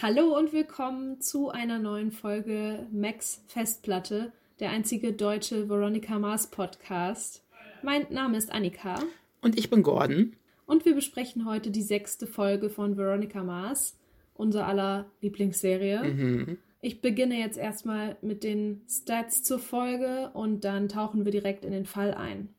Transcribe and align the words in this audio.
Hallo 0.00 0.38
und 0.38 0.52
willkommen 0.52 1.20
zu 1.20 1.50
einer 1.50 1.80
neuen 1.80 2.12
Folge 2.12 2.86
Max 2.92 3.42
Festplatte, 3.48 4.32
der 4.60 4.70
einzige 4.70 5.12
deutsche 5.12 5.68
Veronica 5.68 6.20
Mars 6.20 6.52
Podcast. 6.52 7.44
Mein 7.82 8.06
Name 8.08 8.38
ist 8.38 8.52
Annika. 8.52 9.02
Und 9.42 9.58
ich 9.58 9.70
bin 9.70 9.82
Gordon. 9.82 10.36
Und 10.66 10.84
wir 10.84 10.94
besprechen 10.94 11.46
heute 11.46 11.72
die 11.72 11.82
sechste 11.82 12.28
Folge 12.28 12.70
von 12.70 12.96
Veronica 12.96 13.42
Mars, 13.42 13.98
unser 14.34 14.68
aller 14.68 15.10
Lieblingsserie. 15.20 16.04
Mhm. 16.04 16.58
Ich 16.80 17.00
beginne 17.00 17.36
jetzt 17.36 17.58
erstmal 17.58 18.16
mit 18.22 18.44
den 18.44 18.82
Stats 18.88 19.42
zur 19.42 19.58
Folge 19.58 20.30
und 20.32 20.62
dann 20.62 20.88
tauchen 20.88 21.24
wir 21.24 21.32
direkt 21.32 21.64
in 21.64 21.72
den 21.72 21.86
Fall 21.86 22.14
ein. 22.14 22.54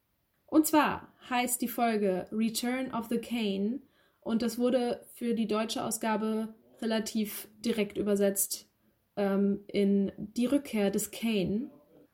Und 0.46 0.68
zwar 0.68 1.14
heißt 1.30 1.62
die 1.62 1.70
Folge 1.70 2.28
Return 2.34 2.94
of 2.94 3.08
the 3.08 3.20
Cane 3.20 3.80
und 4.20 4.42
das 4.42 4.60
wurde 4.60 5.06
für 5.14 5.34
die 5.36 5.48
deutsche 5.48 5.86
Ausgabe 5.86 6.54
relativ 6.82 7.48
direkt 7.60 7.98
übersetzt 7.98 8.70
ähm, 9.16 9.64
in 9.68 10.12
Die 10.18 10.46
Rückkehr 10.46 10.92
des 10.92 11.12
Kane. 11.12 11.70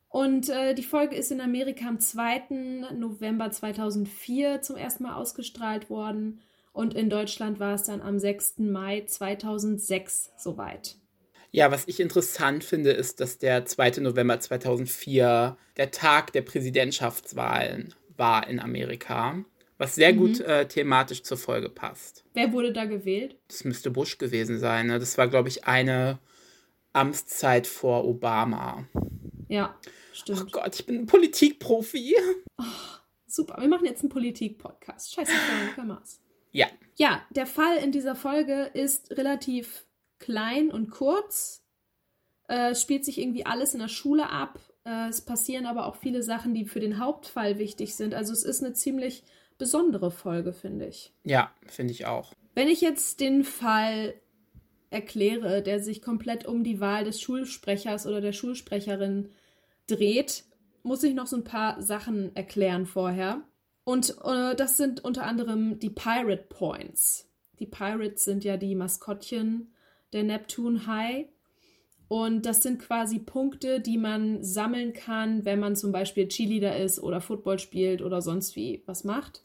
Und 0.10 0.50
äh, 0.50 0.74
die 0.74 0.84
Folge 0.84 1.16
ist 1.16 1.32
in 1.32 1.42
Amerika 1.42 1.88
am 1.88 2.00
2. 2.00 2.92
November 2.98 3.52
2004 3.52 4.62
zum 4.62 4.78
ersten 4.78 5.04
Mal 5.04 5.16
ausgestrahlt 5.16 5.90
worden 5.90 6.42
und 6.76 6.94
in 6.94 7.10
Deutschland 7.10 7.60
war 7.62 7.76
es 7.76 7.84
dann 7.84 8.02
am 8.02 8.20
6. 8.20 8.60
Mai 8.60 9.06
2006 9.06 10.32
soweit. 10.38 10.98
Ja, 11.52 11.72
was 11.72 11.88
ich 11.88 12.02
interessant 12.02 12.66
finde, 12.66 12.92
ist, 12.92 13.22
dass 13.22 13.38
der 13.38 13.66
2. 13.66 14.02
November 14.02 14.40
2004 14.42 15.58
der 15.78 15.92
Tag 15.92 16.34
der 16.34 16.42
Präsidentschaftswahlen 16.42 17.94
war 18.18 18.48
in 18.50 18.60
Amerika 18.60 19.46
was 19.78 19.96
sehr 19.96 20.14
mhm. 20.14 20.18
gut 20.18 20.40
äh, 20.42 20.68
thematisch 20.68 21.24
zur 21.24 21.38
Folge 21.38 21.70
passt. 21.70 22.24
Wer 22.34 22.52
wurde 22.54 22.72
da 22.72 22.86
gewählt? 22.86 23.38
Das 23.48 23.64
müsste 23.64 23.92
Bush 23.92 24.18
gewesen 24.18 24.60
sein. 24.60 24.88
Ne? 24.88 25.00
Das 25.00 25.18
war, 25.18 25.28
glaube 25.28 25.50
ich, 25.50 25.66
eine 25.66 26.20
Amtszeit 26.94 27.68
vor 27.68 28.06
Obama. 28.06 28.88
Ja, 29.50 29.78
stimmt. 30.14 30.44
Oh 30.44 30.52
Gott, 30.52 30.76
ich 30.76 30.86
bin 30.86 31.00
ein 31.00 31.06
Politikprofi. 31.06 32.16
Oh, 32.58 32.64
super, 33.28 33.58
wir 33.60 33.68
machen 33.68 33.86
jetzt 33.86 34.02
einen 34.02 34.10
Politik-Podcast. 34.10 35.14
Scheiße, 35.14 35.32
Maß. 35.86 36.22
Ja. 36.52 36.68
Ja, 36.96 37.22
der 37.32 37.46
Fall 37.46 37.78
in 37.78 37.92
dieser 37.92 38.16
Folge 38.16 38.72
ist 38.74 39.12
relativ 39.18 39.86
klein 40.20 40.72
und 40.72 40.90
kurz. 40.90 41.66
Äh, 42.48 42.72
es 42.72 42.82
spielt 42.82 43.04
sich 43.04 43.20
irgendwie 43.20 43.46
alles 43.46 43.74
in 43.74 43.82
der 43.82 43.90
Schule 43.90 44.30
ab. 44.30 44.60
Äh, 44.86 45.10
es 45.10 45.20
passieren 45.20 45.66
aber 45.66 45.86
auch 45.86 45.98
viele 45.98 46.24
Sachen, 46.24 46.54
die 46.54 46.66
für 46.66 46.80
den 46.80 46.98
Hauptfall 46.98 47.60
wichtig 47.60 47.96
sind. 47.96 48.14
Also 48.14 48.32
es 48.32 48.44
ist 48.44 48.64
eine 48.64 48.74
ziemlich 48.74 49.24
besondere 49.58 50.12
Folge, 50.12 50.54
finde 50.54 50.88
ich. 50.88 51.14
Ja, 51.24 51.52
finde 51.68 51.94
ich 51.94 52.06
auch. 52.06 52.34
Wenn 52.54 52.68
ich 52.68 52.82
jetzt 52.82 53.20
den 53.20 53.44
Fall 53.44 54.14
erkläre, 54.90 55.62
der 55.62 55.80
sich 55.82 56.02
komplett 56.02 56.46
um 56.46 56.64
die 56.64 56.80
Wahl 56.80 57.04
des 57.04 57.20
Schulsprechers 57.22 58.08
oder 58.08 58.22
der 58.22 58.34
Schulsprecherin 58.34 59.30
dreht, 59.88 60.46
muss 60.84 61.04
ich 61.04 61.14
noch 61.14 61.28
so 61.28 61.38
ein 61.38 61.44
paar 61.44 61.82
Sachen 61.82 62.36
erklären 62.36 62.86
vorher. 62.86 63.42
Und 63.84 64.16
äh, 64.24 64.56
das 64.56 64.78
sind 64.78 65.04
unter 65.04 65.26
anderem 65.26 65.80
die 65.80 65.90
Pirate 65.90 66.46
Points. 66.50 67.30
Die 67.60 67.66
Pirates 67.66 68.24
sind 68.24 68.44
ja 68.44 68.58
die 68.58 68.76
Maskottchen 68.76 69.74
der 70.14 70.24
Neptune 70.24 70.88
High. 70.88 71.28
Und 72.08 72.46
das 72.46 72.62
sind 72.62 72.80
quasi 72.80 73.20
Punkte, 73.20 73.80
die 73.80 73.98
man 73.98 74.44
sammeln 74.44 74.94
kann, 74.94 75.44
wenn 75.44 75.60
man 75.60 75.76
zum 75.76 75.92
Beispiel 75.92 76.28
Cheerleader 76.28 76.78
ist 76.78 77.00
oder 77.02 77.20
Football 77.20 77.58
spielt 77.60 78.02
oder 78.02 78.22
sonst 78.22 78.56
wie 78.56 78.84
was 78.86 79.04
macht. 79.04 79.44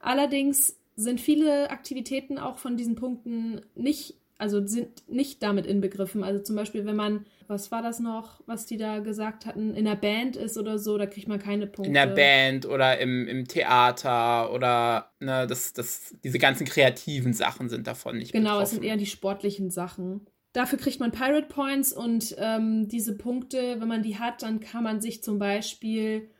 Allerdings 0.00 0.78
sind 0.96 1.20
viele 1.20 1.70
Aktivitäten 1.70 2.38
auch 2.38 2.58
von 2.58 2.76
diesen 2.76 2.94
Punkten 2.94 3.60
nicht, 3.74 4.14
also 4.36 4.64
sind 4.66 5.08
nicht 5.08 5.42
damit 5.42 5.66
inbegriffen. 5.66 6.22
Also 6.24 6.42
zum 6.42 6.56
Beispiel, 6.56 6.84
wenn 6.86 6.96
man, 6.96 7.24
was 7.46 7.70
war 7.70 7.82
das 7.82 8.00
noch, 8.00 8.40
was 8.46 8.66
die 8.66 8.76
da 8.76 8.98
gesagt 8.98 9.46
hatten, 9.46 9.74
in 9.74 9.84
der 9.84 9.96
Band 9.96 10.36
ist 10.36 10.58
oder 10.58 10.78
so, 10.78 10.98
da 10.98 11.06
kriegt 11.06 11.28
man 11.28 11.38
keine 11.38 11.66
Punkte. 11.66 11.88
In 11.88 11.94
der 11.94 12.06
Band 12.06 12.66
oder 12.66 12.98
im, 12.98 13.26
im 13.26 13.46
Theater 13.48 14.52
oder 14.52 15.10
ne, 15.20 15.46
das, 15.46 15.72
das, 15.72 16.14
diese 16.22 16.38
ganzen 16.38 16.66
kreativen 16.66 17.32
Sachen 17.32 17.68
sind 17.68 17.86
davon 17.86 18.18
nicht 18.18 18.32
Genau, 18.32 18.50
betroffen. 18.58 18.62
es 18.64 18.70
sind 18.72 18.84
eher 18.84 18.96
die 18.96 19.06
sportlichen 19.06 19.70
Sachen. 19.70 20.26
Dafür 20.52 20.78
kriegt 20.78 20.98
man 20.98 21.12
Pirate 21.12 21.48
Points 21.48 21.92
und 21.92 22.34
ähm, 22.38 22.88
diese 22.88 23.16
Punkte, 23.16 23.80
wenn 23.80 23.88
man 23.88 24.02
die 24.02 24.18
hat, 24.18 24.42
dann 24.42 24.60
kann 24.60 24.82
man 24.82 25.00
sich 25.00 25.22
zum 25.22 25.38
Beispiel 25.38 26.30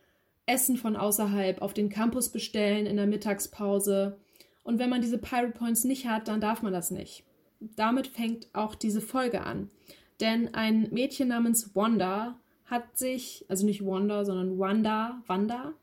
Essen 0.45 0.77
von 0.77 0.95
außerhalb 0.95 1.61
auf 1.61 1.73
den 1.73 1.89
Campus 1.89 2.29
bestellen 2.29 2.85
in 2.87 2.97
der 2.97 3.05
Mittagspause. 3.05 4.17
Und 4.63 4.79
wenn 4.79 4.89
man 4.89 5.01
diese 5.01 5.19
Pirate 5.19 5.57
Points 5.57 5.83
nicht 5.83 6.07
hat, 6.07 6.27
dann 6.27 6.41
darf 6.41 6.63
man 6.63 6.73
das 6.73 6.89
nicht. 6.89 7.23
Damit 7.59 8.07
fängt 8.07 8.47
auch 8.53 8.75
diese 8.75 9.01
Folge 9.01 9.41
an. 9.41 9.69
Denn 10.19 10.53
ein 10.53 10.89
Mädchen 10.91 11.27
namens 11.27 11.75
Wanda 11.75 12.39
hat 12.65 12.97
sich, 12.97 13.45
also 13.47 13.65
nicht 13.65 13.85
Wanda, 13.85 14.25
sondern 14.25 14.59
Wanda, 14.59 15.21
Wanda, 15.27 15.73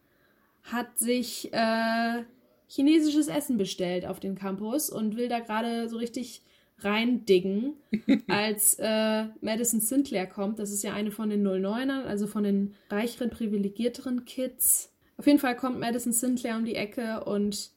hat 0.65 0.99
sich 0.99 1.53
äh, 1.53 2.25
chinesisches 2.69 3.29
Essen 3.29 3.57
bestellt 3.57 4.05
auf 4.05 4.21
den 4.21 4.35
Campus 4.35 4.91
und 4.91 5.17
will 5.17 5.29
da 5.29 5.41
gerade 5.41 5.89
so 5.89 5.97
richtig 5.97 6.43
reindiggen, 6.79 7.75
als 8.29 8.75
äh, 8.79 9.25
Madison 9.41 9.81
Sinclair 9.81 10.27
kommt. 10.27 10.59
Das 10.59 10.71
ist 10.71 10.83
ja 10.83 10.93
eine 10.93 11.11
von 11.11 11.31
den 11.31 11.47
09ern, 11.47 12.05
also 12.05 12.27
von 12.27 12.45
den 12.45 12.75
reicheren, 12.91 13.31
privilegierteren 13.31 14.25
Kids. 14.25 14.93
Auf 15.17 15.27
jeden 15.27 15.39
Fall 15.39 15.57
kommt 15.57 15.79
Madison 15.79 16.13
Sinclair 16.13 16.57
um 16.57 16.65
die 16.65 16.75
Ecke 16.75 17.25
und 17.25 17.71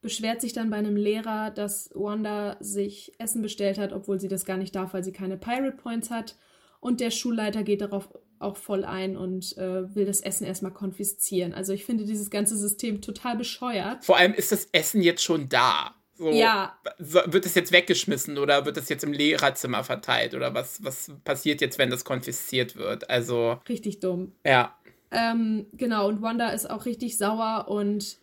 beschwert 0.00 0.40
sich 0.40 0.52
dann 0.52 0.70
bei 0.70 0.76
einem 0.76 0.96
Lehrer, 0.96 1.50
dass 1.50 1.90
Wanda 1.94 2.56
sich 2.58 3.12
Essen 3.18 3.40
bestellt 3.40 3.78
hat, 3.78 3.92
obwohl 3.92 4.18
sie 4.18 4.28
das 4.28 4.44
gar 4.44 4.56
nicht 4.56 4.74
darf, 4.74 4.92
weil 4.94 5.04
sie 5.04 5.12
keine 5.12 5.36
Pirate 5.36 5.76
Points 5.76 6.10
hat. 6.10 6.36
Und 6.80 7.00
der 7.00 7.12
Schulleiter 7.12 7.62
geht 7.62 7.80
darauf 7.80 8.08
auch 8.40 8.56
voll 8.56 8.84
ein 8.84 9.16
und 9.16 9.56
äh, 9.56 9.94
will 9.94 10.04
das 10.04 10.20
Essen 10.20 10.44
erstmal 10.44 10.72
konfiszieren. 10.72 11.54
Also 11.54 11.72
ich 11.72 11.84
finde 11.84 12.04
dieses 12.04 12.28
ganze 12.28 12.56
System 12.56 13.00
total 13.00 13.36
bescheuert. 13.36 14.04
Vor 14.04 14.16
allem 14.16 14.34
ist 14.34 14.50
das 14.50 14.68
Essen 14.72 15.00
jetzt 15.00 15.22
schon 15.22 15.48
da. 15.48 15.94
So, 16.22 16.30
ja. 16.30 16.78
Wird 16.98 17.46
es 17.46 17.56
jetzt 17.56 17.72
weggeschmissen 17.72 18.38
oder 18.38 18.64
wird 18.64 18.76
es 18.76 18.88
jetzt 18.88 19.02
im 19.02 19.12
Lehrerzimmer 19.12 19.82
verteilt? 19.82 20.34
Oder 20.34 20.54
was, 20.54 20.84
was 20.84 21.10
passiert 21.24 21.60
jetzt, 21.60 21.78
wenn 21.78 21.90
das 21.90 22.04
konfisziert 22.04 22.76
wird? 22.76 23.10
Also. 23.10 23.58
Richtig 23.68 23.98
dumm. 23.98 24.30
Ja. 24.46 24.76
Ähm, 25.10 25.66
genau, 25.72 26.06
und 26.08 26.22
Wanda 26.22 26.50
ist 26.50 26.70
auch 26.70 26.86
richtig 26.86 27.18
sauer 27.18 27.66
und 27.68 28.18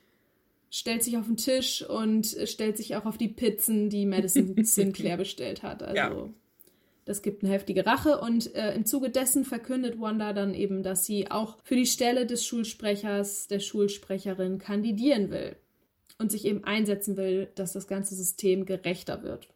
stellt 0.71 1.03
sich 1.03 1.17
auf 1.17 1.25
den 1.25 1.35
Tisch 1.35 1.85
und 1.85 2.37
stellt 2.45 2.77
sich 2.77 2.95
auch 2.95 3.03
auf 3.03 3.17
die 3.17 3.27
Pizzen, 3.27 3.89
die 3.89 4.05
Madison 4.05 4.55
Sinclair 4.63 5.17
bestellt 5.17 5.61
hat. 5.61 5.83
Also. 5.83 5.95
Ja. 5.95 6.29
Das 7.03 7.21
gibt 7.21 7.43
eine 7.43 7.51
heftige 7.51 7.85
Rache 7.85 8.21
und 8.21 8.55
äh, 8.55 8.73
im 8.75 8.85
Zuge 8.85 9.09
dessen 9.09 9.43
verkündet 9.43 9.99
Wanda 9.99 10.31
dann 10.31 10.53
eben, 10.53 10.83
dass 10.83 11.05
sie 11.05 11.29
auch 11.29 11.57
für 11.65 11.75
die 11.75 11.87
Stelle 11.87 12.25
des 12.25 12.45
Schulsprechers, 12.45 13.47
der 13.47 13.59
Schulsprecherin 13.59 14.57
kandidieren 14.57 15.31
will 15.31 15.57
und 16.19 16.31
sich 16.31 16.45
eben 16.45 16.63
einsetzen 16.63 17.17
will, 17.17 17.49
dass 17.55 17.73
das 17.73 17.87
ganze 17.87 18.13
System 18.13 18.65
gerechter 18.65 19.23
wird. 19.23 19.47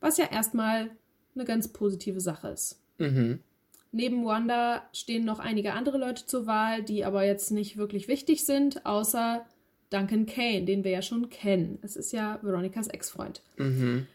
Was 0.00 0.16
ja 0.16 0.26
erstmal 0.30 0.90
eine 1.34 1.44
ganz 1.44 1.68
positive 1.68 2.20
Sache 2.20 2.48
ist. 2.48 2.80
Mhm. 2.98 3.40
Neben 3.92 4.24
Wanda 4.24 4.88
stehen 4.92 5.24
noch 5.24 5.38
einige 5.38 5.72
andere 5.72 5.98
Leute 5.98 6.26
zur 6.26 6.46
Wahl, 6.46 6.82
die 6.82 7.04
aber 7.04 7.24
jetzt 7.24 7.50
nicht 7.50 7.76
wirklich 7.76 8.08
wichtig 8.08 8.44
sind, 8.44 8.84
außer 8.86 9.44
Duncan 9.90 10.26
Kane, 10.26 10.64
den 10.64 10.84
wir 10.84 10.90
ja 10.90 11.02
schon 11.02 11.28
kennen. 11.28 11.78
Es 11.82 11.96
ist 11.96 12.12
ja 12.12 12.38
Veronikas 12.42 12.88
Ex-Freund. 12.88 13.42
Mhm. 13.56 14.06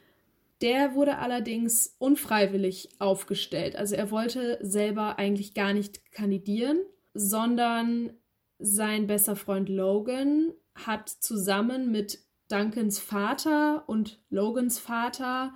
Der 0.61 0.93
wurde 0.93 1.17
allerdings 1.17 1.95
unfreiwillig 1.97 2.89
aufgestellt. 2.99 3.75
Also 3.75 3.95
er 3.95 4.11
wollte 4.11 4.59
selber 4.61 5.17
eigentlich 5.17 5.53
gar 5.55 5.73
nicht 5.73 6.11
kandidieren, 6.11 6.79
sondern 7.13 8.13
sein 8.61 9.07
bester 9.07 9.35
Freund 9.35 9.69
Logan 9.69 10.53
hat 10.75 11.09
zusammen 11.09 11.91
mit 11.91 12.19
Duncans 12.47 12.99
Vater 12.99 13.83
und 13.87 14.21
Logans 14.29 14.79
Vater 14.79 15.53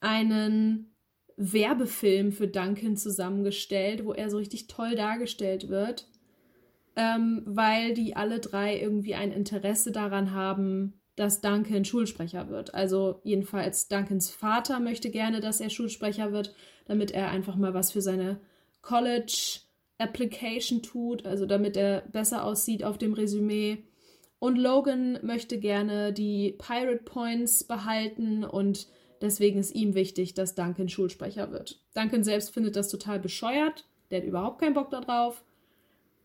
einen 0.00 0.94
Werbefilm 1.36 2.32
für 2.32 2.48
Duncan 2.48 2.96
zusammengestellt, 2.96 4.04
wo 4.04 4.12
er 4.12 4.30
so 4.30 4.36
richtig 4.38 4.66
toll 4.66 4.94
dargestellt 4.94 5.68
wird, 5.68 6.08
ähm, 6.96 7.42
weil 7.46 7.94
die 7.94 8.14
alle 8.14 8.40
drei 8.40 8.78
irgendwie 8.78 9.14
ein 9.14 9.32
Interesse 9.32 9.90
daran 9.90 10.32
haben, 10.32 11.00
dass 11.16 11.40
Duncan 11.40 11.84
Schulsprecher 11.84 12.48
wird. 12.48 12.74
Also 12.74 13.20
jedenfalls 13.24 13.88
Duncans 13.88 14.30
Vater 14.30 14.80
möchte 14.80 15.10
gerne, 15.10 15.40
dass 15.40 15.60
er 15.60 15.70
Schulsprecher 15.70 16.32
wird, 16.32 16.54
damit 16.86 17.10
er 17.10 17.30
einfach 17.30 17.56
mal 17.56 17.74
was 17.74 17.92
für 17.92 18.02
seine 18.02 18.40
College 18.82 19.60
Application 20.00 20.82
tut, 20.82 21.26
also 21.26 21.46
damit 21.46 21.76
er 21.76 22.02
besser 22.12 22.44
aussieht 22.44 22.84
auf 22.84 22.98
dem 22.98 23.12
Resümee. 23.12 23.84
Und 24.38 24.56
Logan 24.56 25.18
möchte 25.22 25.58
gerne 25.58 26.12
die 26.12 26.56
Pirate 26.58 27.04
Points 27.04 27.64
behalten 27.64 28.44
und 28.44 28.88
deswegen 29.20 29.60
ist 29.60 29.74
ihm 29.74 29.94
wichtig, 29.94 30.34
dass 30.34 30.54
Duncan 30.54 30.88
Schulsprecher 30.88 31.52
wird. 31.52 31.80
Duncan 31.94 32.24
selbst 32.24 32.54
findet 32.54 32.76
das 32.76 32.88
total 32.88 33.20
bescheuert. 33.20 33.86
Der 34.10 34.20
hat 34.20 34.26
überhaupt 34.26 34.60
keinen 34.60 34.74
Bock 34.74 34.90
darauf. 34.90 35.44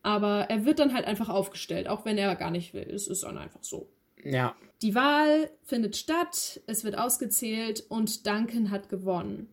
Aber 0.02 0.50
er 0.50 0.66
wird 0.66 0.80
dann 0.80 0.94
halt 0.94 1.06
einfach 1.06 1.30
aufgestellt, 1.30 1.88
auch 1.88 2.06
wenn 2.06 2.18
er 2.18 2.36
gar 2.36 2.52
nicht 2.52 2.74
will. 2.74 2.90
Es 2.90 3.08
ist 3.08 3.24
dann 3.24 3.38
einfach 3.38 3.64
so. 3.64 3.90
Ja. 4.24 4.56
Die 4.82 4.96
Wahl 4.96 5.50
findet 5.64 5.98
statt, 5.98 6.62
es 6.68 6.84
wird 6.84 6.98
ausgezählt 6.98 7.84
und 7.90 8.26
Duncan 8.26 8.72
hat 8.72 8.88
gewonnen. 8.88 9.50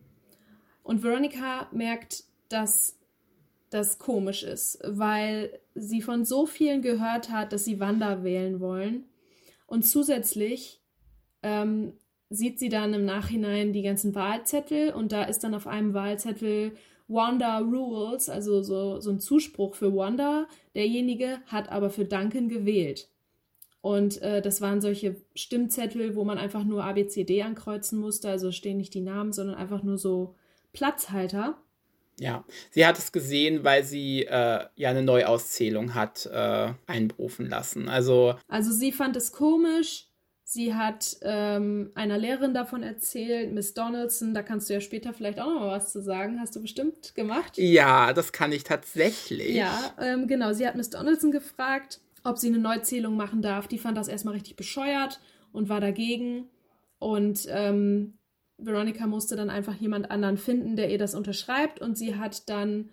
Und 0.82 1.02
Veronica 1.02 1.68
merkt, 1.72 2.24
dass 2.48 2.98
das 3.72 3.98
komisch 3.98 4.42
ist, 4.42 4.78
weil 4.84 5.58
sie 5.74 6.02
von 6.02 6.24
so 6.24 6.46
vielen 6.46 6.82
gehört 6.82 7.30
hat, 7.30 7.52
dass 7.52 7.64
sie 7.64 7.80
Wanda 7.80 8.22
wählen 8.22 8.60
wollen. 8.60 9.04
Und 9.66 9.84
zusätzlich 9.84 10.80
ähm, 11.42 11.94
sieht 12.28 12.58
sie 12.58 12.68
dann 12.68 12.92
im 12.92 13.04
Nachhinein 13.04 13.72
die 13.72 13.82
ganzen 13.82 14.14
Wahlzettel 14.14 14.92
und 14.92 15.12
da 15.12 15.24
ist 15.24 15.40
dann 15.40 15.54
auf 15.54 15.66
einem 15.66 15.94
Wahlzettel 15.94 16.72
Wanda 17.08 17.58
Rules, 17.58 18.28
also 18.28 18.62
so, 18.62 19.00
so 19.00 19.10
ein 19.10 19.20
Zuspruch 19.20 19.74
für 19.74 19.94
Wanda. 19.94 20.46
Derjenige 20.74 21.40
hat 21.46 21.70
aber 21.70 21.90
für 21.90 22.04
Duncan 22.04 22.48
gewählt. 22.48 23.08
Und 23.80 24.22
äh, 24.22 24.40
das 24.40 24.60
waren 24.60 24.80
solche 24.80 25.16
Stimmzettel, 25.34 26.14
wo 26.14 26.24
man 26.24 26.38
einfach 26.38 26.64
nur 26.64 26.84
ABCD 26.84 27.42
ankreuzen 27.42 27.98
musste. 27.98 28.28
Also 28.30 28.52
stehen 28.52 28.76
nicht 28.76 28.94
die 28.94 29.00
Namen, 29.00 29.32
sondern 29.32 29.56
einfach 29.56 29.82
nur 29.82 29.98
so 29.98 30.34
Platzhalter. 30.72 31.58
Ja, 32.18 32.44
sie 32.70 32.86
hat 32.86 32.98
es 32.98 33.12
gesehen, 33.12 33.64
weil 33.64 33.84
sie 33.84 34.24
äh, 34.24 34.66
ja 34.76 34.90
eine 34.90 35.02
Neuauszählung 35.02 35.94
hat 35.94 36.26
äh, 36.26 36.72
einberufen 36.86 37.48
lassen. 37.48 37.88
Also, 37.88 38.36
also 38.48 38.70
sie 38.70 38.92
fand 38.92 39.16
es 39.16 39.32
komisch. 39.32 40.06
Sie 40.44 40.74
hat 40.74 41.16
ähm, 41.22 41.92
einer 41.94 42.18
Lehrerin 42.18 42.52
davon 42.52 42.82
erzählt, 42.82 43.52
Miss 43.54 43.72
Donaldson, 43.72 44.34
da 44.34 44.42
kannst 44.42 44.68
du 44.68 44.74
ja 44.74 44.82
später 44.82 45.14
vielleicht 45.14 45.40
auch 45.40 45.46
noch 45.46 45.60
mal 45.60 45.70
was 45.70 45.92
zu 45.92 46.02
sagen. 46.02 46.40
Hast 46.40 46.54
du 46.54 46.60
bestimmt 46.60 47.14
gemacht? 47.14 47.56
Ja, 47.56 48.12
das 48.12 48.32
kann 48.32 48.52
ich 48.52 48.62
tatsächlich. 48.62 49.54
Ja, 49.54 49.94
ähm, 49.98 50.26
genau. 50.26 50.52
Sie 50.52 50.66
hat 50.66 50.74
Miss 50.74 50.90
Donaldson 50.90 51.30
gefragt, 51.30 52.00
ob 52.22 52.36
sie 52.36 52.48
eine 52.48 52.58
Neuzählung 52.58 53.16
machen 53.16 53.40
darf. 53.40 53.66
Die 53.66 53.78
fand 53.78 53.96
das 53.96 54.08
erstmal 54.08 54.34
richtig 54.34 54.56
bescheuert 54.56 55.20
und 55.52 55.70
war 55.70 55.80
dagegen. 55.80 56.50
Und 56.98 57.46
ähm, 57.48 58.18
Veronica 58.64 59.06
musste 59.06 59.36
dann 59.36 59.50
einfach 59.50 59.74
jemand 59.74 60.10
anderen 60.10 60.36
finden, 60.36 60.76
der 60.76 60.90
ihr 60.90 60.98
das 60.98 61.14
unterschreibt. 61.14 61.80
Und 61.80 61.96
sie 61.96 62.16
hat 62.16 62.48
dann 62.48 62.90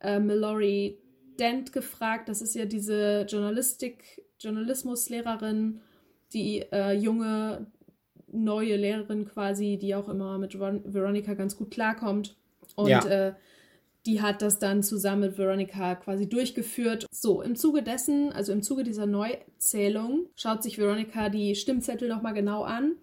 äh, 0.00 0.18
Mallory 0.18 0.98
Dent 1.38 1.72
gefragt. 1.72 2.28
Das 2.28 2.42
ist 2.42 2.54
ja 2.54 2.64
diese 2.64 3.26
Journalistik, 3.28 4.24
Journalismuslehrerin, 4.40 5.80
die 6.32 6.64
äh, 6.72 6.92
junge, 6.92 7.66
neue 8.30 8.76
Lehrerin 8.76 9.26
quasi, 9.26 9.78
die 9.80 9.94
auch 9.94 10.08
immer 10.08 10.38
mit 10.38 10.58
Veronica 10.58 11.34
ganz 11.34 11.56
gut 11.56 11.70
klarkommt. 11.70 12.36
Und 12.76 12.88
ja. 12.88 13.04
äh, 13.06 13.34
die 14.06 14.22
hat 14.22 14.42
das 14.42 14.58
dann 14.58 14.82
zusammen 14.82 15.22
mit 15.22 15.38
Veronica 15.38 15.94
quasi 15.96 16.28
durchgeführt. 16.28 17.06
So, 17.10 17.42
im 17.42 17.56
Zuge 17.56 17.82
dessen, 17.82 18.32
also 18.32 18.52
im 18.52 18.62
Zuge 18.62 18.84
dieser 18.84 19.06
Neuzählung, 19.06 20.26
schaut 20.36 20.62
sich 20.62 20.78
Veronica 20.78 21.28
die 21.28 21.54
Stimmzettel 21.54 22.08
nochmal 22.08 22.34
genau 22.34 22.62
an 22.62 22.96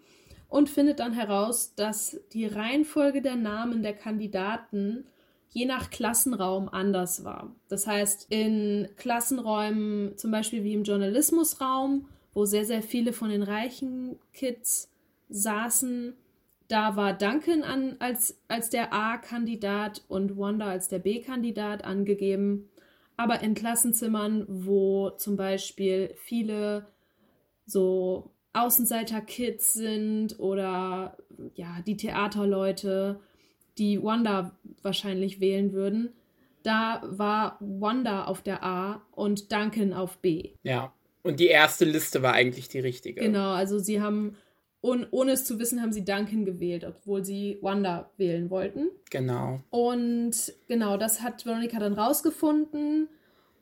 und 0.55 0.69
findet 0.69 1.01
dann 1.01 1.11
heraus, 1.11 1.75
dass 1.75 2.17
die 2.31 2.45
Reihenfolge 2.45 3.21
der 3.21 3.35
Namen 3.35 3.83
der 3.83 3.91
Kandidaten 3.91 5.03
je 5.49 5.65
nach 5.65 5.89
Klassenraum 5.89 6.69
anders 6.69 7.25
war. 7.25 7.53
Das 7.67 7.87
heißt, 7.87 8.27
in 8.29 8.87
Klassenräumen, 8.95 10.17
zum 10.17 10.31
Beispiel 10.31 10.63
wie 10.63 10.71
im 10.71 10.85
Journalismusraum, 10.85 12.07
wo 12.33 12.45
sehr, 12.45 12.63
sehr 12.63 12.81
viele 12.81 13.11
von 13.11 13.31
den 13.31 13.43
reichen 13.43 14.17
Kids 14.31 14.89
saßen, 15.27 16.13
da 16.69 16.95
war 16.95 17.11
Duncan 17.11 17.63
an, 17.63 17.97
als, 17.99 18.39
als 18.47 18.69
der 18.69 18.93
A-Kandidat 18.93 20.05
und 20.07 20.37
Wanda 20.37 20.67
als 20.67 20.87
der 20.87 20.99
B-Kandidat 20.99 21.83
angegeben. 21.83 22.69
Aber 23.17 23.41
in 23.41 23.55
Klassenzimmern, 23.55 24.45
wo 24.47 25.09
zum 25.09 25.35
Beispiel 25.35 26.13
viele 26.15 26.87
so 27.65 28.31
Außenseiter-Kids 28.55 29.73
sind 29.73 30.39
oder 30.39 31.17
ja, 31.55 31.77
die 31.85 31.97
Theaterleute, 31.97 33.19
die 33.77 34.01
Wanda 34.01 34.57
wahrscheinlich 34.81 35.39
wählen 35.39 35.73
würden, 35.73 36.13
da 36.63 37.01
war 37.05 37.57
Wanda 37.59 38.25
auf 38.25 38.41
der 38.41 38.63
A 38.63 39.01
und 39.11 39.51
Duncan 39.51 39.93
auf 39.93 40.17
B. 40.17 40.51
Ja, 40.63 40.93
und 41.21 41.39
die 41.39 41.47
erste 41.47 41.85
Liste 41.85 42.21
war 42.21 42.33
eigentlich 42.33 42.69
die 42.69 42.79
richtige. 42.79 43.21
Genau, 43.21 43.51
also 43.51 43.79
sie 43.79 44.01
haben, 44.01 44.35
un, 44.81 45.05
ohne 45.11 45.31
es 45.31 45.45
zu 45.45 45.59
wissen, 45.59 45.81
haben 45.81 45.91
sie 45.91 46.05
Duncan 46.05 46.45
gewählt, 46.45 46.83
obwohl 46.83 47.23
sie 47.23 47.59
Wanda 47.61 48.11
wählen 48.17 48.49
wollten. 48.49 48.89
Genau. 49.09 49.61
Und 49.69 50.53
genau, 50.67 50.97
das 50.97 51.21
hat 51.21 51.45
Veronica 51.45 51.79
dann 51.79 51.93
rausgefunden 51.93 53.09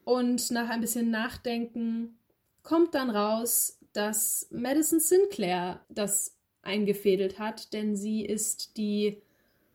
und 0.05 0.51
nach 0.51 0.69
ein 0.69 0.81
bisschen 0.81 1.11
Nachdenken 1.11 2.17
kommt 2.63 2.95
dann 2.95 3.09
raus, 3.09 3.79
dass 3.93 4.47
Madison 4.51 4.99
Sinclair 4.99 5.85
das 5.89 6.35
eingefädelt 6.61 7.39
hat, 7.39 7.73
denn 7.73 7.95
sie 7.95 8.25
ist 8.25 8.77
die 8.77 9.21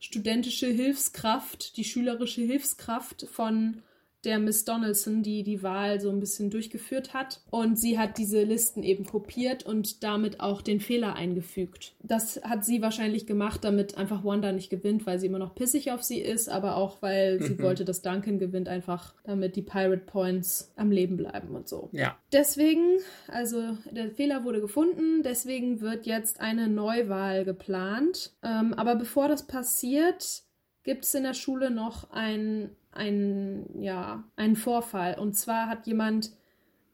studentische 0.01 0.69
Hilfskraft, 0.69 1.77
die 1.77 1.85
schülerische 1.85 2.43
Hilfskraft 2.43 3.27
von 3.31 3.83
der 4.25 4.39
Miss 4.39 4.65
Donaldson, 4.65 5.23
die 5.23 5.43
die 5.43 5.63
Wahl 5.63 6.01
so 6.01 6.11
ein 6.11 6.21
bisschen 6.21 6.51
durchgeführt 6.51 7.15
hat. 7.15 7.41
Und 7.51 7.79
sie 7.79 7.99
hat 7.99 8.19
diese 8.19 8.43
Listen 8.43 8.83
eben 8.83 9.05
kopiert 9.05 9.65
und 9.65 10.03
damit 10.03 10.41
auch 10.41 10.63
den 10.63 10.81
Fehler 10.81 11.15
eingefügt. 11.15 11.95
Das 12.03 12.41
hat 12.43 12.65
sie 12.65 12.83
wahrscheinlich 12.83 13.27
gemacht, 13.27 13.65
damit 13.65 13.97
einfach 13.97 14.25
Wanda 14.25 14.53
nicht 14.53 14.71
gewinnt, 14.71 15.07
weil 15.07 15.19
sie 15.19 15.27
immer 15.27 15.39
noch 15.39 15.55
pissig 15.55 15.93
auf 15.93 16.03
sie 16.03 16.21
ist, 16.21 16.49
aber 16.49 16.77
auch, 16.77 17.01
weil 17.01 17.41
sie 17.43 17.55
mhm. 17.55 17.63
wollte, 17.63 17.85
dass 17.85 18.03
Duncan 18.03 18.39
gewinnt, 18.39 18.69
einfach 18.69 19.15
damit 19.25 19.57
die 19.57 19.63
Pirate 19.63 20.03
Points 20.05 20.73
am 20.77 20.91
Leben 20.91 21.17
bleiben 21.17 21.55
und 21.55 21.69
so. 21.69 21.89
Ja. 21.93 22.17
Deswegen, 22.33 22.99
also 23.29 23.77
der 23.91 24.11
Fehler 24.11 24.45
wurde 24.45 24.61
gefunden, 24.61 25.23
deswegen 25.23 25.81
wird 25.81 26.07
jetzt 26.07 26.41
eine 26.41 26.69
Neuwahl 26.69 27.45
geplant. 27.45 28.33
Ähm, 28.43 28.75
aber 28.75 28.97
bevor 28.97 29.29
das 29.29 29.47
passiert, 29.47 30.43
gibt 30.89 31.05
es 31.05 31.13
in 31.13 31.25
der 31.25 31.35
Schule 31.35 31.71
noch 31.71 32.11
ein 32.13 32.71
ein, 32.93 33.67
ja, 33.79 34.25
ein 34.37 34.57
Vorfall. 34.57 35.19
Und 35.19 35.35
zwar 35.35 35.69
hat 35.69 35.87
jemand 35.87 36.33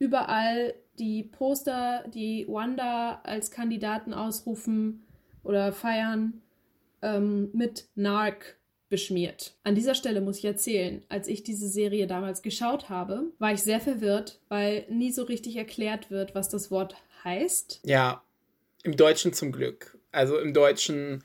überall 0.01 0.75
die 0.99 1.23
Poster, 1.23 2.05
die 2.13 2.45
Wanda 2.49 3.21
als 3.23 3.53
Kandidaten 3.53 4.13
ausrufen 4.13 5.07
oder 5.45 5.73
feiern, 5.73 6.43
ähm, 7.03 7.51
mit 7.53 7.87
Narc 7.95 8.57
beschmiert. 8.89 9.57
An 9.63 9.77
dieser 9.77 9.95
Stelle 9.95 10.21
muss 10.21 10.39
ich 10.39 10.45
erzählen, 10.45 11.05
als 11.09 11.29
ich 11.29 11.45
diese 11.45 11.69
Serie 11.69 12.09
damals 12.09 12.43
geschaut 12.43 12.89
habe, 12.89 13.33
war 13.39 13.53
ich 13.53 13.63
sehr 13.63 13.81
verwirrt, 13.81 14.41
weil 14.49 14.87
nie 14.91 15.13
so 15.13 15.23
richtig 15.23 15.55
erklärt 15.55 16.11
wird, 16.11 16.35
was 16.35 16.49
das 16.49 16.73
Wort 16.73 16.97
heißt. 17.23 17.81
Ja, 17.85 18.25
im 18.83 18.97
Deutschen 18.97 19.33
zum 19.33 19.53
Glück. 19.53 19.97
Also 20.11 20.37
im 20.39 20.53
Deutschen 20.53 21.23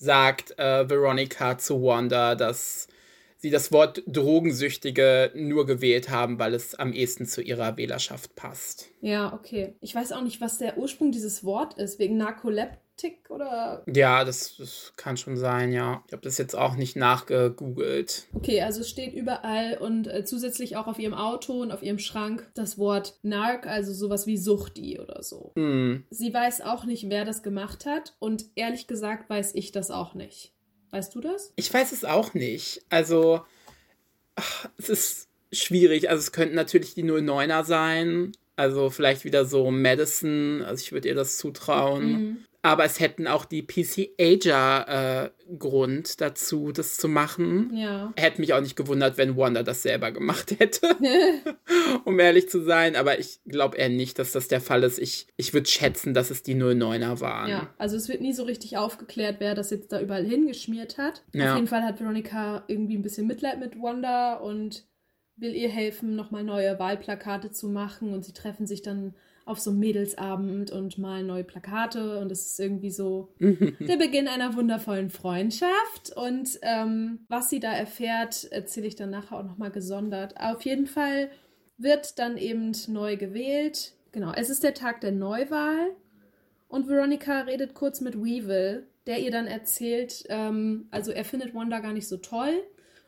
sagt 0.00 0.58
äh, 0.58 0.88
Veronica 0.88 1.58
zu 1.58 1.82
Wanda, 1.82 2.34
dass 2.34 2.88
sie 3.36 3.50
das 3.50 3.70
Wort 3.70 4.02
Drogensüchtige 4.06 5.30
nur 5.34 5.66
gewählt 5.66 6.08
haben, 6.08 6.38
weil 6.38 6.54
es 6.54 6.74
am 6.74 6.92
ehesten 6.92 7.26
zu 7.26 7.42
ihrer 7.42 7.76
Wählerschaft 7.76 8.34
passt. 8.34 8.88
Ja, 9.02 9.32
okay. 9.32 9.74
Ich 9.80 9.94
weiß 9.94 10.12
auch 10.12 10.22
nicht, 10.22 10.40
was 10.40 10.58
der 10.58 10.78
Ursprung 10.78 11.12
dieses 11.12 11.44
Wort 11.44 11.74
ist, 11.74 11.98
wegen 11.98 12.16
Narkoleptik 13.00 13.30
oder. 13.30 13.82
Ja, 13.92 14.24
das, 14.24 14.56
das 14.56 14.92
kann 14.96 15.16
schon 15.16 15.36
sein, 15.36 15.72
ja. 15.72 16.02
Ich 16.06 16.12
habe 16.12 16.22
das 16.22 16.38
jetzt 16.38 16.56
auch 16.56 16.76
nicht 16.76 16.96
nachgegoogelt. 16.96 18.26
Okay, 18.34 18.62
also 18.62 18.80
es 18.80 18.88
steht 18.88 19.14
überall 19.14 19.78
und 19.78 20.06
äh, 20.06 20.24
zusätzlich 20.24 20.76
auch 20.76 20.86
auf 20.86 20.98
ihrem 20.98 21.14
Auto 21.14 21.60
und 21.60 21.72
auf 21.72 21.82
ihrem 21.82 21.98
Schrank 21.98 22.50
das 22.54 22.78
Wort 22.78 23.18
Narc, 23.22 23.66
also 23.66 23.92
sowas 23.92 24.26
wie 24.26 24.36
Suchti 24.36 24.98
oder 24.98 25.22
so. 25.22 25.52
Mm. 25.54 26.04
Sie 26.10 26.32
weiß 26.32 26.62
auch 26.62 26.84
nicht, 26.84 27.08
wer 27.08 27.24
das 27.24 27.42
gemacht 27.42 27.86
hat 27.86 28.14
und 28.18 28.46
ehrlich 28.54 28.86
gesagt 28.86 29.28
weiß 29.30 29.54
ich 29.54 29.72
das 29.72 29.90
auch 29.90 30.14
nicht. 30.14 30.52
Weißt 30.90 31.14
du 31.14 31.20
das? 31.20 31.52
Ich 31.56 31.72
weiß 31.72 31.92
es 31.92 32.04
auch 32.04 32.34
nicht. 32.34 32.82
Also, 32.88 33.42
ach, 34.34 34.68
es 34.76 34.88
ist 34.88 35.28
schwierig. 35.52 36.10
Also, 36.10 36.20
es 36.20 36.32
könnten 36.32 36.56
natürlich 36.56 36.94
die 36.94 37.04
09er 37.04 37.64
sein. 37.64 38.32
Also, 38.56 38.90
vielleicht 38.90 39.24
wieder 39.24 39.44
so 39.44 39.70
Madison. 39.70 40.62
Also, 40.62 40.82
ich 40.82 40.90
würde 40.90 41.06
ihr 41.06 41.14
das 41.14 41.38
zutrauen. 41.38 42.12
Mhm. 42.12 42.44
Aber 42.62 42.84
es 42.84 43.00
hätten 43.00 43.26
auch 43.26 43.46
die 43.46 43.62
PC 43.62 44.10
Ager 44.20 45.30
äh, 45.30 45.30
Grund 45.58 46.20
dazu, 46.20 46.72
das 46.72 46.96
zu 46.96 47.08
machen. 47.08 47.74
Ja. 47.74 48.12
Hätte 48.16 48.40
mich 48.40 48.52
auch 48.52 48.60
nicht 48.60 48.76
gewundert, 48.76 49.16
wenn 49.16 49.36
Wanda 49.36 49.62
das 49.62 49.82
selber 49.82 50.12
gemacht 50.12 50.54
hätte. 50.58 50.88
um 52.04 52.18
ehrlich 52.20 52.50
zu 52.50 52.62
sein. 52.62 52.96
Aber 52.96 53.18
ich 53.18 53.40
glaube 53.46 53.78
eher 53.78 53.88
nicht, 53.88 54.18
dass 54.18 54.32
das 54.32 54.48
der 54.48 54.60
Fall 54.60 54.82
ist. 54.82 54.98
Ich, 54.98 55.26
ich 55.36 55.54
würde 55.54 55.68
schätzen, 55.68 56.12
dass 56.12 56.30
es 56.30 56.42
die 56.42 56.54
09er 56.54 57.20
waren. 57.20 57.48
Ja, 57.48 57.74
also 57.78 57.96
es 57.96 58.08
wird 58.08 58.20
nie 58.20 58.34
so 58.34 58.42
richtig 58.44 58.76
aufgeklärt, 58.76 59.36
wer 59.38 59.54
das 59.54 59.70
jetzt 59.70 59.92
da 59.92 60.00
überall 60.00 60.24
hingeschmiert 60.24 60.98
hat. 60.98 61.24
Ja. 61.32 61.52
Auf 61.52 61.56
jeden 61.56 61.68
Fall 61.68 61.82
hat 61.82 61.98
Veronica 61.98 62.64
irgendwie 62.68 62.96
ein 62.96 63.02
bisschen 63.02 63.26
Mitleid 63.26 63.58
mit 63.58 63.80
Wanda 63.80 64.34
und 64.34 64.84
will 65.36 65.54
ihr 65.54 65.70
helfen, 65.70 66.14
nochmal 66.14 66.44
neue 66.44 66.78
Wahlplakate 66.78 67.50
zu 67.50 67.68
machen. 67.68 68.12
Und 68.12 68.24
sie 68.24 68.34
treffen 68.34 68.66
sich 68.66 68.82
dann 68.82 69.14
auf 69.50 69.58
so 69.58 69.70
einem 69.70 69.80
Mädelsabend 69.80 70.70
und 70.70 70.96
malen 70.98 71.26
neue 71.26 71.44
Plakate 71.44 72.18
und 72.20 72.30
es 72.30 72.46
ist 72.46 72.60
irgendwie 72.60 72.90
so 72.90 73.28
der 73.40 73.96
Beginn 73.96 74.28
einer 74.28 74.54
wundervollen 74.54 75.10
Freundschaft 75.10 76.16
und 76.16 76.58
ähm, 76.62 77.20
was 77.28 77.50
sie 77.50 77.60
da 77.60 77.72
erfährt, 77.72 78.50
erzähle 78.52 78.86
ich 78.86 78.96
dann 78.96 79.10
nachher 79.10 79.38
auch 79.38 79.44
nochmal 79.44 79.70
gesondert. 79.70 80.40
Auf 80.40 80.62
jeden 80.62 80.86
Fall 80.86 81.30
wird 81.78 82.18
dann 82.18 82.36
eben 82.36 82.72
neu 82.88 83.16
gewählt. 83.16 83.94
Genau, 84.12 84.32
es 84.32 84.50
ist 84.50 84.62
der 84.62 84.74
Tag 84.74 85.00
der 85.00 85.12
Neuwahl 85.12 85.90
Und 86.68 86.88
Veronica 86.88 87.40
redet 87.40 87.74
kurz 87.74 88.00
mit 88.00 88.16
Weevil, 88.16 88.86
der 89.06 89.18
ihr 89.20 89.30
dann 89.30 89.46
erzählt, 89.46 90.24
ähm, 90.28 90.86
also 90.90 91.10
er 91.10 91.24
findet 91.24 91.54
Wanda 91.54 91.80
gar 91.80 91.92
nicht 91.92 92.06
so 92.06 92.18
toll. 92.18 92.62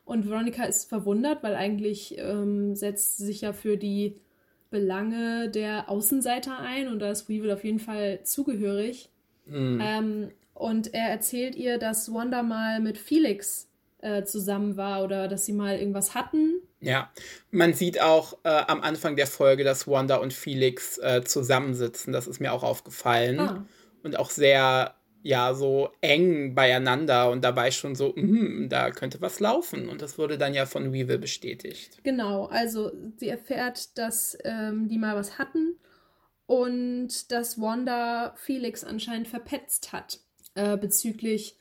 Und 0.04 0.28
Veronica 0.28 0.64
ist 0.64 0.88
verwundert, 0.88 1.42
weil 1.44 1.54
eigentlich 1.54 2.18
ähm, 2.18 2.74
setzt 2.74 3.18
sie 3.18 3.26
sich 3.26 3.42
ja 3.42 3.52
für 3.52 3.76
die 3.76 4.20
Belange 4.72 5.48
der 5.50 5.88
Außenseiter 5.88 6.58
ein 6.58 6.88
und 6.88 6.98
da 6.98 7.12
ist 7.12 7.28
Weevil 7.28 7.52
auf 7.52 7.62
jeden 7.62 7.78
Fall 7.78 8.24
zugehörig. 8.24 9.10
Mhm. 9.46 9.80
Ähm, 9.80 10.30
und 10.54 10.92
er 10.94 11.08
erzählt 11.08 11.54
ihr, 11.54 11.78
dass 11.78 12.12
Wanda 12.12 12.42
mal 12.42 12.80
mit 12.80 12.98
Felix 12.98 13.68
äh, 14.00 14.24
zusammen 14.24 14.76
war 14.76 15.04
oder 15.04 15.28
dass 15.28 15.46
sie 15.46 15.52
mal 15.52 15.78
irgendwas 15.78 16.14
hatten. 16.14 16.60
Ja, 16.80 17.12
man 17.52 17.72
sieht 17.72 18.00
auch 18.00 18.36
äh, 18.42 18.48
am 18.48 18.80
Anfang 18.80 19.14
der 19.14 19.28
Folge, 19.28 19.62
dass 19.62 19.86
Wanda 19.86 20.16
und 20.16 20.32
Felix 20.32 20.98
äh, 20.98 21.22
zusammensitzen. 21.22 22.12
Das 22.12 22.26
ist 22.26 22.40
mir 22.40 22.52
auch 22.52 22.64
aufgefallen. 22.64 23.38
Ah. 23.38 23.66
Und 24.02 24.18
auch 24.18 24.30
sehr, 24.30 24.94
ja, 25.22 25.54
so 25.54 25.90
eng 26.00 26.54
beieinander 26.54 27.30
und 27.30 27.44
dabei 27.44 27.70
schon 27.70 27.94
so, 27.94 28.12
mh, 28.16 28.68
da 28.68 28.90
könnte 28.90 29.20
was 29.20 29.40
laufen. 29.40 29.88
Und 29.88 30.02
das 30.02 30.18
wurde 30.18 30.38
dann 30.38 30.54
ja 30.54 30.66
von 30.66 30.92
Weevil 30.92 31.18
bestätigt. 31.18 31.98
Genau, 32.02 32.46
also 32.46 32.92
sie 33.16 33.28
erfährt, 33.28 33.96
dass 33.98 34.36
ähm, 34.44 34.88
die 34.88 34.98
mal 34.98 35.16
was 35.16 35.38
hatten 35.38 35.76
und 36.46 37.30
dass 37.30 37.60
Wanda 37.60 38.34
Felix 38.36 38.84
anscheinend 38.84 39.28
verpetzt 39.28 39.92
hat 39.92 40.20
äh, 40.54 40.76
bezüglich 40.76 41.56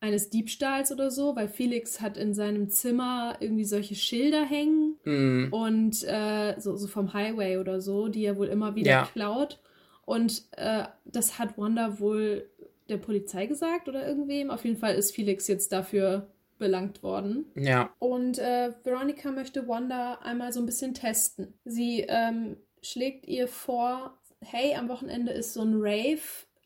eines 0.00 0.28
Diebstahls 0.28 0.92
oder 0.92 1.10
so, 1.10 1.36
weil 1.36 1.48
Felix 1.48 2.00
hat 2.00 2.16
in 2.16 2.34
seinem 2.34 2.68
Zimmer 2.68 3.36
irgendwie 3.40 3.64
solche 3.64 3.94
Schilder 3.94 4.44
hängen 4.44 4.96
mm. 5.04 5.52
und 5.52 6.04
äh, 6.04 6.54
so, 6.58 6.76
so 6.76 6.86
vom 6.86 7.14
Highway 7.14 7.56
oder 7.56 7.80
so, 7.80 8.08
die 8.08 8.24
er 8.24 8.36
wohl 8.36 8.48
immer 8.48 8.74
wieder 8.74 8.90
ja. 8.90 9.08
klaut. 9.10 9.58
Und 10.04 10.44
äh, 10.52 10.84
das 11.04 11.38
hat 11.38 11.56
Wanda 11.58 11.98
wohl 11.98 12.48
der 12.88 12.98
Polizei 12.98 13.46
gesagt 13.46 13.88
oder 13.88 14.06
irgendwem. 14.06 14.50
Auf 14.50 14.64
jeden 14.64 14.76
Fall 14.76 14.94
ist 14.94 15.14
Felix 15.14 15.46
jetzt 15.48 15.72
dafür 15.72 16.28
belangt 16.58 17.02
worden. 17.02 17.46
Ja. 17.54 17.90
Und 17.98 18.38
äh, 18.38 18.72
Veronica 18.82 19.30
möchte 19.30 19.68
Wanda 19.68 20.14
einmal 20.22 20.52
so 20.52 20.60
ein 20.60 20.66
bisschen 20.66 20.94
testen. 20.94 21.54
Sie 21.64 22.04
ähm, 22.08 22.56
schlägt 22.82 23.26
ihr 23.26 23.48
vor, 23.48 24.18
hey, 24.40 24.74
am 24.74 24.88
Wochenende 24.88 25.32
ist 25.32 25.54
so 25.54 25.62
ein 25.62 25.74
Rave 25.76 26.20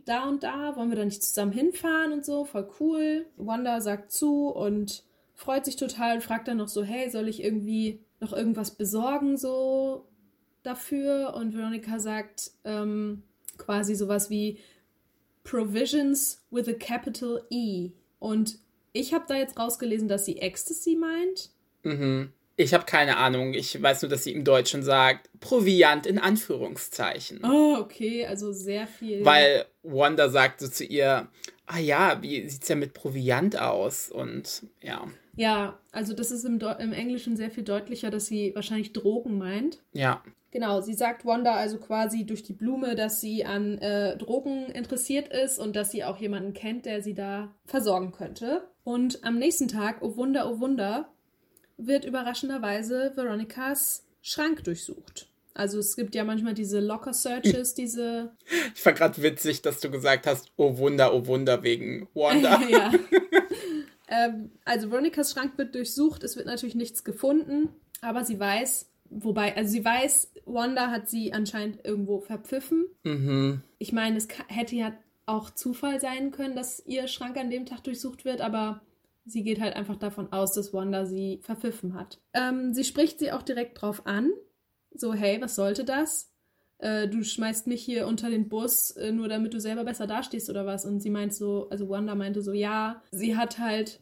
da 0.04 0.28
und 0.28 0.42
da, 0.42 0.76
wollen 0.76 0.90
wir 0.90 0.96
da 0.96 1.04
nicht 1.04 1.22
zusammen 1.22 1.52
hinfahren 1.52 2.12
und 2.12 2.24
so, 2.24 2.44
voll 2.44 2.68
cool. 2.80 3.26
Wanda 3.36 3.80
sagt 3.80 4.12
zu 4.12 4.48
und 4.48 5.04
freut 5.34 5.64
sich 5.64 5.76
total 5.76 6.16
und 6.16 6.22
fragt 6.22 6.48
dann 6.48 6.58
noch 6.58 6.68
so, 6.68 6.82
hey, 6.82 7.10
soll 7.10 7.28
ich 7.28 7.42
irgendwie 7.42 8.04
noch 8.20 8.32
irgendwas 8.32 8.72
besorgen 8.72 9.36
so 9.36 10.08
dafür? 10.62 11.34
Und 11.34 11.56
Veronica 11.56 11.98
sagt 11.98 12.50
ähm, 12.64 13.22
quasi 13.56 13.94
sowas 13.94 14.30
wie 14.30 14.58
Provisions 15.44 16.42
with 16.50 16.68
a 16.68 16.72
capital 16.72 17.42
E. 17.50 17.90
Und 18.18 18.58
ich 18.92 19.14
habe 19.14 19.24
da 19.28 19.36
jetzt 19.36 19.58
rausgelesen, 19.58 20.08
dass 20.08 20.24
sie 20.24 20.38
Ecstasy 20.38 20.96
meint. 20.96 21.50
Mhm. 21.82 22.32
Ich 22.56 22.74
habe 22.74 22.84
keine 22.84 23.16
Ahnung. 23.16 23.54
Ich 23.54 23.80
weiß 23.80 24.02
nur, 24.02 24.10
dass 24.10 24.24
sie 24.24 24.32
im 24.32 24.44
Deutschen 24.44 24.82
sagt, 24.82 25.30
Proviant 25.40 26.06
in 26.06 26.18
Anführungszeichen. 26.18 27.40
Oh, 27.42 27.76
okay, 27.80 28.26
also 28.26 28.52
sehr 28.52 28.86
viel. 28.86 29.24
Weil 29.24 29.64
Wanda 29.82 30.28
sagt 30.28 30.60
so 30.60 30.68
zu 30.68 30.84
ihr, 30.84 31.28
ah 31.66 31.78
ja, 31.78 32.20
wie 32.20 32.46
sieht 32.48 32.62
es 32.62 32.68
ja 32.68 32.76
mit 32.76 32.92
Proviant 32.92 33.58
aus? 33.58 34.10
Und 34.10 34.66
ja. 34.82 35.08
Ja, 35.36 35.78
also 35.92 36.12
das 36.14 36.30
ist 36.30 36.44
im, 36.44 36.60
im 36.78 36.92
Englischen 36.92 37.36
sehr 37.36 37.50
viel 37.50 37.64
deutlicher, 37.64 38.10
dass 38.10 38.26
sie 38.26 38.54
wahrscheinlich 38.54 38.92
Drogen 38.92 39.38
meint. 39.38 39.82
Ja. 39.92 40.22
Genau, 40.52 40.80
sie 40.80 40.94
sagt 40.94 41.24
Wanda 41.24 41.54
also 41.54 41.78
quasi 41.78 42.24
durch 42.24 42.42
die 42.42 42.52
Blume, 42.52 42.96
dass 42.96 43.20
sie 43.20 43.44
an 43.44 43.78
äh, 43.78 44.16
Drogen 44.16 44.66
interessiert 44.66 45.28
ist 45.28 45.58
und 45.58 45.76
dass 45.76 45.92
sie 45.92 46.02
auch 46.02 46.16
jemanden 46.16 46.54
kennt, 46.54 46.86
der 46.86 47.02
sie 47.02 47.14
da 47.14 47.54
versorgen 47.66 48.10
könnte. 48.10 48.64
Und 48.82 49.24
am 49.24 49.38
nächsten 49.38 49.68
Tag, 49.68 49.98
oh 50.00 50.16
Wunder, 50.16 50.50
oh 50.50 50.58
Wunder, 50.58 51.08
wird 51.76 52.04
überraschenderweise 52.04 53.12
Veronicas 53.14 54.04
Schrank 54.22 54.64
durchsucht. 54.64 55.28
Also 55.54 55.78
es 55.78 55.96
gibt 55.96 56.14
ja 56.14 56.24
manchmal 56.24 56.54
diese 56.54 56.80
Locker 56.80 57.12
Searches, 57.12 57.74
diese. 57.74 58.32
Ich 58.74 58.80
fand 58.80 58.96
gerade 58.96 59.22
witzig, 59.22 59.62
dass 59.62 59.80
du 59.80 59.90
gesagt 59.90 60.26
hast, 60.26 60.52
oh 60.56 60.78
Wunder, 60.78 61.14
oh 61.14 61.26
Wunder 61.26 61.62
wegen 61.62 62.08
Wanda. 62.14 62.60
ja. 62.68 62.92
ähm, 64.10 64.50
also 64.64 64.90
Veronicas 64.90 65.32
Schrank 65.32 65.56
wird 65.56 65.74
durchsucht, 65.74 66.22
es 66.24 66.36
wird 66.36 66.46
natürlich 66.46 66.74
nichts 66.74 67.04
gefunden, 67.04 67.70
aber 68.00 68.24
sie 68.24 68.38
weiß, 68.38 68.90
wobei, 69.08 69.56
also 69.56 69.70
sie 69.70 69.84
weiß, 69.84 70.32
Wanda 70.44 70.90
hat 70.90 71.08
sie 71.08 71.32
anscheinend 71.32 71.84
irgendwo 71.84 72.20
verpfiffen. 72.20 72.86
Mhm. 73.04 73.62
Ich 73.78 73.92
meine, 73.92 74.16
es 74.18 74.28
hätte 74.48 74.76
ja 74.76 74.92
auch 75.26 75.50
Zufall 75.50 76.00
sein 76.00 76.32
können, 76.32 76.56
dass 76.56 76.84
ihr 76.86 77.06
Schrank 77.06 77.36
an 77.36 77.50
dem 77.50 77.66
Tag 77.66 77.84
durchsucht 77.84 78.24
wird, 78.24 78.40
aber 78.40 78.82
Sie 79.24 79.42
geht 79.42 79.60
halt 79.60 79.76
einfach 79.76 79.96
davon 79.96 80.32
aus, 80.32 80.54
dass 80.54 80.72
Wanda 80.72 81.06
sie 81.06 81.40
verpfiffen 81.42 81.94
hat. 81.94 82.20
Ähm, 82.32 82.72
sie 82.74 82.84
spricht 82.84 83.18
sie 83.18 83.32
auch 83.32 83.42
direkt 83.42 83.80
drauf 83.80 84.06
an. 84.06 84.32
So, 84.92 85.14
hey, 85.14 85.40
was 85.40 85.54
sollte 85.54 85.84
das? 85.84 86.29
Äh, 86.80 87.08
du 87.08 87.22
schmeißt 87.22 87.66
mich 87.66 87.82
hier 87.82 88.06
unter 88.06 88.30
den 88.30 88.48
Bus, 88.48 88.92
äh, 88.92 89.12
nur 89.12 89.28
damit 89.28 89.52
du 89.52 89.60
selber 89.60 89.84
besser 89.84 90.06
dastehst 90.06 90.48
oder 90.48 90.64
was? 90.64 90.84
Und 90.84 91.00
sie 91.00 91.10
meint 91.10 91.34
so, 91.34 91.68
also 91.70 91.88
Wanda 91.88 92.14
meinte 92.14 92.42
so, 92.42 92.52
ja, 92.52 93.02
sie 93.10 93.36
hat 93.36 93.58
halt 93.58 93.98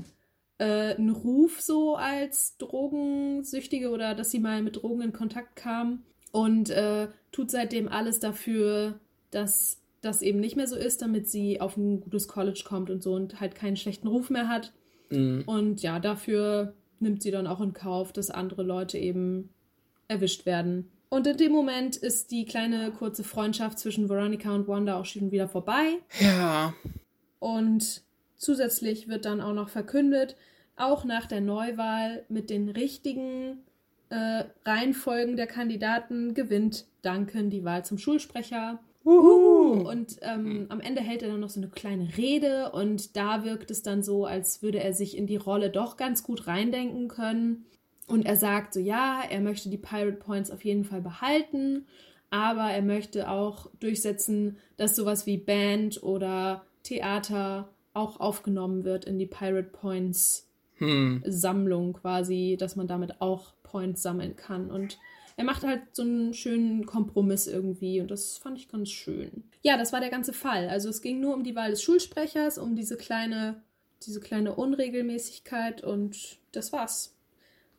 äh, 0.58 0.94
einen 0.94 1.11
Ruf 1.11 1.61
so 1.61 1.97
als 1.97 2.56
Drogensüchtige 2.58 3.90
oder 3.90 4.14
dass 4.14 4.30
sie 4.30 4.38
mal 4.38 4.62
mit 4.62 4.76
Drogen 4.76 5.02
in 5.02 5.12
Kontakt 5.12 5.56
kam 5.56 6.04
und 6.30 6.70
äh, 6.70 7.08
tut 7.32 7.50
seitdem 7.50 7.88
alles 7.88 8.20
dafür, 8.20 9.00
dass 9.32 9.78
das 10.00 10.23
eben 10.23 10.38
nicht 10.38 10.54
mehr 10.54 10.68
so 10.68 10.76
ist, 10.76 11.02
damit 11.02 11.28
sie 11.28 11.61
auf 11.61 11.76
ein 11.76 12.00
gutes 12.00 12.28
College 12.28 12.62
kommt 12.64 12.90
und 12.90 13.02
so 13.02 13.14
und 13.14 13.40
halt 13.40 13.56
keinen 13.56 13.76
schlechten 13.76 14.06
Ruf 14.06 14.30
mehr 14.30 14.49
hat. 14.49 14.73
Mhm. 15.11 15.42
Und 15.47 15.82
ja, 15.82 15.99
dafür 15.99 16.75
nimmt 17.00 17.23
sie 17.23 17.32
dann 17.32 17.49
auch 17.49 17.61
in 17.61 17.73
Kauf, 17.73 18.12
dass 18.12 18.30
andere 18.30 18.62
Leute 18.62 18.99
eben 18.99 19.50
erwischt 20.06 20.47
werden. 20.47 20.90
Und 21.10 21.26
in 21.26 21.36
dem 21.36 21.52
Moment 21.52 21.96
ist 21.96 22.30
die 22.30 22.44
kleine 22.44 22.90
kurze 22.90 23.24
Freundschaft 23.24 23.78
zwischen 23.78 24.08
Veronica 24.08 24.54
und 24.54 24.68
Wanda 24.68 24.98
auch 24.98 25.06
schon 25.06 25.30
wieder 25.30 25.48
vorbei. 25.48 25.98
Ja. 26.20 26.74
Und 27.38 28.02
zusätzlich 28.36 29.08
wird 29.08 29.24
dann 29.24 29.40
auch 29.40 29.54
noch 29.54 29.68
verkündet, 29.68 30.36
auch 30.76 31.04
nach 31.04 31.26
der 31.26 31.40
Neuwahl 31.40 32.24
mit 32.28 32.50
den 32.50 32.68
richtigen 32.68 33.58
äh, 34.10 34.44
Reihenfolgen 34.64 35.36
der 35.36 35.46
Kandidaten 35.46 36.34
gewinnt 36.34 36.86
Duncan 37.02 37.50
die 37.50 37.64
Wahl 37.64 37.84
zum 37.84 37.98
Schulsprecher. 37.98 38.78
Uhu. 39.04 39.88
Und 39.88 40.16
ähm, 40.22 40.66
am 40.68 40.80
Ende 40.80 41.00
hält 41.00 41.22
er 41.22 41.30
dann 41.30 41.40
noch 41.40 41.48
so 41.48 41.60
eine 41.60 41.70
kleine 41.70 42.16
Rede 42.16 42.70
und 42.72 43.16
da 43.16 43.44
wirkt 43.44 43.70
es 43.70 43.82
dann 43.82 44.02
so, 44.02 44.26
als 44.26 44.62
würde 44.62 44.82
er 44.82 44.92
sich 44.92 45.16
in 45.16 45.26
die 45.26 45.36
Rolle 45.36 45.70
doch 45.70 45.96
ganz 45.96 46.22
gut 46.22 46.46
reindenken 46.46 47.08
können. 47.08 47.64
Und 48.08 48.24
er 48.26 48.36
sagt 48.36 48.74
so, 48.74 48.80
ja, 48.80 49.22
er 49.28 49.40
möchte 49.40 49.68
die 49.68 49.78
Pirate 49.78 50.16
Points 50.16 50.50
auf 50.50 50.64
jeden 50.64 50.84
Fall 50.84 51.02
behalten, 51.02 51.86
aber 52.30 52.70
er 52.70 52.82
möchte 52.82 53.30
auch 53.30 53.70
durchsetzen, 53.80 54.56
dass 54.76 54.96
sowas 54.96 55.26
wie 55.26 55.36
Band 55.36 56.02
oder 56.02 56.64
Theater 56.82 57.68
auch 57.92 58.18
aufgenommen 58.18 58.84
wird 58.84 59.04
in 59.04 59.18
die 59.18 59.26
Pirate 59.26 59.68
Points 59.70 60.48
hm. 60.78 61.22
Sammlung 61.26 61.92
quasi, 61.92 62.56
dass 62.58 62.76
man 62.76 62.86
damit 62.86 63.20
auch 63.20 63.52
Points 63.62 64.02
sammeln 64.02 64.36
kann. 64.36 64.70
Und 64.70 64.98
er 65.36 65.44
macht 65.44 65.64
halt 65.64 65.82
so 65.92 66.02
einen 66.02 66.34
schönen 66.34 66.86
Kompromiss 66.86 67.46
irgendwie 67.46 68.00
und 68.00 68.10
das 68.10 68.38
fand 68.38 68.58
ich 68.58 68.68
ganz 68.68 68.90
schön. 68.90 69.44
Ja, 69.62 69.76
das 69.76 69.92
war 69.92 70.00
der 70.00 70.10
ganze 70.10 70.32
Fall. 70.32 70.68
Also 70.68 70.88
es 70.88 71.02
ging 71.02 71.20
nur 71.20 71.34
um 71.34 71.44
die 71.44 71.54
Wahl 71.54 71.70
des 71.70 71.82
Schulsprechers, 71.82 72.58
um 72.58 72.74
diese 72.74 72.96
kleine, 72.96 73.62
diese 74.04 74.20
kleine 74.20 74.54
Unregelmäßigkeit 74.54 75.84
und 75.84 76.38
das 76.52 76.72
war's. 76.72 77.17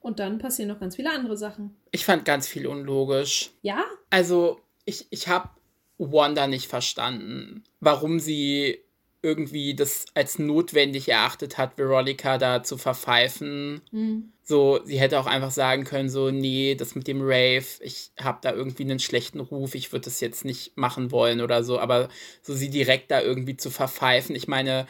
Und 0.01 0.19
dann 0.19 0.37
passieren 0.37 0.69
noch 0.69 0.79
ganz 0.79 0.95
viele 0.95 1.11
andere 1.11 1.37
Sachen. 1.37 1.75
Ich 1.91 2.05
fand 2.05 2.25
ganz 2.25 2.47
viel 2.47 2.67
unlogisch. 2.67 3.51
Ja? 3.61 3.83
Also, 4.09 4.59
ich, 4.85 5.07
ich 5.09 5.27
habe 5.27 5.49
Wanda 5.97 6.47
nicht 6.47 6.67
verstanden, 6.67 7.63
warum 7.79 8.19
sie 8.19 8.79
irgendwie 9.21 9.75
das 9.75 10.05
als 10.13 10.39
notwendig 10.39 11.09
erachtet 11.09 11.57
hat, 11.57 11.77
Veronica 11.77 12.37
da 12.37 12.63
zu 12.63 12.77
verpfeifen. 12.77 13.81
Mhm. 13.91 14.31
So, 14.43 14.79
sie 14.85 14.99
hätte 14.99 15.19
auch 15.19 15.25
einfach 15.25 15.51
sagen 15.51 15.83
können, 15.83 16.09
so, 16.09 16.31
nee, 16.31 16.75
das 16.75 16.95
mit 16.95 17.07
dem 17.07 17.21
Rave, 17.21 17.65
ich 17.81 18.11
habe 18.19 18.39
da 18.41 18.53
irgendwie 18.53 18.83
einen 18.83 18.99
schlechten 18.99 19.41
Ruf, 19.41 19.75
ich 19.75 19.91
würde 19.91 20.05
das 20.05 20.21
jetzt 20.21 20.45
nicht 20.45 20.77
machen 20.77 21.11
wollen 21.11 21.41
oder 21.41 21.63
so, 21.63 21.79
aber 21.79 22.07
so 22.41 22.53
sie 22.53 22.69
direkt 22.69 23.11
da 23.11 23.21
irgendwie 23.21 23.57
zu 23.57 23.69
verpfeifen, 23.69 24.35
ich 24.35 24.47
meine, 24.47 24.87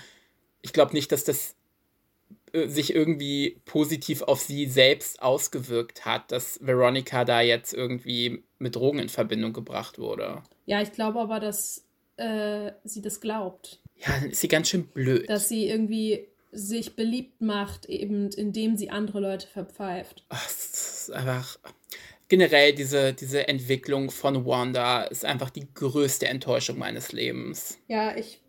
ich 0.62 0.74
glaube 0.74 0.94
nicht, 0.94 1.12
dass 1.12 1.24
das 1.24 1.56
sich 2.54 2.94
irgendwie 2.94 3.62
positiv 3.66 4.22
auf 4.22 4.42
sie 4.42 4.68
selbst 4.68 5.22
ausgewirkt 5.22 6.06
hat, 6.06 6.32
dass 6.32 6.60
Veronica 6.62 7.26
da 7.26 7.42
jetzt 7.42 7.74
irgendwie 7.74 8.44
mit 8.58 8.76
Drogen 8.76 9.00
in 9.00 9.10
Verbindung 9.10 9.54
gebracht 9.54 10.00
wurde. 10.00 10.44
Ja, 10.66 10.82
ich 10.82 10.92
glaube 10.92 11.20
aber, 11.20 11.40
dass 11.40 11.86
äh, 12.18 12.72
sie 12.84 13.02
das 13.02 13.22
glaubt. 13.22 13.80
Ja, 13.96 14.18
dann 14.20 14.32
ist 14.32 14.42
sie 14.42 14.48
ganz 14.48 14.70
schön 14.70 14.88
blöd. 14.88 15.30
Dass 15.30 15.50
sie 15.50 15.68
irgendwie 15.68 16.28
sich 16.52 16.96
beliebt 16.96 17.42
macht, 17.42 17.86
eben 17.86 18.30
indem 18.32 18.76
sie 18.76 18.90
andere 18.90 19.20
Leute 19.20 19.48
verpfeift. 19.48 20.26
Ach, 20.30 20.44
das 20.44 21.02
ist 21.02 21.12
einfach. 21.12 21.60
generell 22.28 22.74
diese, 22.74 23.14
diese 23.14 23.48
Entwicklung 23.48 24.10
von 24.10 24.46
Wanda 24.46 25.04
ist 25.04 25.26
einfach 25.26 25.50
die 25.50 25.68
größte 25.74 26.28
Enttäuschung 26.28 26.78
meines 26.78 27.12
Lebens. 27.12 27.78
Ja, 27.88 28.16
ich, 28.16 28.40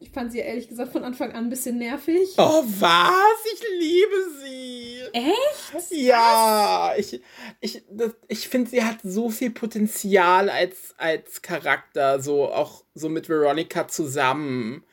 ich 0.00 0.10
fand 0.10 0.32
sie 0.32 0.38
ehrlich 0.38 0.68
gesagt 0.68 0.92
von 0.92 1.04
Anfang 1.04 1.32
an 1.32 1.44
ein 1.44 1.50
bisschen 1.50 1.78
nervig. 1.78 2.30
Oh, 2.36 2.62
was? 2.64 3.36
Ich 3.52 3.62
liebe 3.78 4.14
sie. 4.42 5.00
Echt? 5.12 5.90
Ja, 5.90 6.92
was? 6.96 7.12
ich, 7.12 7.22
ich, 7.60 7.84
ich 8.28 8.48
finde, 8.48 8.70
sie 8.70 8.84
hat 8.84 8.98
so 9.02 9.30
viel 9.30 9.50
Potenzial 9.50 10.50
als, 10.50 10.94
als 10.98 11.42
Charakter, 11.42 12.20
so 12.20 12.48
auch 12.48 12.84
so 12.94 13.08
mit 13.08 13.28
Veronica 13.28 13.88
zusammen, 13.88 14.84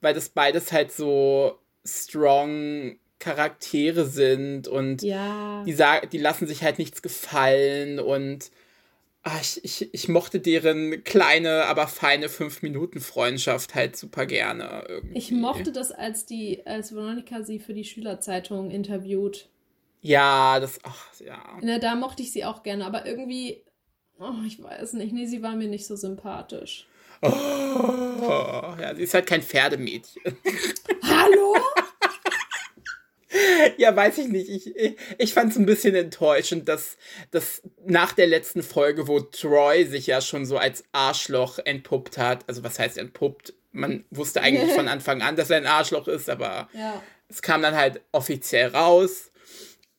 weil 0.00 0.14
das 0.14 0.28
beides 0.28 0.72
halt 0.72 0.92
so 0.92 1.58
strong 1.84 2.98
Charaktere 3.18 4.06
sind 4.06 4.68
und 4.68 5.02
ja. 5.02 5.64
die, 5.64 5.76
die 6.12 6.18
lassen 6.18 6.46
sich 6.46 6.62
halt 6.62 6.78
nichts 6.78 7.02
gefallen 7.02 7.98
und 7.98 8.50
ich, 9.40 9.64
ich, 9.64 9.94
ich 9.94 10.08
mochte 10.08 10.40
deren 10.40 11.02
kleine, 11.04 11.64
aber 11.64 11.88
feine 11.88 12.28
5-Minuten-Freundschaft 12.28 13.74
halt 13.74 13.96
super 13.96 14.26
gerne. 14.26 14.84
Irgendwie. 14.88 15.18
Ich 15.18 15.30
mochte 15.32 15.72
das, 15.72 15.90
als 15.92 16.26
die, 16.26 16.66
als 16.66 16.94
Veronica 16.94 17.42
sie 17.42 17.58
für 17.58 17.74
die 17.74 17.84
Schülerzeitung 17.84 18.70
interviewt. 18.70 19.48
Ja, 20.00 20.60
das, 20.60 20.78
ach, 20.84 21.20
ja. 21.20 21.42
Na, 21.62 21.78
da 21.78 21.94
mochte 21.96 22.22
ich 22.22 22.32
sie 22.32 22.44
auch 22.44 22.62
gerne, 22.62 22.86
aber 22.86 23.06
irgendwie, 23.06 23.62
oh, 24.20 24.44
ich 24.46 24.62
weiß 24.62 24.92
nicht, 24.94 25.12
nee, 25.12 25.26
sie 25.26 25.42
war 25.42 25.56
mir 25.56 25.68
nicht 25.68 25.86
so 25.86 25.96
sympathisch. 25.96 26.86
Oh, 27.20 28.76
ja, 28.80 28.94
sie 28.94 29.02
ist 29.02 29.14
halt 29.14 29.26
kein 29.26 29.42
Pferdemädchen. 29.42 30.22
Hallo? 31.02 31.56
ja, 33.76 33.94
weiß 33.94 34.18
ich 34.18 34.28
nicht. 34.28 34.48
Ich, 34.48 34.76
ich, 34.76 34.96
ich 35.18 35.34
fand 35.34 35.52
es 35.52 35.58
ein 35.58 35.66
bisschen 35.66 35.94
enttäuschend, 35.94 36.68
dass, 36.68 36.96
dass 37.30 37.62
nach 37.84 38.12
der 38.12 38.26
letzten 38.26 38.62
Folge, 38.62 39.08
wo 39.08 39.20
Troy 39.20 39.84
sich 39.86 40.06
ja 40.06 40.20
schon 40.20 40.46
so 40.46 40.56
als 40.56 40.84
Arschloch 40.92 41.58
entpuppt 41.58 42.18
hat, 42.18 42.44
also 42.46 42.62
was 42.64 42.78
heißt 42.78 42.98
entpuppt? 42.98 43.54
Man 43.72 44.04
wusste 44.10 44.40
eigentlich 44.40 44.72
von 44.72 44.88
Anfang 44.88 45.22
an, 45.22 45.36
dass 45.36 45.50
er 45.50 45.58
ein 45.58 45.66
Arschloch 45.66 46.08
ist, 46.08 46.30
aber 46.30 46.68
ja. 46.72 47.02
es 47.28 47.42
kam 47.42 47.62
dann 47.62 47.76
halt 47.76 48.00
offiziell 48.12 48.68
raus. 48.68 49.32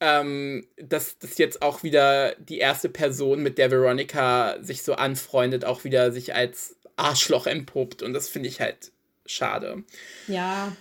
Ähm, 0.01 0.65
dass 0.77 1.19
das 1.19 1.37
jetzt 1.37 1.61
auch 1.61 1.83
wieder 1.83 2.33
die 2.35 2.59
erste 2.59 2.87
Person, 2.87 3.43
mit 3.43 3.57
der 3.57 3.69
Veronica 3.69 4.55
sich 4.61 4.83
so 4.83 4.93
anfreundet, 4.93 5.65
auch 5.65 5.83
wieder 5.83 6.13
sich 6.13 6.33
als 6.33 6.77
Arschloch 6.95 7.47
entpuppt. 7.47 8.01
Und 8.01 8.13
das 8.13 8.29
finde 8.29 8.47
ich 8.47 8.61
halt 8.61 8.93
schade. 9.25 9.83
Ja, 10.27 10.71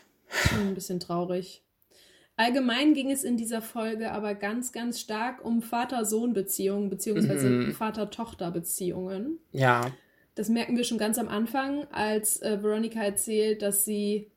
ein 0.52 0.74
bisschen 0.74 1.00
traurig. 1.00 1.62
Allgemein 2.38 2.94
ging 2.94 3.10
es 3.10 3.24
in 3.24 3.36
dieser 3.36 3.60
Folge 3.60 4.12
aber 4.12 4.36
ganz, 4.36 4.70
ganz 4.70 5.00
stark 5.00 5.44
um 5.44 5.60
Vater-Sohn-Beziehungen 5.60 6.88
beziehungsweise 6.88 7.50
mhm. 7.50 7.72
Vater-Tochter-Beziehungen. 7.72 9.40
Ja. 9.50 9.90
Das 10.36 10.48
merken 10.48 10.76
wir 10.76 10.84
schon 10.84 10.98
ganz 10.98 11.18
am 11.18 11.26
Anfang, 11.26 11.88
als 11.90 12.40
äh, 12.40 12.62
Veronica 12.62 13.02
erzählt, 13.02 13.60
dass 13.60 13.84
sie, 13.84 14.30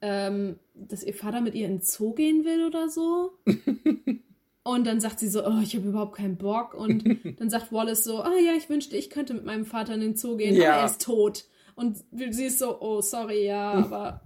ähm, 0.00 0.58
dass 0.74 1.04
ihr 1.04 1.14
Vater 1.14 1.40
mit 1.40 1.54
ihr 1.54 1.66
in 1.66 1.76
den 1.78 1.82
Zoo 1.82 2.12
gehen 2.12 2.44
will 2.44 2.66
oder 2.66 2.88
so. 2.88 3.38
Und 4.64 4.84
dann 4.84 4.98
sagt 4.98 5.20
sie 5.20 5.28
so, 5.28 5.46
oh, 5.46 5.60
ich 5.62 5.76
habe 5.76 5.86
überhaupt 5.86 6.16
keinen 6.16 6.36
Bock. 6.36 6.74
Und 6.74 7.04
dann 7.38 7.50
sagt 7.50 7.72
Wallace 7.72 8.02
so, 8.02 8.18
ah 8.18 8.32
oh, 8.34 8.44
ja, 8.44 8.54
ich 8.56 8.68
wünschte, 8.68 8.96
ich 8.96 9.10
könnte 9.10 9.32
mit 9.32 9.44
meinem 9.44 9.64
Vater 9.64 9.94
in 9.94 10.00
den 10.00 10.16
Zoo 10.16 10.36
gehen, 10.36 10.56
ja. 10.56 10.72
aber 10.72 10.80
er 10.80 10.86
ist 10.86 11.02
tot. 11.02 11.44
Und 11.76 11.98
sie 12.10 12.46
ist 12.46 12.58
so, 12.58 12.80
oh, 12.80 13.00
sorry, 13.00 13.46
ja, 13.46 13.72
aber 13.74 14.22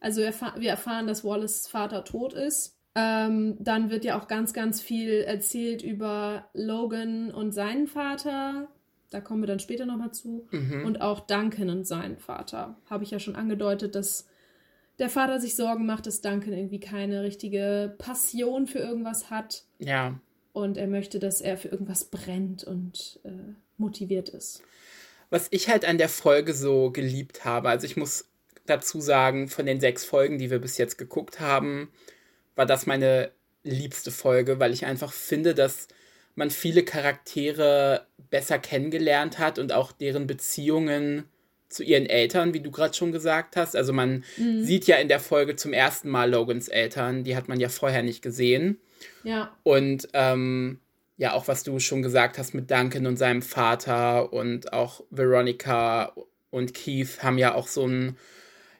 also 0.00 0.22
wir 0.22 0.70
erfahren, 0.70 1.06
dass 1.06 1.24
Wallace 1.24 1.68
Vater 1.68 2.04
tot 2.04 2.32
ist. 2.32 2.76
Ähm, 2.94 3.56
dann 3.60 3.90
wird 3.90 4.04
ja 4.04 4.18
auch 4.18 4.26
ganz, 4.26 4.52
ganz 4.52 4.80
viel 4.80 5.20
erzählt 5.20 5.82
über 5.82 6.48
Logan 6.54 7.30
und 7.30 7.52
seinen 7.52 7.86
Vater. 7.86 8.68
Da 9.10 9.20
kommen 9.20 9.42
wir 9.42 9.46
dann 9.46 9.60
später 9.60 9.86
nochmal 9.86 10.12
zu. 10.12 10.48
Mhm. 10.50 10.84
Und 10.86 11.00
auch 11.00 11.20
Duncan 11.20 11.70
und 11.70 11.86
seinen 11.86 12.16
Vater. 12.16 12.76
Habe 12.88 13.04
ich 13.04 13.10
ja 13.10 13.18
schon 13.18 13.36
angedeutet, 13.36 13.94
dass 13.94 14.26
der 14.98 15.08
Vater 15.08 15.40
sich 15.40 15.54
Sorgen 15.54 15.86
macht, 15.86 16.06
dass 16.06 16.20
Duncan 16.20 16.52
irgendwie 16.52 16.80
keine 16.80 17.22
richtige 17.22 17.94
Passion 17.98 18.66
für 18.66 18.78
irgendwas 18.78 19.30
hat. 19.30 19.64
Ja. 19.78 20.18
Und 20.52 20.76
er 20.76 20.88
möchte, 20.88 21.18
dass 21.18 21.40
er 21.40 21.56
für 21.56 21.68
irgendwas 21.68 22.06
brennt 22.06 22.64
und 22.64 23.20
äh, 23.24 23.54
motiviert 23.76 24.28
ist. 24.30 24.62
Was 25.30 25.46
ich 25.52 25.68
halt 25.68 25.84
an 25.84 25.96
der 25.96 26.08
Folge 26.08 26.54
so 26.54 26.90
geliebt 26.90 27.44
habe, 27.44 27.68
also 27.68 27.86
ich 27.86 27.96
muss 27.96 28.29
dazu 28.70 29.00
sagen, 29.00 29.48
von 29.48 29.66
den 29.66 29.80
sechs 29.80 30.04
Folgen, 30.04 30.38
die 30.38 30.50
wir 30.50 30.58
bis 30.58 30.78
jetzt 30.78 30.96
geguckt 30.96 31.40
haben, 31.40 31.90
war 32.54 32.66
das 32.66 32.86
meine 32.86 33.30
liebste 33.62 34.10
Folge, 34.10 34.58
weil 34.58 34.72
ich 34.72 34.86
einfach 34.86 35.12
finde, 35.12 35.54
dass 35.54 35.88
man 36.34 36.50
viele 36.50 36.84
Charaktere 36.84 38.06
besser 38.30 38.58
kennengelernt 38.58 39.38
hat 39.38 39.58
und 39.58 39.72
auch 39.72 39.92
deren 39.92 40.26
Beziehungen 40.26 41.24
zu 41.68 41.84
ihren 41.84 42.06
Eltern, 42.06 42.52
wie 42.52 42.60
du 42.60 42.70
gerade 42.70 42.94
schon 42.94 43.12
gesagt 43.12 43.56
hast. 43.56 43.76
Also 43.76 43.92
man 43.92 44.24
mhm. 44.36 44.64
sieht 44.64 44.86
ja 44.86 44.96
in 44.96 45.08
der 45.08 45.20
Folge 45.20 45.56
zum 45.56 45.72
ersten 45.72 46.08
Mal 46.08 46.30
Logans 46.30 46.68
Eltern, 46.68 47.24
die 47.24 47.36
hat 47.36 47.48
man 47.48 47.60
ja 47.60 47.68
vorher 47.68 48.02
nicht 48.02 48.22
gesehen. 48.22 48.78
Ja. 49.22 49.56
Und 49.62 50.08
ähm, 50.12 50.80
ja, 51.16 51.34
auch 51.34 51.48
was 51.48 51.62
du 51.62 51.78
schon 51.78 52.02
gesagt 52.02 52.38
hast 52.38 52.54
mit 52.54 52.70
Duncan 52.70 53.06
und 53.06 53.16
seinem 53.16 53.42
Vater 53.42 54.32
und 54.32 54.72
auch 54.72 55.04
Veronica 55.10 56.12
und 56.50 56.74
Keith 56.74 57.22
haben 57.22 57.38
ja 57.38 57.54
auch 57.54 57.68
so 57.68 57.86
ein 57.86 58.16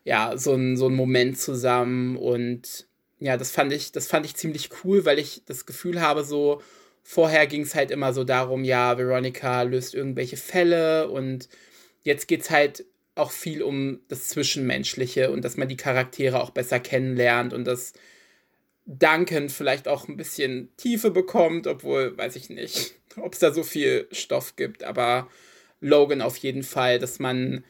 ja, 0.04 0.36
so 0.36 0.54
ein, 0.54 0.76
so 0.76 0.88
ein 0.88 0.94
Moment 0.94 1.38
zusammen 1.38 2.16
und 2.16 2.86
ja, 3.18 3.36
das 3.36 3.50
fand 3.50 3.72
ich, 3.72 3.92
das 3.92 4.06
fand 4.06 4.24
ich 4.26 4.34
ziemlich 4.34 4.70
cool, 4.82 5.04
weil 5.04 5.18
ich 5.18 5.42
das 5.44 5.66
Gefühl 5.66 6.00
habe, 6.00 6.24
so 6.24 6.62
vorher 7.02 7.46
ging 7.46 7.62
es 7.62 7.74
halt 7.74 7.90
immer 7.90 8.12
so 8.12 8.24
darum, 8.24 8.64
ja, 8.64 8.96
Veronica 8.96 9.62
löst 9.62 9.94
irgendwelche 9.94 10.36
Fälle 10.36 11.10
und 11.10 11.48
jetzt 12.02 12.28
geht 12.28 12.42
es 12.42 12.50
halt 12.50 12.86
auch 13.14 13.30
viel 13.30 13.62
um 13.62 14.00
das 14.08 14.28
Zwischenmenschliche 14.28 15.30
und 15.30 15.44
dass 15.44 15.56
man 15.56 15.68
die 15.68 15.76
Charaktere 15.76 16.42
auch 16.42 16.50
besser 16.50 16.80
kennenlernt 16.80 17.52
und 17.52 17.64
dass 17.64 17.92
Duncan 18.86 19.48
vielleicht 19.50 19.86
auch 19.86 20.08
ein 20.08 20.16
bisschen 20.16 20.74
Tiefe 20.76 21.10
bekommt, 21.10 21.66
obwohl, 21.66 22.16
weiß 22.16 22.36
ich 22.36 22.48
nicht, 22.48 22.94
ob 23.16 23.34
es 23.34 23.38
da 23.38 23.52
so 23.52 23.62
viel 23.62 24.08
Stoff 24.12 24.56
gibt, 24.56 24.82
aber 24.82 25.28
Logan 25.80 26.22
auf 26.22 26.36
jeden 26.38 26.62
Fall, 26.62 26.98
dass 26.98 27.18
man 27.18 27.64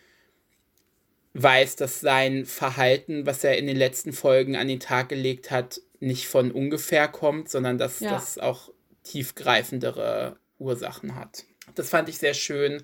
weiß, 1.34 1.76
dass 1.76 2.00
sein 2.00 2.44
Verhalten, 2.44 3.26
was 3.26 3.44
er 3.44 3.56
in 3.58 3.66
den 3.66 3.76
letzten 3.76 4.12
Folgen 4.12 4.56
an 4.56 4.68
den 4.68 4.80
Tag 4.80 5.08
gelegt 5.08 5.50
hat, 5.50 5.80
nicht 6.00 6.26
von 6.26 6.50
ungefähr 6.50 7.08
kommt, 7.08 7.48
sondern 7.48 7.78
dass 7.78 8.00
ja. 8.00 8.10
das 8.10 8.38
auch 8.38 8.72
tiefgreifendere 9.04 10.36
Ursachen 10.58 11.14
hat. 11.14 11.44
Das 11.74 11.88
fand 11.88 12.08
ich 12.08 12.18
sehr 12.18 12.34
schön. 12.34 12.82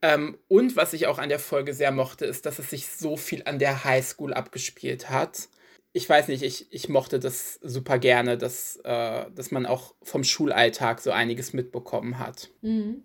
Ähm, 0.00 0.38
und 0.48 0.76
was 0.76 0.92
ich 0.92 1.06
auch 1.06 1.18
an 1.18 1.28
der 1.28 1.38
Folge 1.38 1.74
sehr 1.74 1.92
mochte, 1.92 2.26
ist, 2.26 2.44
dass 2.44 2.58
es 2.58 2.70
sich 2.70 2.88
so 2.88 3.16
viel 3.16 3.42
an 3.44 3.58
der 3.58 3.84
Highschool 3.84 4.34
abgespielt 4.34 5.10
hat. 5.10 5.48
Ich 5.92 6.08
weiß 6.08 6.28
nicht, 6.28 6.42
ich, 6.42 6.72
ich 6.72 6.88
mochte 6.88 7.20
das 7.20 7.60
super 7.62 7.98
gerne, 7.98 8.36
dass, 8.36 8.76
äh, 8.82 9.26
dass 9.30 9.50
man 9.50 9.66
auch 9.66 9.94
vom 10.02 10.24
Schulalltag 10.24 11.00
so 11.00 11.12
einiges 11.12 11.52
mitbekommen 11.52 12.18
hat. 12.18 12.48
Mhm. 12.62 13.04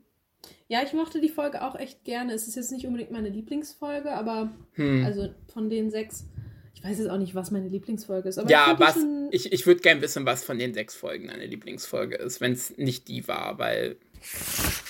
Ja, 0.68 0.84
ich 0.84 0.94
mochte 0.94 1.22
die 1.22 1.30
Folge 1.30 1.64
auch 1.64 1.76
echt 1.76 2.04
gerne. 2.04 2.34
Es 2.34 2.48
ist 2.48 2.56
jetzt 2.56 2.72
nicht 2.72 2.86
unbedingt 2.86 3.12
meine 3.12 3.30
Lieblingsfolge, 3.30 4.12
aber 4.12 4.52
hm. 4.74 5.06
also 5.06 5.30
von 5.54 5.70
den 5.70 5.92
sechs. 5.92 6.26
Ich 6.74 6.84
weiß 6.84 7.00
jetzt 7.00 7.10
auch 7.10 7.18
nicht, 7.18 7.34
was 7.34 7.50
meine 7.50 7.70
Lieblingsfolge 7.70 8.30
ist. 8.30 8.38
ja, 8.48 8.74
ich 8.74 8.80
was, 8.80 8.98
ich, 9.32 9.52
ich 9.52 9.66
würde 9.66 9.82
gerne 9.82 10.02
wissen, 10.02 10.26
was 10.26 10.44
von 10.44 10.60
den 10.60 10.76
sechs 10.76 10.94
Folgen 10.94 11.30
eine 11.30 11.46
Lieblingsfolge 11.46 12.18
ist, 12.18 12.40
wenn 12.40 12.52
es 12.52 12.78
nicht 12.78 13.08
die 13.08 13.28
war, 13.28 13.58
weil. 13.58 13.98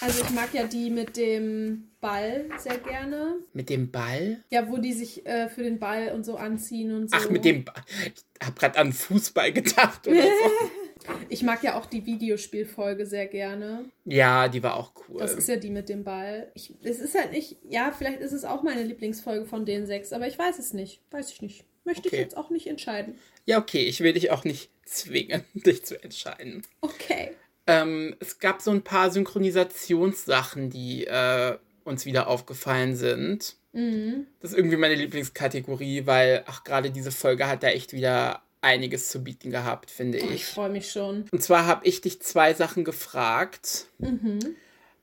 Also 0.01 0.23
ich 0.23 0.29
mag 0.31 0.53
ja 0.53 0.65
die 0.65 0.89
mit 0.89 1.15
dem 1.15 1.89
Ball 2.01 2.45
sehr 2.57 2.77
gerne. 2.77 3.35
Mit 3.53 3.69
dem 3.69 3.91
Ball? 3.91 4.43
Ja, 4.49 4.69
wo 4.69 4.77
die 4.77 4.93
sich 4.93 5.25
äh, 5.25 5.49
für 5.49 5.63
den 5.63 5.79
Ball 5.79 6.11
und 6.13 6.25
so 6.25 6.37
anziehen 6.37 6.93
und 6.93 7.09
so. 7.09 7.17
Ach, 7.17 7.29
mit 7.29 7.45
dem 7.45 7.63
Ball. 7.63 7.83
Ich 8.05 8.45
habe 8.45 8.59
gerade 8.59 8.79
an 8.79 8.93
Fußball 8.93 9.51
gedacht 9.53 10.07
oder 10.07 10.23
so. 10.23 10.29
Ich 11.29 11.43
mag 11.43 11.63
ja 11.63 11.77
auch 11.77 11.85
die 11.85 12.05
Videospielfolge 12.05 13.05
sehr 13.05 13.27
gerne. 13.27 13.85
Ja, 14.05 14.47
die 14.47 14.63
war 14.63 14.75
auch 14.75 14.91
cool. 15.07 15.19
Das 15.19 15.33
ist 15.33 15.49
ja 15.49 15.57
die 15.57 15.69
mit 15.69 15.89
dem 15.89 16.03
Ball. 16.03 16.51
Ich, 16.53 16.73
es 16.83 16.99
ist 16.99 17.15
halt 17.17 17.31
nicht, 17.31 17.57
ja, 17.69 17.91
vielleicht 17.91 18.19
ist 18.21 18.31
es 18.31 18.45
auch 18.45 18.63
meine 18.63 18.83
Lieblingsfolge 18.83 19.45
von 19.45 19.65
den 19.65 19.85
sechs, 19.85 20.13
aber 20.13 20.27
ich 20.27 20.37
weiß 20.37 20.59
es 20.59 20.73
nicht. 20.73 21.01
Weiß 21.11 21.31
ich 21.31 21.41
nicht. 21.41 21.65
Möchte 21.83 22.07
okay. 22.07 22.17
ich 22.17 22.21
jetzt 22.21 22.37
auch 22.37 22.49
nicht 22.49 22.67
entscheiden. 22.67 23.17
Ja, 23.45 23.59
okay, 23.59 23.85
ich 23.85 24.01
will 24.01 24.13
dich 24.13 24.31
auch 24.31 24.43
nicht 24.43 24.69
zwingen, 24.85 25.43
dich 25.53 25.85
zu 25.85 26.01
entscheiden. 26.01 26.63
Okay. 26.81 27.31
Ähm, 27.65 28.15
es 28.19 28.39
gab 28.39 28.61
so 28.61 28.71
ein 28.71 28.83
paar 28.83 29.11
Synchronisationssachen, 29.11 30.69
die 30.69 31.05
äh, 31.05 31.57
uns 31.83 32.05
wieder 32.05 32.27
aufgefallen 32.27 32.95
sind. 32.95 33.55
Mhm. 33.73 34.27
Das 34.39 34.51
ist 34.51 34.57
irgendwie 34.57 34.77
meine 34.77 34.95
Lieblingskategorie, 34.95 36.05
weil, 36.05 36.43
ach, 36.47 36.63
gerade 36.63 36.91
diese 36.91 37.11
Folge 37.11 37.47
hat 37.47 37.63
da 37.63 37.67
echt 37.67 37.93
wieder 37.93 38.41
einiges 38.61 39.09
zu 39.09 39.23
bieten 39.23 39.51
gehabt, 39.51 39.91
finde 39.91 40.17
ich. 40.17 40.31
Ich 40.31 40.45
freue 40.45 40.69
mich 40.69 40.91
schon. 40.91 41.25
Und 41.31 41.43
zwar 41.43 41.65
habe 41.65 41.85
ich 41.87 42.01
dich 42.01 42.21
zwei 42.21 42.53
Sachen 42.53 42.83
gefragt. 42.83 43.87
Mhm. 43.99 44.39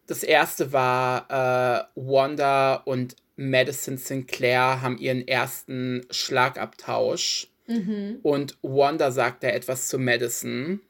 Das 0.06 0.22
erste 0.22 0.72
war, 0.72 1.30
äh, 1.30 1.84
Wanda 1.94 2.74
und 2.76 3.16
Madison 3.36 3.96
Sinclair 3.96 4.82
haben 4.82 4.98
ihren 4.98 5.26
ersten 5.26 6.06
Schlagabtausch. 6.10 7.48
Mhm. 7.66 8.18
Und 8.22 8.58
Wanda 8.62 9.10
sagt 9.10 9.42
da 9.42 9.48
etwas 9.48 9.88
zu 9.88 9.98
Madison. 9.98 10.80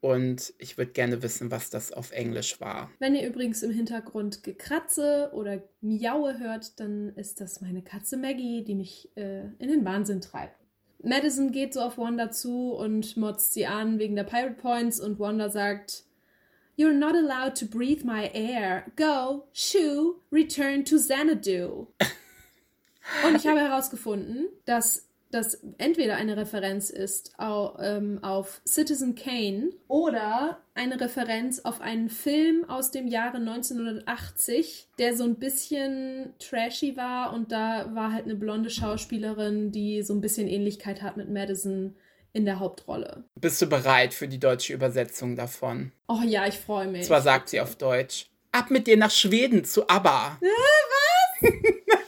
und 0.00 0.52
ich 0.58 0.78
würde 0.78 0.92
gerne 0.92 1.22
wissen, 1.22 1.50
was 1.50 1.70
das 1.70 1.90
auf 1.92 2.12
Englisch 2.12 2.60
war. 2.60 2.90
Wenn 2.98 3.14
ihr 3.14 3.26
übrigens 3.26 3.62
im 3.62 3.70
Hintergrund 3.72 4.44
Gekratze 4.44 5.30
oder 5.32 5.62
Miaue 5.80 6.38
hört, 6.38 6.78
dann 6.78 7.08
ist 7.16 7.40
das 7.40 7.60
meine 7.60 7.82
Katze 7.82 8.16
Maggie, 8.16 8.62
die 8.62 8.74
mich 8.74 9.10
äh, 9.16 9.40
in 9.58 9.68
den 9.68 9.84
Wahnsinn 9.84 10.20
treibt. 10.20 10.65
Madison 11.02 11.52
geht 11.52 11.74
so 11.74 11.80
auf 11.80 11.98
Wanda 11.98 12.30
zu 12.30 12.72
und 12.72 13.16
motzt 13.16 13.52
sie 13.52 13.66
an 13.66 13.98
wegen 13.98 14.16
der 14.16 14.24
Pirate 14.24 14.54
Points 14.54 15.00
und 15.00 15.18
Wanda 15.18 15.48
sagt, 15.48 16.04
You're 16.78 16.92
not 16.92 17.14
allowed 17.14 17.54
to 17.56 17.66
breathe 17.66 18.04
my 18.04 18.30
air. 18.34 18.84
Go, 18.96 19.48
shoo, 19.52 20.20
return 20.30 20.84
to 20.84 20.98
Xanadu. 20.98 21.86
und 23.26 23.36
ich 23.36 23.46
habe 23.46 23.60
herausgefunden, 23.60 24.48
dass 24.66 25.05
das 25.30 25.60
entweder 25.78 26.16
eine 26.16 26.36
Referenz 26.36 26.90
ist 26.90 27.32
auf, 27.38 27.76
ähm, 27.80 28.22
auf 28.22 28.60
Citizen 28.66 29.14
Kane 29.14 29.70
oder 29.88 30.60
eine 30.74 31.00
Referenz 31.00 31.60
auf 31.60 31.80
einen 31.80 32.08
Film 32.08 32.64
aus 32.68 32.90
dem 32.90 33.06
Jahre 33.08 33.38
1980, 33.38 34.88
der 34.98 35.16
so 35.16 35.24
ein 35.24 35.36
bisschen 35.36 36.34
trashy 36.38 36.96
war 36.96 37.32
und 37.32 37.52
da 37.52 37.94
war 37.94 38.12
halt 38.12 38.24
eine 38.24 38.36
blonde 38.36 38.70
Schauspielerin, 38.70 39.72
die 39.72 40.02
so 40.02 40.14
ein 40.14 40.20
bisschen 40.20 40.48
Ähnlichkeit 40.48 41.02
hat 41.02 41.16
mit 41.16 41.30
Madison 41.30 41.96
in 42.32 42.44
der 42.44 42.60
Hauptrolle. 42.60 43.24
Bist 43.34 43.60
du 43.62 43.66
bereit 43.66 44.14
für 44.14 44.28
die 44.28 44.38
deutsche 44.38 44.74
Übersetzung 44.74 45.36
davon? 45.36 45.92
Oh 46.06 46.20
ja, 46.24 46.46
ich 46.46 46.58
freue 46.58 46.86
mich. 46.86 47.06
Zwar 47.06 47.22
sagt 47.22 47.48
sie 47.48 47.60
auf 47.60 47.76
Deutsch: 47.76 48.26
Ab 48.52 48.70
mit 48.70 48.86
dir 48.86 48.96
nach 48.96 49.10
Schweden 49.10 49.64
zu 49.64 49.88
ABBA. 49.88 50.38
Äh, 50.40 50.46
was? 50.46 51.52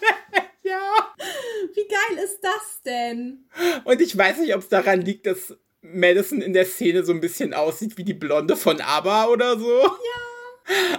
Wie 1.74 1.88
geil 1.88 2.24
ist 2.24 2.40
das 2.42 2.82
denn? 2.84 3.44
Und 3.84 4.00
ich 4.00 4.16
weiß 4.16 4.38
nicht, 4.38 4.54
ob 4.54 4.62
es 4.62 4.68
daran 4.68 5.02
liegt, 5.02 5.26
dass 5.26 5.56
Madison 5.80 6.40
in 6.40 6.52
der 6.52 6.66
Szene 6.66 7.04
so 7.04 7.12
ein 7.12 7.20
bisschen 7.20 7.54
aussieht 7.54 7.96
wie 7.96 8.04
die 8.04 8.14
Blonde 8.14 8.56
von 8.56 8.80
ABBA 8.80 9.26
oder 9.26 9.58
so. 9.58 9.82
Ja. 9.82 10.28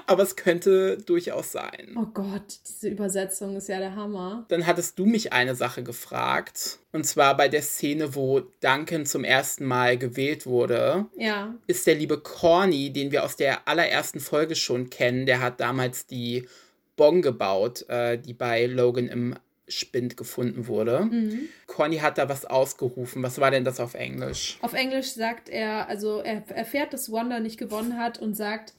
Aber 0.08 0.23
es 0.23 0.36
könnte 0.36 0.97
durchaus 0.97 1.51
sein. 1.51 1.95
Oh 1.95 2.08
Gott, 2.08 2.60
diese 2.67 2.89
Übersetzung 2.89 3.55
ist 3.55 3.69
ja 3.69 3.77
der 3.77 3.95
Hammer. 3.95 4.45
Dann 4.49 4.65
hattest 4.65 4.97
du 4.97 5.05
mich 5.05 5.32
eine 5.32 5.53
Sache 5.55 5.84
gefragt. 5.84 6.79
Und 6.91 7.05
zwar 7.05 7.38
bei 7.38 7.47
der 7.49 7.62
Szene, 7.62 8.15
wo 8.15 8.39
Duncan 8.62 9.05
zum 9.05 9.23
ersten 9.23 9.65
Mal 9.65 9.97
gewählt 9.97 10.47
wurde. 10.47 11.05
Ja. 11.15 11.53
Ist 11.67 11.86
der 11.86 11.95
liebe 11.95 12.19
Corny, 12.19 12.91
den 12.91 13.12
wir 13.12 13.23
aus 13.23 13.36
der 13.36 13.67
allerersten 13.67 14.19
Folge 14.19 14.55
schon 14.55 14.89
kennen, 14.89 15.27
der 15.27 15.39
hat 15.39 15.60
damals 15.60 16.08
die 16.08 16.47
Bon 16.95 17.21
gebaut, 17.21 17.88
äh, 17.89 18.17
die 18.17 18.34
bei 18.34 18.65
Logan 18.65 19.08
im 19.08 19.36
Spind 19.69 20.17
gefunden 20.17 20.67
wurde. 20.67 21.05
Mhm. 21.05 21.49
Corny 21.67 21.97
hat 21.97 22.17
da 22.17 22.27
was 22.27 22.45
ausgerufen. 22.45 23.23
Was 23.23 23.39
war 23.39 23.51
denn 23.51 23.63
das 23.63 23.79
auf 23.79 23.93
Englisch? 23.93 24.58
Auf 24.62 24.73
Englisch 24.73 25.13
sagt 25.13 25.49
er, 25.49 25.88
also 25.88 26.19
er 26.19 26.43
erfährt, 26.49 26.93
dass 26.93 27.12
Wanda 27.12 27.39
nicht 27.39 27.58
gewonnen 27.58 27.97
hat 27.97 28.19
und 28.19 28.34
sagt, 28.34 28.73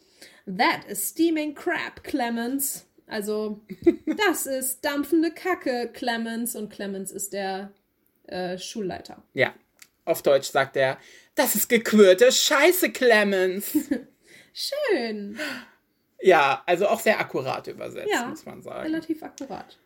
That 0.46 0.84
is 0.88 1.10
steaming 1.10 1.54
crap, 1.54 2.02
Clemens. 2.02 2.86
Also, 3.06 3.60
das 4.28 4.46
ist 4.46 4.84
dampfende 4.84 5.30
Kacke, 5.30 5.90
Clemens. 5.92 6.56
Und 6.56 6.70
Clemens 6.70 7.10
ist 7.12 7.32
der 7.32 7.72
äh, 8.26 8.58
Schulleiter. 8.58 9.22
Ja. 9.34 9.54
Auf 10.04 10.22
Deutsch 10.22 10.48
sagt 10.48 10.76
er, 10.76 10.98
das 11.34 11.54
ist 11.54 11.68
gequirlte 11.68 12.32
Scheiße, 12.32 12.90
Clemens. 12.90 13.72
Schön. 14.52 15.38
Ja, 16.20 16.62
also 16.66 16.88
auch 16.88 17.00
sehr 17.00 17.20
akkurat 17.20 17.66
übersetzt, 17.66 18.10
ja, 18.12 18.26
muss 18.26 18.44
man 18.44 18.62
sagen. 18.62 18.82
Relativ 18.82 19.22
akkurat. 19.22 19.78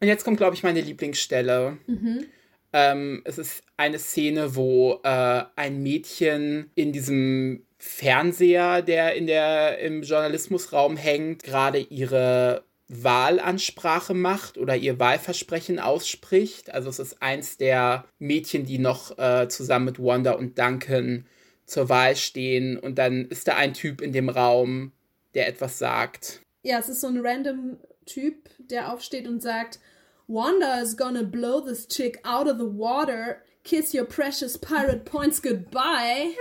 Und 0.00 0.08
jetzt 0.08 0.24
kommt, 0.24 0.38
glaube 0.38 0.56
ich, 0.56 0.62
meine 0.62 0.80
Lieblingsstelle. 0.80 1.78
Mhm. 1.86 2.26
Ähm, 2.72 3.22
es 3.24 3.38
ist 3.38 3.62
eine 3.76 3.98
Szene, 3.98 4.54
wo 4.54 5.00
äh, 5.02 5.42
ein 5.56 5.82
Mädchen 5.82 6.70
in 6.74 6.92
diesem 6.92 7.64
Fernseher, 7.78 8.82
der 8.82 9.14
in 9.14 9.26
der 9.26 9.78
im 9.78 10.02
Journalismusraum 10.02 10.96
hängt, 10.96 11.42
gerade 11.42 11.78
ihre 11.78 12.64
Wahlansprache 12.88 14.14
macht 14.14 14.58
oder 14.58 14.76
ihr 14.76 14.98
Wahlversprechen 14.98 15.78
ausspricht. 15.78 16.72
Also 16.74 16.90
es 16.90 16.98
ist 16.98 17.22
eins 17.22 17.56
der 17.56 18.04
Mädchen, 18.18 18.66
die 18.66 18.78
noch 18.78 19.16
äh, 19.18 19.48
zusammen 19.48 19.86
mit 19.86 19.98
Wanda 20.02 20.32
und 20.32 20.58
Duncan 20.58 21.26
zur 21.66 21.88
Wahl 21.88 22.16
stehen. 22.16 22.78
Und 22.78 22.98
dann 22.98 23.26
ist 23.26 23.48
da 23.48 23.56
ein 23.56 23.74
Typ 23.74 24.00
in 24.00 24.12
dem 24.12 24.28
Raum, 24.28 24.92
der 25.34 25.46
etwas 25.48 25.78
sagt. 25.78 26.40
Ja, 26.62 26.78
es 26.78 26.88
ist 26.88 27.00
so 27.00 27.06
ein 27.06 27.24
random 27.24 27.78
Typ, 28.10 28.48
der 28.58 28.92
aufsteht 28.92 29.28
und 29.28 29.40
sagt, 29.40 29.78
Wanda 30.26 30.80
is 30.80 30.96
gonna 30.96 31.22
blow 31.22 31.60
this 31.60 31.86
chick 31.86 32.18
out 32.24 32.48
of 32.48 32.58
the 32.58 32.66
water. 32.66 33.42
Kiss 33.62 33.94
your 33.94 34.04
precious 34.04 34.58
pirate 34.58 35.04
points 35.04 35.40
goodbye. 35.40 36.34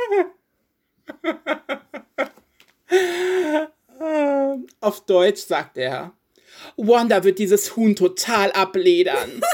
Auf 4.82 5.06
Deutsch 5.06 5.42
sagt 5.42 5.78
er, 5.78 6.14
Wanda 6.76 7.24
wird 7.24 7.40
dieses 7.40 7.76
Huhn 7.76 7.96
total 7.96 8.52
abledern. 8.54 9.42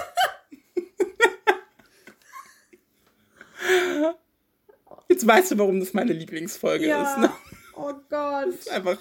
Jetzt 5.07 5.27
weißt 5.27 5.51
du, 5.51 5.57
warum 5.57 5.79
das 5.79 5.93
meine 5.93 6.13
Lieblingsfolge 6.13 6.87
ja. 6.87 7.03
ist. 7.03 7.17
Ne? 7.19 7.31
Oh 7.75 7.93
Gott. 8.09 8.49
Es, 8.59 8.67
einfach, 8.67 8.97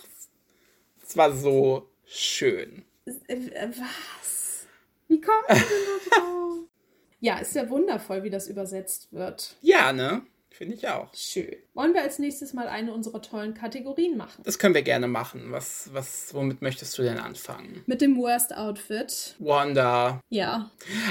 es 1.02 1.16
war 1.16 1.32
so 1.32 1.88
schön. 2.06 2.84
Äh, 3.06 3.68
was? 3.68 4.66
Wie 5.08 5.20
kommt 5.20 5.48
du 5.48 5.54
denn 5.54 5.62
da 6.10 6.16
drauf? 6.16 6.58
ja, 7.20 7.38
ist 7.38 7.54
ja 7.54 7.68
wundervoll, 7.68 8.22
wie 8.22 8.30
das 8.30 8.48
übersetzt 8.48 9.12
wird. 9.12 9.56
Ja, 9.60 9.92
ne? 9.92 10.22
Finde 10.50 10.76
ich 10.76 10.86
auch. 10.86 11.12
Schön. 11.14 11.56
Wollen 11.74 11.94
wir 11.94 12.02
als 12.02 12.20
nächstes 12.20 12.52
mal 12.52 12.68
eine 12.68 12.94
unserer 12.94 13.20
tollen 13.20 13.54
Kategorien 13.54 14.16
machen? 14.16 14.40
Das 14.44 14.60
können 14.60 14.74
wir 14.74 14.82
gerne 14.82 15.08
machen. 15.08 15.50
Was, 15.50 15.90
was, 15.92 16.32
womit 16.32 16.62
möchtest 16.62 16.96
du 16.96 17.02
denn 17.02 17.18
anfangen? 17.18 17.82
Mit 17.86 18.00
dem 18.00 18.16
Worst 18.16 18.54
Outfit. 18.56 19.34
Wanda. 19.40 20.20
Ja. 20.28 20.70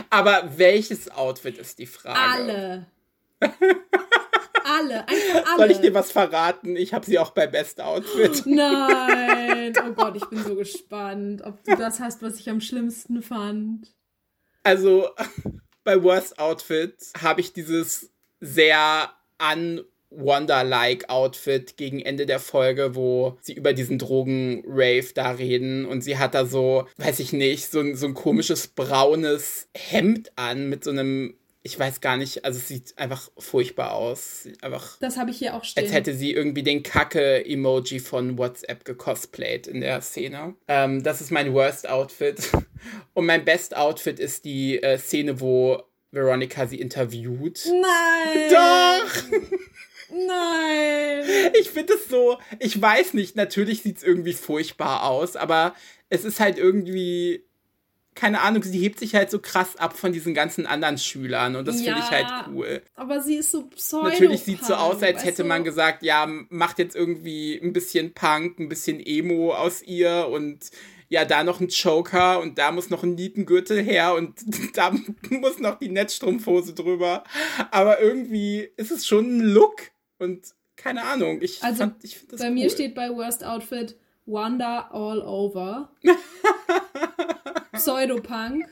Aber 0.10 0.54
welches 0.58 1.12
Outfit 1.12 1.58
ist 1.58 1.78
die 1.80 1.88
Frage? 1.88 2.18
Alle. 2.18 2.86
alle, 4.80 5.08
einfach 5.08 5.46
alle. 5.52 5.58
Soll 5.58 5.72
ich 5.72 5.78
dir 5.80 5.94
was 5.94 6.12
verraten? 6.12 6.76
Ich 6.76 6.94
habe 6.94 7.06
sie 7.06 7.20
auch 7.20 7.32
bei 7.32 7.48
Best 7.48 7.82
Outfit. 7.82 8.44
Nein. 8.46 9.74
Oh 9.86 9.94
Gott, 9.94 10.16
ich 10.16 10.26
bin 10.26 10.44
so 10.44 10.56
gespannt, 10.56 11.42
ob 11.44 11.64
du 11.64 11.76
das 11.76 12.00
hast, 12.00 12.22
was 12.22 12.40
ich 12.40 12.50
am 12.50 12.62
schlimmsten 12.62 13.22
fand. 13.22 13.94
Also, 14.64 15.10
bei 15.84 16.02
Worst 16.04 16.40
Outfit 16.40 16.96
habe 17.22 17.42
ich 17.42 17.54
dieses 17.54 18.12
sehr 18.40 19.10
an 19.38 19.82
Wonder-like 20.16 21.10
Outfit 21.10 21.76
gegen 21.78 22.00
Ende 22.00 22.26
der 22.26 22.40
Folge, 22.40 22.96
wo 22.96 23.38
sie 23.42 23.54
über 23.54 23.74
diesen 23.74 23.98
Drogen-Rave 23.98 25.08
da 25.14 25.32
reden 25.32 25.86
und 25.86 26.02
sie 26.02 26.18
hat 26.18 26.36
da 26.36 26.46
so, 26.46 26.88
weiß 26.98 27.20
ich 27.20 27.34
nicht, 27.34 27.72
so, 27.72 27.96
so 27.96 28.06
ein 28.06 28.14
komisches 28.14 28.68
braunes 28.68 29.68
Hemd 29.76 30.32
an 30.36 30.70
mit 30.70 30.84
so 30.84 30.92
einem 30.92 31.36
ich 31.66 31.80
weiß 31.80 32.02
gar 32.02 32.18
nicht, 32.18 32.44
also 32.44 32.60
es 32.60 32.68
sieht 32.68 32.98
einfach 32.98 33.32
furchtbar 33.38 33.94
aus. 33.94 34.48
Einfach, 34.62 35.00
das 35.00 35.18
habe 35.18 35.32
ich 35.32 35.38
hier 35.38 35.56
auch 35.56 35.64
stehen. 35.64 35.86
Als 35.86 35.94
hätte 35.94 36.14
sie 36.14 36.34
irgendwie 36.34 36.62
den 36.62 36.84
Kacke-Emoji 36.84 38.00
von 38.00 38.38
WhatsApp 38.38 38.84
gecosplayt 38.84 39.68
in 39.68 39.80
der 39.80 40.02
Szene. 40.02 40.56
Ähm, 40.68 41.04
das 41.04 41.22
ist 41.22 41.32
mein 41.32 41.54
Worst 41.54 41.88
Outfit. 41.90 42.50
Und 43.14 43.26
mein 43.26 43.46
Best 43.46 43.78
Outfit 43.78 44.20
ist 44.20 44.44
die 44.44 44.84
äh, 44.84 44.98
Szene, 44.98 45.40
wo 45.40 45.82
Veronica 46.12 46.68
sie 46.68 46.82
interviewt. 46.82 47.66
Nein! 47.66 48.50
Doch! 48.52 49.24
Nein! 50.10 51.24
Ich 51.60 51.70
finde 51.70 51.94
es 51.94 52.10
so, 52.10 52.38
ich 52.60 52.80
weiß 52.80 53.14
nicht, 53.14 53.36
natürlich 53.36 53.82
sieht 53.82 53.98
es 53.98 54.04
irgendwie 54.04 54.34
furchtbar 54.34 55.04
aus, 55.04 55.36
aber 55.36 55.74
es 56.10 56.26
ist 56.26 56.40
halt 56.40 56.58
irgendwie, 56.58 57.46
keine 58.16 58.42
Ahnung, 58.42 58.64
sie 58.64 58.80
hebt 58.80 59.00
sich 59.00 59.16
halt 59.16 59.32
so 59.32 59.40
krass 59.40 59.76
ab 59.76 59.98
von 59.98 60.14
diesen 60.14 60.34
ganzen 60.34 60.66
anderen 60.66 60.98
Schülern 60.98 61.56
und 61.56 61.68
das 61.68 61.82
ja, 61.82 61.94
finde 61.94 62.00
ich 62.00 62.12
halt 62.12 62.48
cool. 62.52 62.82
Aber 62.96 63.22
sie 63.22 63.36
ist 63.36 63.52
so 63.52 63.64
pseudo 63.68 64.10
Natürlich 64.10 64.44
sieht 64.44 64.62
es 64.62 64.68
so 64.68 64.76
aus, 64.76 65.02
als 65.02 65.24
hätte 65.24 65.44
man 65.44 65.64
gesagt, 65.64 66.04
ja, 66.04 66.28
macht 66.50 66.80
jetzt 66.80 66.96
irgendwie 66.96 67.60
ein 67.62 67.74
bisschen 67.74 68.14
Punk, 68.14 68.60
ein 68.60 68.70
bisschen 68.70 69.00
Emo 69.00 69.54
aus 69.54 69.82
ihr 69.82 70.28
und 70.32 70.70
ja, 71.10 71.26
da 71.26 71.44
noch 71.44 71.60
ein 71.60 71.70
Choker 71.70 72.40
und 72.42 72.58
da 72.58 72.72
muss 72.72 72.90
noch 72.90 73.04
ein 73.04 73.16
Nietengürtel 73.16 73.84
her 73.84 74.16
und 74.16 74.34
da 74.74 74.92
muss 75.30 75.60
noch 75.60 75.78
die 75.78 75.90
Netzstrumpfhose 75.90 76.74
drüber. 76.74 77.24
Aber 77.72 78.00
irgendwie 78.00 78.70
ist 78.78 78.92
es 78.92 79.06
schon 79.06 79.38
ein 79.38 79.40
Look 79.42 79.92
und 80.18 80.56
keine 80.76 81.04
Ahnung. 81.04 81.40
Ich 81.42 81.64
also 81.64 81.80
fand, 81.80 82.04
ich 82.04 82.26
das 82.28 82.40
bei 82.40 82.48
cool. 82.48 82.54
mir 82.54 82.70
steht 82.70 82.96
bei 82.96 83.10
Worst 83.10 83.44
Outfit 83.44 83.96
Wanda 84.26 84.90
all 84.92 85.22
over. 85.22 85.92
Pseudopunk. 87.74 88.66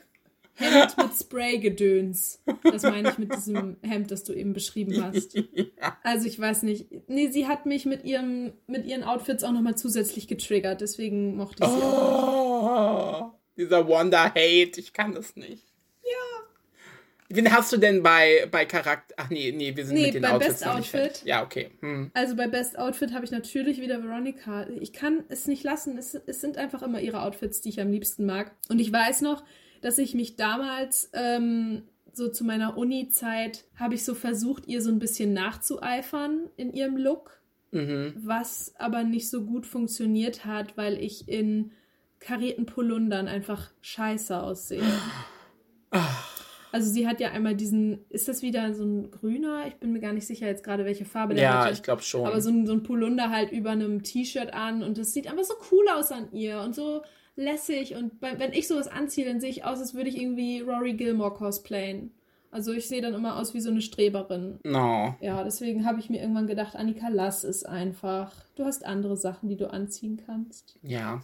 Hemd 0.56 0.98
mit 0.98 1.14
Spray-Gedöns. 1.14 2.42
Das 2.64 2.84
meine 2.84 3.10
ich 3.10 3.18
mit 3.18 3.34
diesem 3.34 3.78
Hemd, 3.82 4.12
das 4.12 4.24
du 4.24 4.34
eben 4.34 4.54
beschrieben 4.54 5.04
hast. 5.04 5.36
Ja. 5.82 5.98
Also 6.04 6.28
ich 6.28 6.40
weiß 6.40 6.62
nicht. 6.64 6.88
Nee, 7.08 7.30
sie 7.30 7.48
hat 7.48 7.66
mich 7.66 7.86
mit, 7.86 8.04
ihrem, 8.04 8.54
mit 8.68 8.86
ihren 8.86 9.04
Outfits 9.04 9.44
auch 9.44 9.52
nochmal 9.52 9.76
zusätzlich 9.76 10.28
getriggert. 10.28 10.82
Deswegen 10.82 11.36
mochte 11.36 11.64
ich 11.64 11.70
sie 11.70 11.76
oh, 11.76 11.82
auch 11.82 13.22
nicht. 13.22 13.34
Dieser 13.58 13.88
Wonder-Hate, 13.88 14.80
ich 14.80 14.94
kann 14.94 15.14
das 15.14 15.36
nicht. 15.36 15.71
Wen 17.34 17.52
hast 17.52 17.72
du 17.72 17.78
denn 17.78 18.04
bei, 18.04 18.48
bei 18.52 18.66
Charakter? 18.66 19.16
Ach 19.18 19.30
nee, 19.30 19.52
nee, 19.52 19.76
wir 19.76 19.86
sind 19.86 19.96
Nee, 19.96 20.06
mit 20.08 20.16
den 20.16 20.22
bei 20.24 20.32
Outfits 20.32 20.60
Best 20.60 20.66
noch 20.66 20.78
nicht 20.78 20.96
Outfit. 20.96 21.22
Ja, 21.26 21.44
okay. 21.44 21.72
Hm. 21.80 22.12
Also 22.14 22.36
bei 22.36 22.48
Best 22.48 22.78
Outfit 22.78 23.14
habe 23.14 23.26
ich 23.26 23.32
natürlich 23.32 23.82
wieder 23.82 24.04
Veronica. 24.04 24.68
Ich 24.80 24.94
kann 24.94 25.24
es 25.30 25.48
nicht 25.48 25.64
lassen. 25.64 25.98
Es, 25.98 26.14
es 26.14 26.42
sind 26.42 26.58
einfach 26.58 26.82
immer 26.82 27.00
ihre 27.00 27.22
Outfits, 27.22 27.62
die 27.62 27.70
ich 27.70 27.82
am 27.82 27.92
liebsten 27.92 28.26
mag. 28.26 28.52
Und 28.70 28.80
ich 28.80 28.92
weiß 28.92 29.22
noch, 29.22 29.44
dass 29.82 29.98
ich 29.98 30.14
mich 30.14 30.36
damals, 30.36 31.10
ähm, 31.14 31.84
so 32.14 32.28
zu 32.28 32.44
meiner 32.44 32.78
Uni-Zeit, 32.78 33.66
habe 33.76 33.96
ich 33.96 34.04
so 34.04 34.16
versucht, 34.16 34.68
ihr 34.68 34.82
so 34.82 34.90
ein 34.90 35.00
bisschen 35.00 35.34
nachzueifern 35.34 36.50
in 36.58 36.74
ihrem 36.74 36.98
Look. 36.98 37.40
Mhm. 37.72 38.14
Was 38.18 38.74
aber 38.78 39.04
nicht 39.04 39.30
so 39.30 39.46
gut 39.46 39.66
funktioniert 39.66 40.46
hat, 40.46 40.76
weil 40.76 41.02
ich 41.02 41.30
in 41.30 41.72
karierten 42.20 42.66
Polundern 42.66 43.28
einfach 43.28 43.72
scheiße 43.82 44.40
aussehe. 44.40 44.84
Also 46.72 46.90
sie 46.90 47.08
hat 47.08 47.20
ja 47.20 47.32
einmal 47.32 47.56
diesen, 47.56 48.06
ist 48.10 48.28
das 48.28 48.42
wieder 48.42 48.74
so 48.74 48.84
ein 48.86 49.12
grüner? 49.12 49.66
Ich 49.68 49.76
bin 49.76 49.92
mir 49.92 50.00
gar 50.00 50.14
nicht 50.14 50.26
sicher 50.26 50.48
jetzt 50.48 50.64
gerade, 50.64 50.86
welche 50.86 51.06
Farbe 51.06 51.34
der 51.34 51.44
Ja, 51.44 51.64
hatte. 51.66 51.74
ich 51.74 51.84
glaube 51.84 52.02
schon. 52.02 52.26
Aber 52.26 52.40
so 52.42 52.50
ein, 52.50 52.66
so 52.66 52.74
ein 52.74 52.84
Polunder 52.84 53.30
halt 53.30 53.52
über 53.52 53.72
einem 53.72 54.04
T-Shirt 54.04 54.54
an 54.54 54.82
und 54.84 54.98
das 54.98 55.14
sieht 55.14 55.28
einfach 55.28 55.44
so 55.44 55.54
cool 55.72 55.86
aus 55.94 56.12
an 56.12 56.32
ihr 56.32 56.62
und 56.62 56.74
so 56.74 57.02
lässig. 57.36 57.96
Und 57.96 58.20
bei, 58.20 58.40
wenn 58.40 58.54
ich 58.54 58.68
sowas 58.68 58.88
anziehe, 58.88 59.26
dann 59.28 59.42
sehe 59.42 59.50
ich 59.50 59.66
aus, 59.66 59.80
als 59.80 59.94
würde 59.94 60.10
ich 60.10 60.20
irgendwie 60.22 60.62
Rory 60.62 60.94
Gilmore 60.94 61.34
cosplayen. 61.34 62.12
Also 62.52 62.74
ich 62.74 62.88
sehe 62.90 63.02
dann 63.02 63.14
immer 63.14 63.38
aus 63.38 63.54
wie 63.54 63.62
so 63.62 63.70
eine 63.70 63.82
Streberin. 63.82 64.60
no. 64.66 65.16
Ja, 65.22 65.44
deswegen 65.44 65.86
habe 65.86 66.00
ich 66.00 66.10
mir 66.10 66.20
irgendwann 66.22 66.48
gedacht, 66.48 66.76
Annika, 66.76 67.08
lass 67.10 67.44
es 67.46 67.64
einfach. 67.64 68.34
Du 68.56 68.66
hast 68.66 68.86
andere 68.86 69.16
Sachen, 69.16 69.48
die 69.50 69.56
du 69.56 69.72
anziehen 69.72 70.22
kannst. 70.26 70.78
Ja. 70.84 71.22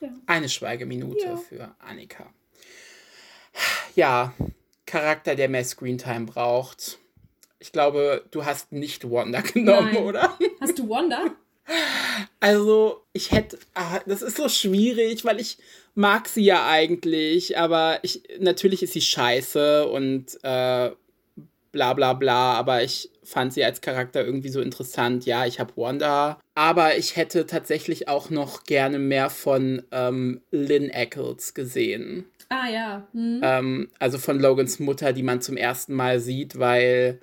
Ja. 0.00 0.08
Eine 0.26 0.48
Schweigeminute 0.48 1.24
Ja. 1.24 1.36
für 1.36 1.74
Annika. 1.78 2.26
Ja, 3.94 4.32
Charakter, 4.86 5.34
der 5.34 5.48
mehr 5.48 5.64
Screentime 5.64 6.26
braucht. 6.26 6.98
Ich 7.58 7.72
glaube, 7.72 8.24
du 8.30 8.44
hast 8.44 8.72
nicht 8.72 9.10
Wanda 9.10 9.40
genommen, 9.54 9.92
Nein. 9.94 10.04
oder? 10.04 10.38
Hast 10.60 10.78
du 10.78 10.88
Wanda? 10.88 11.26
Also, 12.40 13.02
ich 13.12 13.32
hätte. 13.32 13.58
Ah, 13.74 14.00
das 14.06 14.22
ist 14.22 14.36
so 14.36 14.48
schwierig, 14.48 15.24
weil 15.24 15.40
ich 15.40 15.56
mag 15.94 16.28
sie 16.28 16.44
ja 16.44 16.68
eigentlich, 16.68 17.56
aber 17.56 18.00
ich. 18.02 18.22
Natürlich 18.38 18.82
ist 18.82 18.92
sie 18.92 19.00
scheiße 19.00 19.88
und 19.88 20.34
äh, 20.42 20.90
bla 21.72 21.92
bla 21.94 22.12
bla, 22.12 22.52
aber 22.54 22.82
ich 22.82 23.10
fand 23.22 23.54
sie 23.54 23.64
als 23.64 23.80
Charakter 23.80 24.24
irgendwie 24.24 24.50
so 24.50 24.60
interessant. 24.60 25.24
Ja, 25.24 25.46
ich 25.46 25.58
habe 25.58 25.72
Wanda. 25.76 26.38
Aber 26.54 26.96
ich 26.98 27.16
hätte 27.16 27.46
tatsächlich 27.46 28.08
auch 28.08 28.28
noch 28.30 28.64
gerne 28.64 28.98
mehr 28.98 29.30
von 29.30 29.82
ähm, 29.90 30.42
Lynn 30.50 30.90
Eccles 30.90 31.54
gesehen. 31.54 32.26
Ah 32.54 32.68
ja. 32.68 33.08
Hm. 33.12 33.40
Ähm, 33.42 33.88
also 33.98 34.18
von 34.18 34.38
Logans 34.38 34.78
Mutter, 34.78 35.12
die 35.12 35.22
man 35.22 35.40
zum 35.40 35.56
ersten 35.56 35.94
Mal 35.94 36.20
sieht, 36.20 36.58
weil, 36.58 37.20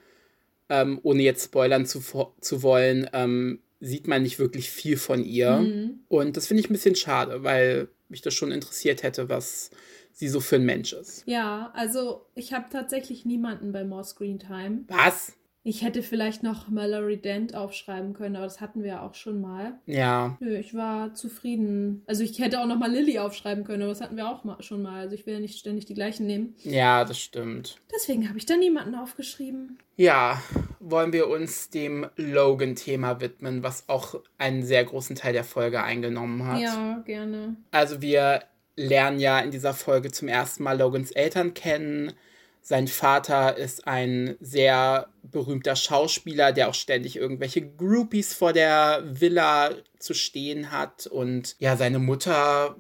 ähm, 0.70 1.00
ohne 1.04 1.24
jetzt 1.24 1.46
spoilern 1.46 1.86
zu, 1.86 2.02
zu 2.41 2.63
wollen, 2.63 3.10
ähm, 3.13 3.60
sieht 3.80 4.08
man 4.08 4.24
nicht 4.24 4.39
wirklich 4.39 4.70
viel 4.70 4.98
von 4.98 5.24
ihr. 5.24 5.58
Mhm. 5.58 6.00
Und 6.08 6.38
das 6.38 6.48
finde 6.48 6.62
ich 6.62 6.70
ein 6.70 6.74
bisschen 6.74 6.96
schade, 6.96 7.44
weil 7.44 7.88
mich 8.10 8.22
das 8.22 8.34
schon 8.34 8.52
interessiert 8.52 9.04
hätte, 9.04 9.30
was 9.30 9.72
sie 10.12 10.28
so 10.28 10.41
für 10.41 10.58
ein 10.58 10.65
Mensch 10.65 10.91
ist. 10.94 11.24
Ja, 11.26 11.72
also 11.74 12.26
ich 12.36 12.54
habe 12.54 12.65
tatsächlich 12.70 13.26
niemanden 13.26 13.72
bei 13.72 13.84
More 13.86 14.04
Screen 14.04 14.38
Time. 14.38 14.84
Was? 14.88 15.34
Ich 15.63 15.84
hätte 15.84 16.02
vielleicht 16.02 16.41
noch 16.41 16.69
Mallory 16.69 17.17
Dent 17.17 17.54
aufschreiben 17.54 18.13
können, 18.13 18.36
aber 18.36 18.45
das 18.45 18.62
hatten 18.62 18.82
wir 18.82 18.89
ja 18.89 19.02
auch 19.06 19.13
schon 19.13 19.41
mal. 19.41 19.74
Ja, 19.86 20.38
Nö, 20.39 20.58
ich 20.58 20.74
war 20.74 21.13
zufrieden. 21.13 22.02
Also 22.08 22.24
ich 22.24 22.39
hätte 22.39 22.60
auch 22.60 22.65
noch 22.65 22.80
mal 22.80 22.91
Lilly 22.91 23.19
aufschreiben 23.19 23.63
können, 23.63 23.84
aber 23.84 23.91
das 23.91 24.02
hatten 24.02 24.17
wir 24.17 24.28
auch 24.28 24.43
mal, 24.43 24.62
schon 24.63 24.82
mal. 24.82 25.02
Also 25.02 25.13
ich 25.15 25.28
will 25.28 25.36
ja 25.36 25.39
nicht 25.39 25.60
ständig 25.60 25.86
die 25.86 25.93
gleichen 25.93 26.26
nehmen. 26.26 26.56
ja, 26.63 27.06
das 27.06 27.19
stimmt. 27.19 27.80
Deswegen 27.93 28.28
habe 28.28 28.39
ich 28.39 28.47
da 28.47 28.58
niemanden 28.58 28.95
aufgeschrieben. 28.95 29.78
Ja, 29.97 30.41
wollen 30.80 31.13
wir 31.13 31.28
uns 31.28 31.69
dem 31.69 32.08
Logan-Thema 32.15 33.21
widmen, 33.21 33.62
was 33.62 33.88
auch 33.88 34.15
einen 34.39 34.63
sehr 34.63 34.84
großen 34.84 35.15
Teil 35.15 35.34
der 35.34 35.43
Folge 35.43 35.84
eingenommen 35.84 36.43
hat. 36.47 36.60
Ja, 36.60 37.04
gerne. 37.06 37.56
Also 37.69 38.02
wir 38.02 38.41
lernen 38.76 39.19
ja 39.19 39.39
in 39.39 39.52
dieser 39.52 39.76
Folge 39.76 40.12
zum 40.12 40.28
ersten 40.28 40.63
Mal 40.63 40.80
Logans 40.80 41.12
Eltern 41.12 41.54
kennen. 41.54 42.13
Sein 42.62 42.88
Vater 42.88 43.58
ist 43.58 43.88
ein 43.88 44.36
sehr 44.39 45.10
berühmter 45.24 45.76
Schauspieler, 45.76 46.52
der 46.52 46.69
auch 46.69 46.76
ständig 46.76 47.15
irgendwelche 47.15 47.62
Groupies 47.62 48.34
vor 48.34 48.54
der 48.54 49.04
Villa 49.06 49.71
zu 49.97 50.13
stehen 50.13 50.71
hat. 50.71 51.08
Und 51.08 51.56
ja, 51.60 51.76
seine 51.76 52.00
Mutter, 52.00 52.76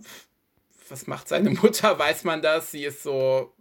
was 0.87 1.07
macht 1.07 1.27
seine 1.27 1.49
Mutter? 1.61 1.97
Weiß 1.97 2.23
man 2.23 2.41
das? 2.41 2.71
Sie 2.71 2.83
ist 2.83 3.01
so 3.01 3.53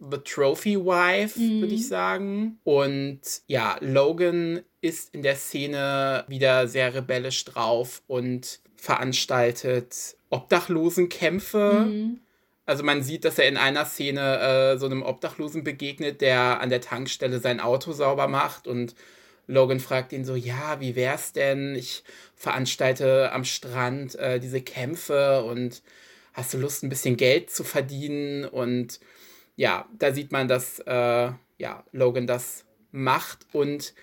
The 0.00 0.18
Trophy 0.18 0.76
Wife, 0.76 1.38
würde 1.38 1.74
ich 1.74 1.86
sagen. 1.88 2.58
Und 2.64 3.20
ja, 3.46 3.76
Logan 3.80 4.60
ist 4.80 5.14
in 5.14 5.22
der 5.22 5.36
Szene 5.36 6.24
wieder 6.28 6.66
sehr 6.68 6.94
rebellisch 6.94 7.44
drauf 7.44 8.02
und 8.06 8.60
veranstaltet 8.76 10.16
Obdachlosenkämpfe. 10.30 11.86
Mhm. 11.86 12.20
Also 12.66 12.82
man 12.82 13.02
sieht, 13.02 13.24
dass 13.24 13.38
er 13.38 13.48
in 13.48 13.56
einer 13.56 13.84
Szene 13.84 14.38
äh, 14.74 14.78
so 14.78 14.86
einem 14.86 15.02
Obdachlosen 15.02 15.64
begegnet, 15.64 16.20
der 16.20 16.60
an 16.60 16.70
der 16.70 16.80
Tankstelle 16.80 17.38
sein 17.38 17.60
Auto 17.60 17.92
sauber 17.92 18.28
macht 18.28 18.66
und 18.66 18.94
Logan 19.46 19.80
fragt 19.80 20.12
ihn 20.12 20.24
so, 20.24 20.34
ja, 20.34 20.80
wie 20.80 20.96
wär's 20.96 21.32
denn? 21.32 21.74
Ich 21.74 22.02
veranstalte 22.34 23.30
am 23.32 23.44
Strand 23.44 24.14
äh, 24.14 24.40
diese 24.40 24.62
Kämpfe 24.62 25.44
und 25.44 25.82
hast 26.32 26.54
du 26.54 26.58
Lust, 26.58 26.82
ein 26.82 26.88
bisschen 26.88 27.16
Geld 27.16 27.50
zu 27.50 27.64
verdienen? 27.64 28.44
Und 28.46 29.00
ja, 29.56 29.86
da 29.98 30.12
sieht 30.12 30.32
man, 30.32 30.48
dass 30.48 30.78
äh, 30.80 31.30
ja, 31.58 31.84
Logan 31.92 32.26
das 32.26 32.64
macht 32.90 33.46
und 33.52 33.94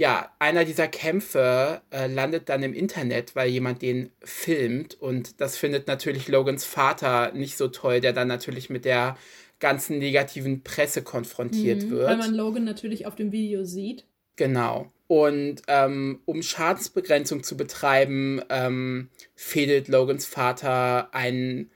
ja, 0.00 0.30
einer 0.38 0.64
dieser 0.64 0.88
Kämpfe 0.88 1.82
äh, 1.90 2.06
landet 2.06 2.48
dann 2.48 2.62
im 2.62 2.72
Internet, 2.72 3.36
weil 3.36 3.50
jemand 3.50 3.82
den 3.82 4.10
filmt 4.24 4.94
und 4.98 5.42
das 5.42 5.58
findet 5.58 5.88
natürlich 5.88 6.26
Logans 6.26 6.64
Vater 6.64 7.32
nicht 7.32 7.58
so 7.58 7.68
toll, 7.68 8.00
der 8.00 8.14
dann 8.14 8.26
natürlich 8.26 8.70
mit 8.70 8.86
der 8.86 9.18
ganzen 9.58 9.98
negativen 9.98 10.62
Presse 10.62 11.02
konfrontiert 11.02 11.82
Mhm. 11.82 11.90
wird. 11.90 12.08
Weil 12.08 12.16
man 12.16 12.32
Logan 12.32 12.64
natürlich 12.64 13.04
auf 13.04 13.14
dem 13.14 13.30
Video 13.30 13.64
sieht. 13.64 14.06
Genau. 14.36 14.90
Und 15.06 15.60
ähm, 15.68 16.20
um 16.24 16.42
Schadensbegrenzung 16.42 17.42
zu 17.42 17.58
betreiben, 17.58 18.40
ähm, 18.48 19.10
fädelt 19.34 19.88
Logans 19.88 20.24
Vater 20.24 21.12
einen 21.14 21.70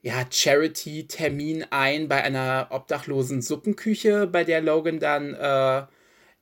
ja, 0.00 0.24
Charity-Termin 0.30 1.64
ein 1.70 2.06
bei 2.06 2.22
einer 2.22 2.68
obdachlosen 2.70 3.42
Suppenküche, 3.42 4.28
bei 4.28 4.44
der 4.44 4.60
Logan 4.60 5.00
dann 5.00 5.34
äh, 5.34 5.82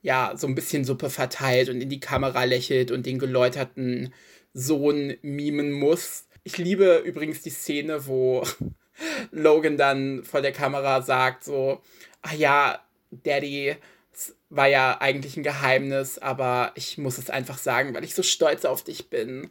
ja 0.02 0.32
so 0.36 0.46
ein 0.46 0.54
bisschen 0.54 0.84
Suppe 0.84 1.10
verteilt 1.10 1.68
und 1.68 1.80
in 1.80 1.88
die 1.88 2.00
Kamera 2.00 2.44
lächelt 2.44 2.90
und 2.90 3.06
den 3.06 3.18
geläuterten 3.18 4.12
Sohn 4.52 5.14
mimen 5.22 5.72
muss. 5.72 6.26
Ich 6.44 6.58
liebe 6.58 7.02
übrigens 7.04 7.42
die 7.42 7.50
Szene, 7.50 8.06
wo 8.06 8.44
Logan 9.30 9.76
dann 9.76 10.24
vor 10.24 10.42
der 10.42 10.52
Kamera 10.52 11.02
sagt 11.02 11.44
so, 11.44 11.80
ah 12.20 12.34
ja, 12.34 12.84
Daddy, 13.10 13.76
es 14.12 14.34
war 14.50 14.66
ja 14.68 15.00
eigentlich 15.00 15.36
ein 15.36 15.42
Geheimnis, 15.42 16.18
aber 16.18 16.72
ich 16.74 16.98
muss 16.98 17.18
es 17.18 17.30
einfach 17.30 17.58
sagen, 17.58 17.94
weil 17.94 18.04
ich 18.04 18.14
so 18.14 18.22
stolz 18.22 18.64
auf 18.64 18.82
dich 18.82 19.08
bin. 19.08 19.50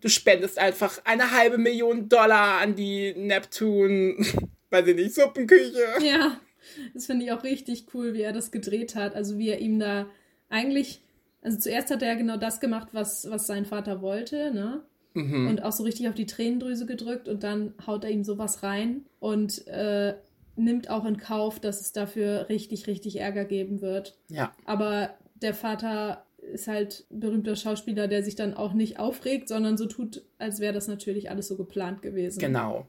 Du 0.00 0.08
spendest 0.08 0.58
einfach 0.58 1.00
eine 1.04 1.30
halbe 1.30 1.56
Million 1.56 2.08
Dollar 2.08 2.60
an 2.60 2.74
die 2.74 3.14
Neptun, 3.14 4.26
weiß 4.70 4.86
ich 4.88 4.96
nicht, 4.96 5.14
Suppenküche. 5.14 5.94
Ja, 6.02 6.38
das 6.94 7.06
finde 7.06 7.24
ich 7.24 7.32
auch 7.32 7.44
richtig 7.44 7.86
cool, 7.94 8.14
wie 8.14 8.22
er 8.22 8.32
das 8.32 8.50
gedreht 8.50 8.94
hat. 8.94 9.14
Also 9.14 9.38
wie 9.38 9.48
er 9.48 9.60
ihm 9.60 9.78
da 9.78 10.06
eigentlich, 10.48 11.02
also 11.42 11.58
zuerst 11.58 11.90
hat 11.90 12.02
er 12.02 12.08
ja 12.08 12.14
genau 12.14 12.36
das 12.36 12.60
gemacht, 12.60 12.88
was, 12.92 13.28
was 13.30 13.46
sein 13.46 13.64
Vater 13.64 14.02
wollte, 14.02 14.52
ne? 14.52 14.82
Mhm. 15.14 15.46
Und 15.48 15.62
auch 15.62 15.72
so 15.72 15.84
richtig 15.84 16.08
auf 16.08 16.14
die 16.14 16.26
Tränendrüse 16.26 16.86
gedrückt 16.86 17.28
und 17.28 17.44
dann 17.44 17.74
haut 17.86 18.02
er 18.02 18.10
ihm 18.10 18.24
sowas 18.24 18.64
rein 18.64 19.04
und 19.20 19.66
äh, 19.68 20.14
nimmt 20.56 20.90
auch 20.90 21.04
in 21.04 21.18
Kauf, 21.18 21.60
dass 21.60 21.80
es 21.80 21.92
dafür 21.92 22.48
richtig, 22.48 22.86
richtig 22.88 23.20
Ärger 23.20 23.44
geben 23.44 23.80
wird. 23.80 24.18
Ja, 24.28 24.52
Aber 24.64 25.14
der 25.40 25.54
Vater 25.54 26.24
ist 26.38 26.68
halt 26.68 27.06
berühmter 27.10 27.56
Schauspieler, 27.56 28.08
der 28.08 28.22
sich 28.22 28.36
dann 28.36 28.54
auch 28.54 28.74
nicht 28.74 28.98
aufregt, 28.98 29.48
sondern 29.48 29.76
so 29.76 29.86
tut, 29.86 30.22
als 30.38 30.60
wäre 30.60 30.74
das 30.74 30.88
natürlich 30.88 31.30
alles 31.30 31.48
so 31.48 31.56
geplant 31.56 32.02
gewesen. 32.02 32.38
genau. 32.38 32.88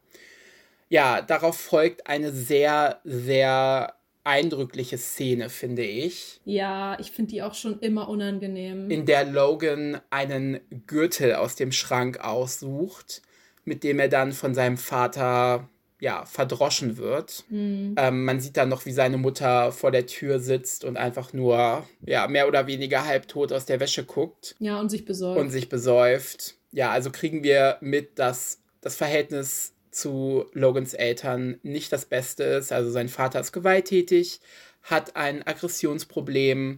Ja, 0.89 1.21
darauf 1.21 1.57
folgt 1.57 2.07
eine 2.07 2.31
sehr, 2.31 2.99
sehr 3.03 3.95
eindrückliche 4.23 4.97
Szene, 4.97 5.49
finde 5.49 5.83
ich, 5.83 6.41
Ja, 6.45 6.97
ich 6.99 7.11
finde 7.11 7.31
die 7.31 7.43
auch 7.43 7.53
schon 7.53 7.79
immer 7.79 8.09
unangenehm. 8.09 8.89
in 8.89 9.05
der 9.05 9.23
Logan 9.25 10.01
einen 10.09 10.59
Gürtel 10.87 11.35
aus 11.35 11.55
dem 11.55 11.71
Schrank 11.71 12.19
aussucht, 12.21 13.21
mit 13.65 13.83
dem 13.83 13.99
er 13.99 14.09
dann 14.09 14.31
von 14.31 14.55
seinem 14.55 14.77
Vater 14.77 15.69
ja, 15.99 16.25
verdroschen 16.25 16.97
wird. 16.97 17.45
Hm. 17.49 17.95
Ähm, 17.97 18.25
man 18.25 18.39
sieht 18.39 18.57
dann 18.57 18.69
noch, 18.69 18.85
wie 18.85 18.91
seine 18.91 19.17
Mutter 19.17 19.71
vor 19.71 19.91
der 19.91 20.07
Tür 20.07 20.39
sitzt 20.39 20.83
und 20.85 20.97
einfach 20.97 21.31
nur, 21.31 21.87
ja, 22.05 22.27
mehr 22.27 22.47
oder 22.47 22.65
weniger 22.67 23.05
halbtot 23.05 23.53
aus 23.53 23.65
der 23.65 23.79
Wäsche 23.79 24.05
guckt 24.05 24.55
Ja, 24.59 24.79
und 24.79 24.89
sich 24.89 25.05
besorgt. 25.05 25.39
und 25.39 25.51
sich 25.51 25.69
besäuft. 25.69 26.55
Ja, 26.71 26.89
also 26.91 27.11
kriegen 27.11 27.43
wir 27.43 27.77
mit, 27.79 28.17
dass 28.19 28.59
das 28.81 28.95
Verhältnis 28.95 29.73
zu 29.95 30.45
Logans 30.53 30.93
Eltern 30.93 31.59
nicht 31.63 31.91
das 31.91 32.05
Beste 32.05 32.43
ist. 32.43 32.71
Also 32.71 32.91
sein 32.91 33.09
Vater 33.09 33.39
ist 33.39 33.51
gewalttätig, 33.51 34.39
hat 34.83 35.15
ein 35.15 35.45
Aggressionsproblem 35.45 36.77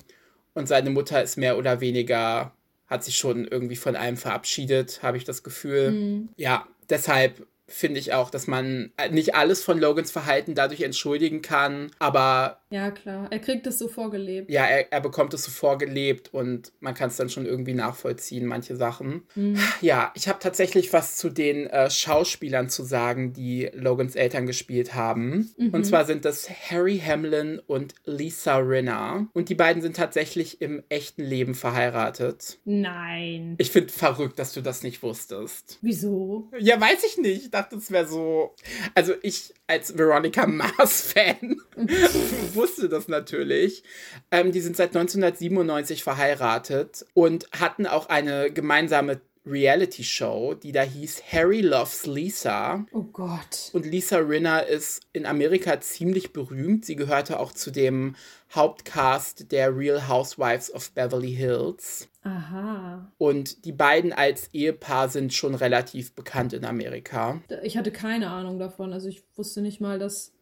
und 0.53 0.67
seine 0.67 0.89
Mutter 0.89 1.21
ist 1.21 1.37
mehr 1.37 1.57
oder 1.57 1.81
weniger, 1.81 2.53
hat 2.87 3.03
sich 3.03 3.17
schon 3.17 3.45
irgendwie 3.45 3.75
von 3.75 3.95
allem 3.95 4.17
verabschiedet, 4.17 5.01
habe 5.03 5.17
ich 5.17 5.23
das 5.23 5.43
Gefühl. 5.43 5.91
Mhm. 5.91 6.29
Ja, 6.37 6.67
deshalb 6.89 7.45
finde 7.67 7.99
ich 7.99 8.13
auch, 8.13 8.29
dass 8.29 8.47
man 8.47 8.91
nicht 9.11 9.35
alles 9.35 9.63
von 9.63 9.77
Logans 9.79 10.09
Verhalten 10.09 10.55
dadurch 10.55 10.81
entschuldigen 10.81 11.41
kann, 11.41 11.91
aber. 11.99 12.61
Ja, 12.69 12.91
klar. 12.91 13.27
Er 13.31 13.39
kriegt 13.39 13.67
es 13.67 13.79
so 13.79 13.87
vorgelebt. 13.87 14.49
Ja, 14.49 14.65
er, 14.65 14.91
er 14.91 15.01
bekommt 15.01 15.33
es 15.33 15.43
so 15.43 15.51
vorgelebt 15.51 16.33
und 16.33 16.71
man 16.79 16.93
kann 16.93 17.09
es 17.09 17.17
dann 17.17 17.29
schon 17.29 17.45
irgendwie 17.45 17.73
nachvollziehen, 17.73 18.45
manche 18.45 18.75
Sachen. 18.75 19.23
Mhm. 19.35 19.57
Ja, 19.81 20.11
ich 20.15 20.27
habe 20.27 20.39
tatsächlich 20.39 20.93
was 20.93 21.17
zu 21.17 21.29
den 21.29 21.67
äh, 21.67 21.89
Schauspielern 21.89 22.69
zu 22.69 22.83
sagen, 22.83 23.33
die 23.33 23.69
Logans 23.73 24.15
Eltern 24.15 24.45
gespielt 24.45 24.95
haben. 24.95 25.53
Mhm. 25.57 25.69
Und 25.69 25.85
zwar 25.85 26.05
sind 26.05 26.25
das 26.25 26.49
Harry 26.49 26.99
Hamlin 26.99 27.59
und 27.67 27.95
Lisa 28.05 28.57
Rinna. 28.57 29.27
Und 29.33 29.49
die 29.49 29.55
beiden 29.55 29.81
sind 29.81 29.95
tatsächlich 29.95 30.61
im 30.61 30.83
echten 30.89 31.23
Leben 31.23 31.55
verheiratet. 31.55 32.59
Nein. 32.65 33.55
Ich 33.57 33.71
finde 33.71 33.91
verrückt, 33.91 34.39
dass 34.39 34.53
du 34.53 34.61
das 34.61 34.83
nicht 34.83 35.03
wusstest. 35.03 35.79
Wieso? 35.81 36.49
Ja, 36.59 36.79
weiß 36.79 37.03
ich 37.05 37.17
nicht 37.17 37.53
dachte, 37.57 37.77
es 37.77 37.91
wäre 37.91 38.07
so. 38.07 38.55
Also 38.95 39.13
ich 39.21 39.53
als 39.67 39.97
Veronica 39.97 40.45
Mars-Fan 40.47 41.61
wusste 42.57 42.89
das 42.89 43.07
natürlich. 43.07 43.83
Ähm, 44.31 44.51
die 44.51 44.61
sind 44.61 44.75
seit 44.75 44.89
1997 44.89 46.03
verheiratet 46.03 47.05
und 47.13 47.49
hatten 47.51 47.87
auch 47.87 48.09
eine 48.09 48.51
gemeinsame 48.51 49.21
Reality-Show, 49.47 50.55
die 50.55 50.71
da 50.71 50.81
hieß 50.81 51.23
Harry 51.31 51.61
Loves 51.61 52.05
Lisa. 52.05 52.85
Oh 52.91 53.03
Gott. 53.03 53.69
Und 53.73 53.85
Lisa 53.85 54.17
Rinna 54.17 54.59
ist 54.59 55.03
in 55.13 55.25
Amerika 55.25 55.79
ziemlich 55.79 56.33
berühmt. 56.33 56.85
Sie 56.85 56.95
gehörte 56.95 57.39
auch 57.39 57.53
zu 57.53 57.71
dem 57.71 58.15
Hauptcast 58.53 59.51
der 59.51 59.75
Real 59.75 60.07
Housewives 60.07 60.73
of 60.73 60.91
Beverly 60.91 61.33
Hills. 61.33 62.07
Aha. 62.23 63.11
Und 63.17 63.65
die 63.65 63.71
beiden 63.71 64.13
als 64.13 64.49
Ehepaar 64.53 65.09
sind 65.09 65.33
schon 65.33 65.55
relativ 65.55 66.13
bekannt 66.13 66.53
in 66.53 66.65
Amerika. 66.65 67.41
Ich 67.63 67.77
hatte 67.77 67.91
keine 67.91 68.29
Ahnung 68.29 68.59
davon. 68.59 68.93
Also 68.93 69.07
ich 69.07 69.23
wusste 69.35 69.61
nicht 69.61 69.79
mal, 69.79 69.97
dass 69.97 70.33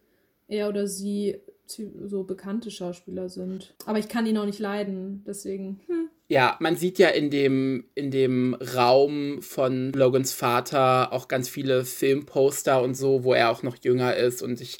er 0.47 0.69
oder 0.69 0.87
sie 0.87 1.39
so 1.67 2.23
bekannte 2.23 2.71
Schauspieler 2.71 3.29
sind. 3.29 3.73
Aber 3.85 3.99
ich 3.99 4.07
kann 4.07 4.25
ihn 4.25 4.37
auch 4.37 4.45
nicht 4.45 4.59
leiden, 4.59 5.23
deswegen. 5.25 5.79
Hm. 5.87 6.09
Ja, 6.27 6.57
man 6.59 6.75
sieht 6.75 6.97
ja 6.97 7.09
in 7.09 7.29
dem, 7.29 7.85
in 7.93 8.09
dem 8.09 8.55
Raum 8.55 9.41
von 9.41 9.91
Logans 9.93 10.33
Vater 10.33 11.13
auch 11.13 11.27
ganz 11.27 11.49
viele 11.49 11.85
Filmposter 11.85 12.81
und 12.81 12.95
so, 12.95 13.23
wo 13.23 13.33
er 13.33 13.51
auch 13.51 13.61
noch 13.61 13.77
jünger 13.83 14.15
ist. 14.15 14.41
Und 14.41 14.59
ich 14.59 14.79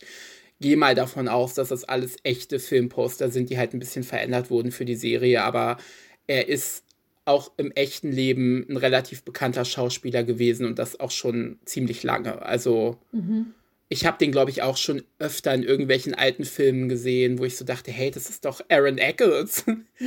gehe 0.60 0.78
mal 0.78 0.96
davon 0.96 1.28
aus, 1.28 1.54
dass 1.54 1.70
das 1.70 1.84
alles 1.84 2.18
echte 2.24 2.58
Filmposter 2.58 3.30
sind, 3.30 3.50
die 3.52 3.60
halt 3.60 3.74
ein 3.74 3.80
bisschen 3.80 4.04
verändert 4.04 4.50
wurden 4.50 4.72
für 4.72 4.86
die 4.86 4.96
Serie. 4.96 5.44
Aber 5.44 5.78
er 6.26 6.48
ist 6.48 6.84
auch 7.26 7.52
im 7.58 7.72
echten 7.72 8.12
Leben 8.12 8.66
ein 8.68 8.78
relativ 8.78 9.24
bekannter 9.24 9.66
Schauspieler 9.66 10.24
gewesen 10.24 10.66
und 10.66 10.80
das 10.80 11.00
auch 11.00 11.12
schon 11.12 11.60
ziemlich 11.66 12.02
lange. 12.02 12.42
Also. 12.42 12.98
Mhm 13.12 13.54
ich 13.88 14.06
habe 14.06 14.18
den, 14.18 14.32
glaube 14.32 14.50
ich, 14.50 14.64
auch 14.64 14.78
schon 14.78 15.04
öfter 15.20 15.54
in 15.54 15.62
irgendwelchen 15.62 16.16
alten 16.16 16.44
Filmen 16.44 16.90
gesehen, 16.90 17.38
wo 17.38 17.46
ich 17.46 17.56
so 17.56 17.66
dachte, 17.66 17.92
hey, 17.92 18.10
das 18.10 18.30
ist 18.30 18.46
doch 18.46 18.62
Aaron 18.70 18.98
Eccles. 18.98 19.64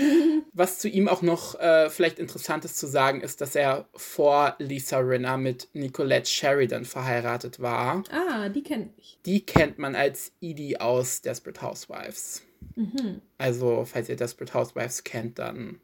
Was 0.52 0.80
zu 0.80 0.88
ihm 0.88 1.06
auch 1.08 1.22
noch 1.22 1.54
äh, 1.60 1.88
vielleicht 1.88 2.18
interessant 2.18 2.64
ist 2.64 2.76
zu 2.76 2.88
sagen, 2.88 3.20
ist, 3.20 3.40
dass 3.40 3.54
er 3.54 3.88
vor 3.94 4.56
Lisa 4.58 4.98
Rinna 4.98 5.36
mit 5.36 5.68
Nicolette 5.74 6.28
Sheridan 6.28 6.84
verheiratet 6.84 7.60
war. 7.60 8.02
Ah, 8.10 8.48
die 8.48 8.64
kennt 8.64 8.92
ich. 8.98 9.18
Die 9.24 9.46
kennt 9.46 9.78
man 9.78 9.94
als 9.94 10.32
Edie 10.40 10.80
aus 10.80 11.22
Desperate 11.22 11.62
Housewives. 11.62 12.42
Mhm. 12.74 13.22
Also, 13.38 13.84
falls 13.84 14.08
ihr 14.08 14.16
Desperate 14.16 14.54
Housewives 14.54 15.04
kennt, 15.04 15.38
dann 15.38 15.80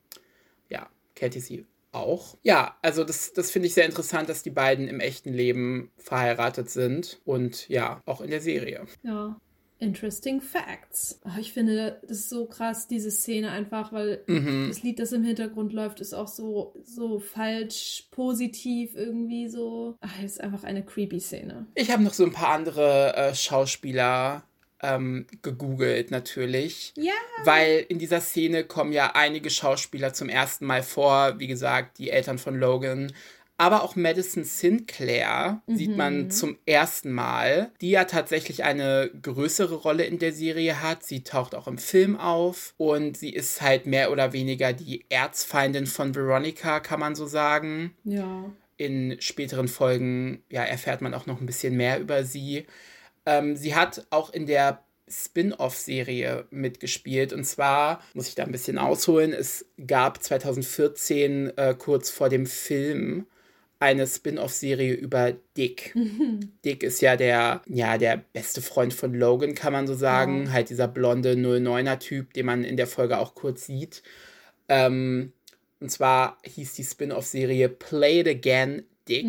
ja, 0.69 0.89
kennt 1.15 1.37
ihr 1.37 1.43
sie 1.43 1.65
auch. 1.95 2.37
Ja, 2.43 2.77
also 2.83 3.05
das, 3.05 3.33
das 3.33 3.51
finde 3.51 3.69
ich 3.69 3.75
sehr 3.75 3.87
interessant, 3.87 4.29
dass 4.29 4.43
die 4.43 4.51
beiden 4.51 4.89
im 4.89 5.01
echten 5.01 5.33
Leben 5.33 5.91
verheiratet 5.97 6.71
sind 6.71 7.21
und 7.25 7.69
ja, 7.69 8.03
auch 8.07 8.21
in 8.21 8.31
der 8.31 8.41
Serie. 8.41 8.87
Ja. 9.03 9.37
Interesting 9.79 10.41
Facts. 10.41 11.21
Oh, 11.25 11.39
ich 11.39 11.53
finde, 11.53 12.01
das 12.03 12.19
ist 12.21 12.31
so 12.31 12.47
krass, 12.47 12.87
diese 12.87 13.11
Szene 13.11 13.51
einfach, 13.51 13.93
weil 13.93 14.23
mhm. 14.27 14.69
das 14.69 14.83
Lied, 14.83 14.99
das 14.99 15.13
im 15.13 15.25
Hintergrund 15.25 15.73
läuft, 15.73 16.01
ist 16.01 16.15
auch 16.15 16.29
so, 16.29 16.75
so 16.85 17.19
falsch 17.19 18.07
positiv 18.11 18.95
irgendwie 18.95 19.49
so. 19.49 19.97
Ach, 20.01 20.23
ist 20.23 20.41
einfach 20.41 20.65
eine 20.65 20.85
creepy 20.85 21.21
Szene. 21.21 21.67
Ich 21.75 21.91
habe 21.91 22.03
noch 22.03 22.15
so 22.15 22.25
ein 22.25 22.33
paar 22.33 22.51
andere 22.51 23.15
äh, 23.17 23.35
Schauspieler 23.35 24.45
ähm, 24.85 25.27
gegoogelt 25.43 26.11
natürlich. 26.11 26.93
Ja. 26.97 27.13
Weil 27.45 27.85
in 27.89 27.99
dieser 27.99 28.21
Szene 28.21 28.65
kommen 28.65 28.93
ja 28.93 29.13
einige 29.15 29.51
Schauspieler 29.51 30.13
zum 30.13 30.29
ersten 30.29 30.67
Mal 30.67 30.83
vor. 30.83 31.39
Wie 31.39 31.47
gesagt, 31.47 31.99
die 31.99 32.11
Eltern 32.11 32.39
von 32.39 32.59
Logan. 32.59 33.13
Aber 33.57 33.85
auch 33.85 33.95
Madison 33.95 34.43
Sinclair 34.43 35.63
mhm. 35.67 35.77
sieht 35.77 35.97
man 35.97 36.31
zum 36.31 36.59
ersten 36.67 37.13
Mal, 37.13 37.71
die 37.81 37.91
ja 37.91 38.05
tatsächlich 38.05 38.65
eine 38.65 39.11
größere 39.23 39.77
Rolle 39.77 40.05
in 40.05 40.19
der 40.19 40.33
Serie 40.33 40.83
hat. 40.83 41.05
Sie 41.05 41.23
taucht 41.23 41.55
auch 41.55 41.69
im 41.69 41.79
Film 41.79 42.19
auf 42.19 42.75
und 42.79 43.17
sie 43.17 43.31
ist 43.31 43.63
halt 43.63 43.87
mehr 43.87 44.11
oder 44.11 44.33
weniger 44.33 44.73
die 44.73 45.05
Erzfeindin 45.09 45.87
von 45.87 46.17
Veronica, 46.17 46.81
kann 46.81 46.99
man 46.99 47.15
so 47.15 47.27
sagen. 47.27 47.95
Ja. 48.03 48.51
In 48.77 49.17
späteren 49.21 49.69
Folgen 49.69 50.43
ja, 50.51 50.65
erfährt 50.65 51.01
man 51.01 51.15
auch 51.15 51.27
noch 51.27 51.41
ein 51.41 51.47
bisschen 51.47 51.77
mehr 51.77 52.01
über 52.01 52.25
sie. 52.25 52.67
Ähm, 53.27 53.57
sie 53.57 53.75
hat 53.75 54.07
auch 54.11 54.33
in 54.33 54.47
der 54.47 54.85
Spin-off-Serie 55.09 56.47
mitgespielt. 56.51 57.33
Und 57.33 57.45
zwar 57.45 58.01
muss 58.15 58.29
ich 58.29 58.35
da 58.35 58.45
ein 58.45 58.53
bisschen 58.53 58.79
ausholen. 58.79 59.33
Es 59.33 59.67
gab 59.87 60.23
2014 60.23 61.57
äh, 61.57 61.75
kurz 61.79 62.11
vor 62.11 62.29
dem 62.29 62.47
Film 62.47 63.27
eine 63.81 64.07
Spin-off-Serie 64.07 64.95
über 64.95 65.35
Dick. 65.57 65.95
Dick 66.65 66.83
ist 66.83 67.03
ja 67.03 67.17
der, 67.17 67.63
ja 67.67 67.99
der 67.99 68.25
beste 68.33 68.63
Freund 68.63 68.95
von 68.95 69.13
Logan, 69.13 69.55
kann 69.55 69.73
man 69.73 69.87
so 69.87 69.95
sagen. 69.95 70.47
Ja. 70.47 70.53
Halt 70.53 70.71
dieser 70.71 70.89
blonde 70.89 71.35
09er-Typ, 71.35 72.33
den 72.33 72.47
man 72.47 72.65
in 72.65 72.77
der 72.77 72.87
Folge 72.87 73.19
auch 73.19 73.35
kurz 73.35 73.67
sieht. 73.67 74.03
Ähm, 74.69 75.33
und 75.81 75.91
zwar 75.91 76.39
hieß 76.45 76.75
die 76.75 76.85
Spin-off-Serie 76.85 77.69
Play 77.69 78.21
It 78.21 78.29
Again 78.29 78.85
Dick. 79.07 79.27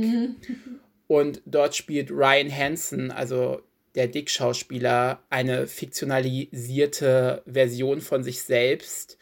Und 1.08 1.42
dort 1.46 1.76
spielt 1.76 2.10
Ryan 2.12 2.50
Hansen, 2.50 3.12
also 3.12 3.62
der 3.96 4.08
Dick-Schauspieler 4.08 5.24
eine 5.30 5.68
fiktionalisierte 5.68 7.42
Version 7.46 8.02
von 8.02 8.24
sich 8.24 8.44
selbst, 8.44 9.18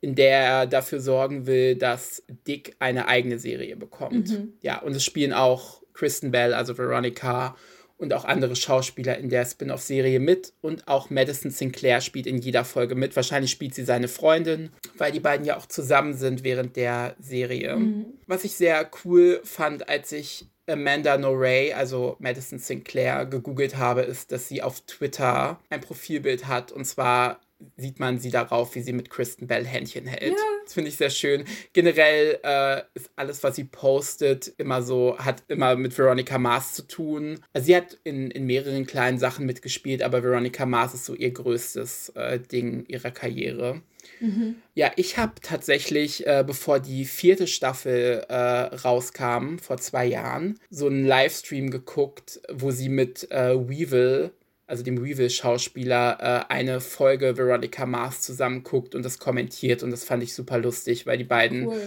in 0.00 0.14
der 0.14 0.38
er 0.38 0.66
dafür 0.66 1.00
sorgen 1.00 1.46
will, 1.46 1.76
dass 1.76 2.22
Dick 2.46 2.76
eine 2.78 3.08
eigene 3.08 3.38
Serie 3.38 3.76
bekommt. 3.76 4.30
Mhm. 4.30 4.52
Ja, 4.60 4.80
und 4.80 4.94
es 4.94 5.04
spielen 5.04 5.32
auch 5.32 5.82
Kristen 5.94 6.30
Bell, 6.30 6.54
also 6.54 6.76
Veronica, 6.76 7.56
und 7.98 8.12
auch 8.12 8.24
andere 8.24 8.56
Schauspieler 8.56 9.16
in 9.18 9.28
der 9.28 9.44
Spin-off-Serie 9.44 10.20
mit. 10.20 10.52
Und 10.60 10.86
auch 10.88 11.10
Madison 11.10 11.50
Sinclair 11.50 12.00
spielt 12.00 12.26
in 12.26 12.38
jeder 12.38 12.64
Folge 12.64 12.94
mit. 12.94 13.16
Wahrscheinlich 13.16 13.50
spielt 13.50 13.74
sie 13.74 13.84
seine 13.84 14.08
Freundin, 14.08 14.70
weil 14.98 15.12
die 15.12 15.20
beiden 15.20 15.46
ja 15.46 15.56
auch 15.56 15.66
zusammen 15.66 16.14
sind 16.14 16.44
während 16.44 16.76
der 16.76 17.16
Serie. 17.18 17.76
Mhm. 17.76 18.06
Was 18.26 18.44
ich 18.44 18.54
sehr 18.54 18.88
cool 19.04 19.40
fand, 19.44 19.88
als 19.88 20.12
ich 20.12 20.46
Amanda 20.68 21.16
Noray, 21.16 21.72
also 21.72 22.16
Madison 22.18 22.58
Sinclair, 22.58 23.24
gegoogelt 23.24 23.76
habe, 23.76 24.02
ist, 24.02 24.32
dass 24.32 24.48
sie 24.48 24.62
auf 24.62 24.80
Twitter 24.82 25.60
ein 25.70 25.80
Profilbild 25.80 26.48
hat. 26.48 26.72
Und 26.72 26.84
zwar 26.84 27.40
sieht 27.76 28.00
man 28.00 28.18
sie 28.18 28.30
darauf, 28.30 28.74
wie 28.74 28.82
sie 28.82 28.92
mit 28.92 29.10
Kristen 29.10 29.46
Bell 29.46 29.64
Händchen 29.64 30.06
hält. 30.06 30.32
Ja. 30.32 30.38
Das 30.64 30.74
finde 30.74 30.90
ich 30.90 30.96
sehr 30.96 31.10
schön. 31.10 31.44
Generell 31.72 32.38
äh, 32.42 32.82
ist 32.94 33.10
alles, 33.16 33.42
was 33.42 33.56
sie 33.56 33.64
postet, 33.64 34.52
immer 34.58 34.82
so, 34.82 35.18
hat 35.18 35.42
immer 35.48 35.76
mit 35.76 35.96
Veronica 35.96 36.38
Mars 36.38 36.74
zu 36.74 36.86
tun. 36.86 37.40
Also 37.52 37.66
sie 37.66 37.76
hat 37.76 37.98
in, 38.04 38.30
in 38.30 38.46
mehreren 38.46 38.86
kleinen 38.86 39.18
Sachen 39.18 39.46
mitgespielt, 39.46 40.02
aber 40.02 40.22
Veronica 40.22 40.66
Mars 40.66 40.94
ist 40.94 41.04
so 41.04 41.14
ihr 41.14 41.30
größtes 41.30 42.10
äh, 42.10 42.38
Ding 42.40 42.84
ihrer 42.88 43.10
Karriere. 43.10 43.82
Mhm. 44.20 44.56
Ja, 44.74 44.92
ich 44.96 45.18
habe 45.18 45.34
tatsächlich, 45.42 46.26
äh, 46.26 46.44
bevor 46.46 46.80
die 46.80 47.04
vierte 47.04 47.46
Staffel 47.46 48.24
äh, 48.28 48.34
rauskam, 48.34 49.58
vor 49.58 49.78
zwei 49.78 50.06
Jahren, 50.06 50.58
so 50.70 50.86
einen 50.86 51.04
Livestream 51.04 51.70
geguckt, 51.70 52.40
wo 52.52 52.70
sie 52.70 52.88
mit 52.88 53.30
äh, 53.30 53.56
Weevil, 53.68 54.30
also 54.66 54.82
dem 54.82 55.04
Weevil-Schauspieler, 55.04 56.46
äh, 56.48 56.52
eine 56.52 56.80
Folge 56.80 57.36
Veronica 57.36 57.86
Mars 57.86 58.22
zusammenguckt 58.22 58.94
und 58.94 59.04
das 59.04 59.18
kommentiert. 59.18 59.82
Und 59.82 59.90
das 59.90 60.04
fand 60.04 60.22
ich 60.22 60.34
super 60.34 60.58
lustig, 60.58 61.06
weil 61.06 61.18
die 61.18 61.24
beiden 61.24 61.66
cool 61.66 61.80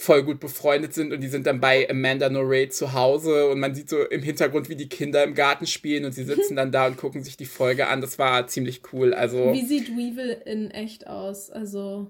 voll 0.00 0.22
gut 0.22 0.40
befreundet 0.40 0.94
sind 0.94 1.12
und 1.12 1.20
die 1.20 1.28
sind 1.28 1.46
dann 1.46 1.60
bei 1.60 1.88
Amanda 1.88 2.30
Noray 2.30 2.70
zu 2.70 2.94
Hause 2.94 3.48
und 3.48 3.60
man 3.60 3.74
sieht 3.74 3.90
so 3.90 4.02
im 4.02 4.22
Hintergrund, 4.22 4.70
wie 4.70 4.74
die 4.74 4.88
Kinder 4.88 5.22
im 5.22 5.34
Garten 5.34 5.66
spielen 5.66 6.06
und 6.06 6.12
sie 6.12 6.24
sitzen 6.24 6.56
dann 6.56 6.72
da 6.72 6.86
und 6.86 6.96
gucken 6.96 7.22
sich 7.22 7.36
die 7.36 7.44
Folge 7.44 7.86
an. 7.86 8.00
Das 8.00 8.18
war 8.18 8.46
ziemlich 8.46 8.80
cool. 8.92 9.12
Also 9.12 9.52
wie 9.52 9.66
sieht 9.66 9.90
Weevil 9.90 10.40
in 10.46 10.70
echt 10.70 11.06
aus? 11.06 11.50
Also 11.50 12.08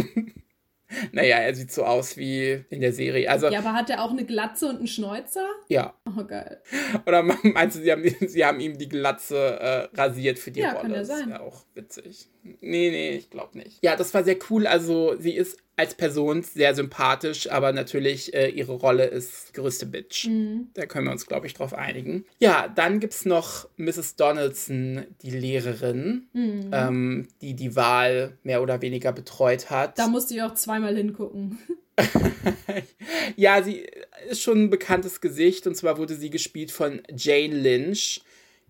naja, 1.12 1.36
er 1.38 1.54
sieht 1.54 1.72
so 1.72 1.84
aus 1.84 2.16
wie 2.16 2.64
in 2.70 2.80
der 2.80 2.92
Serie. 2.92 3.30
Also, 3.30 3.48
ja, 3.48 3.60
aber 3.60 3.72
hat 3.72 3.90
er 3.90 4.02
auch 4.02 4.10
eine 4.10 4.24
Glatze 4.24 4.68
und 4.68 4.76
einen 4.76 4.86
Schnäuzer? 4.86 5.46
Ja. 5.68 5.94
Oh, 6.06 6.24
geil. 6.24 6.60
Oder 7.06 7.22
meinst 7.42 7.76
du, 7.76 7.82
sie 7.82 7.92
haben, 7.92 8.04
sie 8.04 8.44
haben 8.44 8.60
ihm 8.60 8.78
die 8.78 8.88
Glatze 8.88 9.36
äh, 9.60 9.96
rasiert 9.96 10.38
für 10.38 10.50
die 10.50 10.60
ja, 10.60 10.72
Rolle? 10.72 10.82
Kann 10.82 10.92
ja 10.92 11.04
sein. 11.04 11.18
Das 11.18 11.26
ist 11.26 11.32
ja 11.32 11.40
auch 11.40 11.64
witzig. 11.74 12.28
Nee, 12.42 12.90
nee, 12.90 13.10
ich 13.10 13.30
glaube 13.30 13.58
nicht. 13.58 13.82
Ja, 13.82 13.96
das 13.96 14.12
war 14.14 14.24
sehr 14.24 14.36
cool. 14.50 14.66
Also, 14.66 15.16
sie 15.18 15.32
ist 15.32 15.58
als 15.80 15.94
Person 15.94 16.42
sehr 16.42 16.74
sympathisch, 16.74 17.50
aber 17.50 17.72
natürlich 17.72 18.34
äh, 18.34 18.48
ihre 18.50 18.72
Rolle 18.74 19.06
ist 19.06 19.54
größte 19.54 19.86
Bitch. 19.86 20.26
Mhm. 20.26 20.68
Da 20.74 20.84
können 20.84 21.06
wir 21.06 21.12
uns, 21.12 21.26
glaube 21.26 21.46
ich, 21.46 21.54
drauf 21.54 21.72
einigen. 21.72 22.26
Ja, 22.38 22.68
dann 22.68 23.00
gibt 23.00 23.14
es 23.14 23.24
noch 23.24 23.66
Mrs. 23.78 24.16
Donaldson, 24.16 25.06
die 25.22 25.30
Lehrerin, 25.30 26.28
Mhm. 26.34 26.70
ähm, 26.72 27.28
die 27.40 27.54
die 27.54 27.76
Wahl 27.76 28.36
mehr 28.42 28.60
oder 28.62 28.82
weniger 28.82 29.12
betreut 29.12 29.70
hat. 29.70 29.98
Da 29.98 30.06
musste 30.06 30.34
ich 30.34 30.42
auch 30.42 30.52
zweimal 30.54 30.94
hingucken. 30.94 31.58
ja, 33.36 33.62
sie 33.62 33.86
ist 34.28 34.42
schon 34.42 34.64
ein 34.64 34.70
bekanntes 34.70 35.22
Gesicht 35.22 35.66
und 35.66 35.76
zwar 35.76 35.96
wurde 35.96 36.14
sie 36.14 36.28
gespielt 36.30 36.70
von 36.70 37.00
Jane 37.16 37.54
Lynch. 37.54 38.22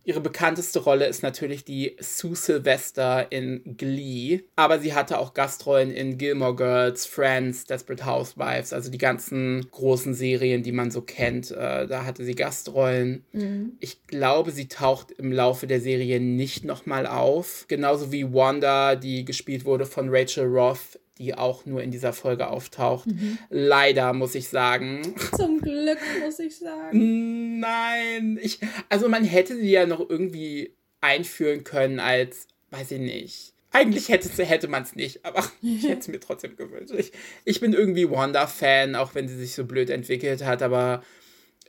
Ihre 0.05 0.21
bekannteste 0.21 0.81
Rolle 0.81 1.07
ist 1.07 1.23
natürlich 1.23 1.65
die 1.65 1.97
Sue 2.01 2.35
Sylvester 2.35 3.31
in 3.31 3.77
Glee, 3.77 4.43
aber 4.57 4.79
sie 4.79 4.95
hatte 4.95 5.19
auch 5.19 5.35
Gastrollen 5.35 5.91
in 5.91 6.19
Gilmore 6.19 6.57
Girls, 6.57 7.07
Friends, 7.07 7.65
Desperate 7.65 8.07
Housewives, 8.07 8.73
also 8.73 8.91
die 8.91 8.99
ganzen 8.99 9.67
großen 9.71 10.15
Serien, 10.15 10.63
die 10.63 10.73
man 10.73 10.91
so 10.91 11.03
kennt. 11.03 11.51
Äh, 11.51 11.87
da 11.87 12.05
hatte 12.05 12.25
sie 12.25 12.35
Gastrollen. 12.35 13.25
Mhm. 13.33 13.73
Ich 13.81 14.07
glaube, 14.07 14.51
sie 14.53 14.69
taucht 14.69 15.13
im 15.13 15.33
Laufe 15.33 15.67
der 15.67 15.81
Serie 15.81 16.21
nicht 16.21 16.65
nochmal 16.65 17.07
auf. 17.07 17.67
Genauso 17.69 18.11
wie 18.13 18.33
Wanda, 18.33 18.97
die 18.97 19.25
gespielt 19.25 19.65
wurde 19.65 19.87
von 19.87 20.09
Rachel 20.11 20.47
Roth, 20.47 20.99
die 21.21 21.35
auch 21.35 21.67
nur 21.67 21.83
in 21.83 21.91
dieser 21.91 22.13
Folge 22.13 22.49
auftaucht. 22.49 23.09
Leider, 23.51 24.13
muss 24.15 24.35
ich 24.35 24.49
sagen. 24.49 25.03
Zum 25.37 25.61
Glück, 25.61 25.99
muss 26.25 26.39
ich 26.39 26.57
sagen. 26.57 27.61
Nein, 27.61 28.39
ich, 28.43 28.59
also 28.89 29.09
man 29.09 29.25
hätte 29.25 29.55
sie 29.55 29.71
ja 29.71 29.87
noch 29.87 30.01
irgendwie 30.01 30.75
einführen 31.03 31.63
können 31.63 32.01
als, 32.01 32.49
weiß 32.71 32.93
ich 32.93 33.01
nicht. 33.01 33.55
Eigentlich 33.71 34.09
hätte, 34.09 34.29
hätte 34.45 34.67
man 34.67 34.83
es 34.83 34.97
nicht, 34.97 35.25
aber 35.25 35.45
ich 35.63 35.85
hätte 35.85 36.01
es 36.01 36.09
mir 36.09 36.21
trotzdem 36.21 36.57
gewünscht. 36.57 36.95
Ich, 36.97 37.13
ich 37.45 37.61
bin 37.61 37.75
irgendwie 37.75 38.11
Wanda-Fan, 38.11 38.97
auch 38.97 39.15
wenn 39.15 39.29
sie 39.29 39.37
sich 39.37 39.55
so 39.55 39.65
blöd 39.65 39.91
entwickelt 39.91 40.45
hat, 40.45 40.63
aber 40.63 41.03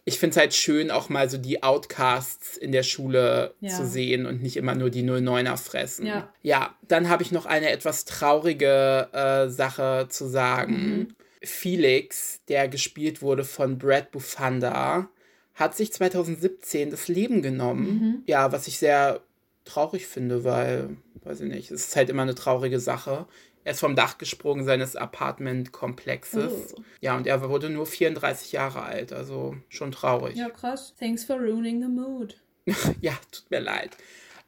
ich 0.04 0.18
finde 0.18 0.32
es 0.32 0.38
halt 0.38 0.54
schön, 0.54 0.90
auch 0.90 1.10
mal 1.10 1.30
so 1.30 1.38
die 1.38 1.62
Outcasts 1.64 2.58
in 2.58 2.72
der 2.72 2.84
Schule 2.84 3.54
Ja. 3.60 3.70
zu 3.70 3.86
sehen 3.86 4.26
und 4.26 4.42
nicht 4.42 4.58
immer 4.58 4.74
nur 4.76 4.90
die 4.90 5.04
09er 5.04 5.58
fressen. 5.58 6.06
Ja. 6.06 6.30
ja 6.42 6.76
dann 6.88 7.10
habe 7.10 7.24
ich 7.24 7.32
noch 7.32 7.46
eine 7.46 7.70
etwas 7.70 8.06
traurige 8.06 9.10
äh, 9.14 9.50
Sache 9.50 10.08
zu 10.10 10.28
sagen. 10.28 10.74
Mhm. 10.74 11.08
Felix, 11.44 12.42
der 12.48 12.68
gespielt 12.68 13.22
wurde 13.22 13.44
von 13.44 13.78
Brad 13.78 14.12
Bufanda, 14.12 15.10
hat 15.56 15.76
sich 15.76 15.92
2017 15.94 16.90
das 16.92 17.08
Leben 17.08 17.42
genommen. 17.42 17.86
Mhm. 17.86 18.24
Ja, 18.26 18.52
was 18.52 18.68
ich 18.68 18.80
sehr 18.80 19.22
traurig 19.66 20.08
finde, 20.08 20.44
weil, 20.44 20.98
weiß 21.24 21.42
ich 21.42 21.50
nicht, 21.50 21.72
es 21.72 21.88
ist 21.88 21.96
halt 21.96 22.10
immer 22.10 22.24
eine 22.24 22.36
traurige 22.36 22.80
Sache. 22.80 23.28
Er 23.64 23.74
ist 23.74 23.80
vom 23.80 23.96
Dach 23.96 24.18
gesprungen 24.18 24.66
seines 24.66 24.96
Apartmentkomplexes. 24.96 26.76
Oh. 26.78 26.82
Ja, 27.02 27.16
und 27.16 27.28
er 27.28 27.48
wurde 27.50 27.70
nur 27.70 27.86
34 27.86 28.52
Jahre 28.52 28.82
alt, 28.84 29.14
also 29.14 29.56
schon 29.70 29.92
traurig. 29.92 30.36
Ja, 30.36 30.50
krass. 30.50 30.94
Thanks 31.00 31.24
for 31.26 31.38
ruining 31.38 31.82
the 31.82 31.88
mood. 31.88 32.38
Ja, 33.02 33.14
tut 33.32 33.50
mir 33.50 33.60
leid. 33.60 33.98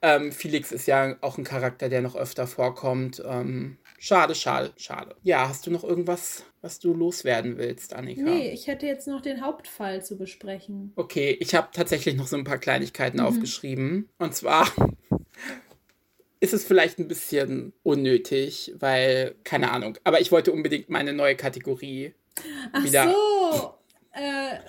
Ähm, 0.02 0.32
Felix 0.32 0.72
ist 0.72 0.86
ja 0.86 1.16
auch 1.22 1.38
ein 1.38 1.44
Charakter, 1.46 1.90
der 1.90 2.02
noch 2.02 2.16
öfter 2.16 2.46
vorkommt. 2.46 3.24
Ähm, 3.26 3.78
schade, 4.00 4.36
schade, 4.36 4.74
schade. 4.76 5.16
Ja, 5.24 5.48
hast 5.48 5.66
du 5.66 5.72
noch 5.72 5.84
irgendwas, 5.86 6.44
was 6.62 6.80
du 6.80 6.94
loswerden 6.94 7.58
willst, 7.58 7.94
Annika? 7.94 8.22
Nee, 8.22 8.50
ich 8.52 8.68
hätte 8.68 8.86
jetzt 8.86 9.08
noch 9.08 9.22
den 9.22 9.42
Hauptfall 9.42 10.04
zu 10.04 10.18
besprechen. 10.18 10.92
Okay, 10.98 11.38
ich 11.40 11.56
habe 11.56 11.70
tatsächlich 11.72 12.16
noch 12.16 12.28
so 12.28 12.36
ein 12.36 12.44
paar 12.44 12.58
Kleinigkeiten 12.58 13.20
Mhm. 13.20 13.26
aufgeschrieben. 13.26 14.10
Und 14.18 14.36
zwar 14.36 14.68
ist 16.44 16.54
es 16.54 16.66
vielleicht 16.66 17.00
ein 17.00 17.08
bisschen 17.08 17.72
unnötig, 17.84 18.74
weil, 18.78 19.36
keine 19.46 19.72
Ahnung, 19.72 19.98
aber 20.04 20.20
ich 20.20 20.30
wollte 20.30 20.52
unbedingt 20.52 20.90
meine 20.90 21.14
neue 21.14 21.38
Kategorie 21.38 22.14
Ach 22.74 22.84
wieder. 22.84 23.14
so. 23.14 23.74
Äh, 24.12 24.60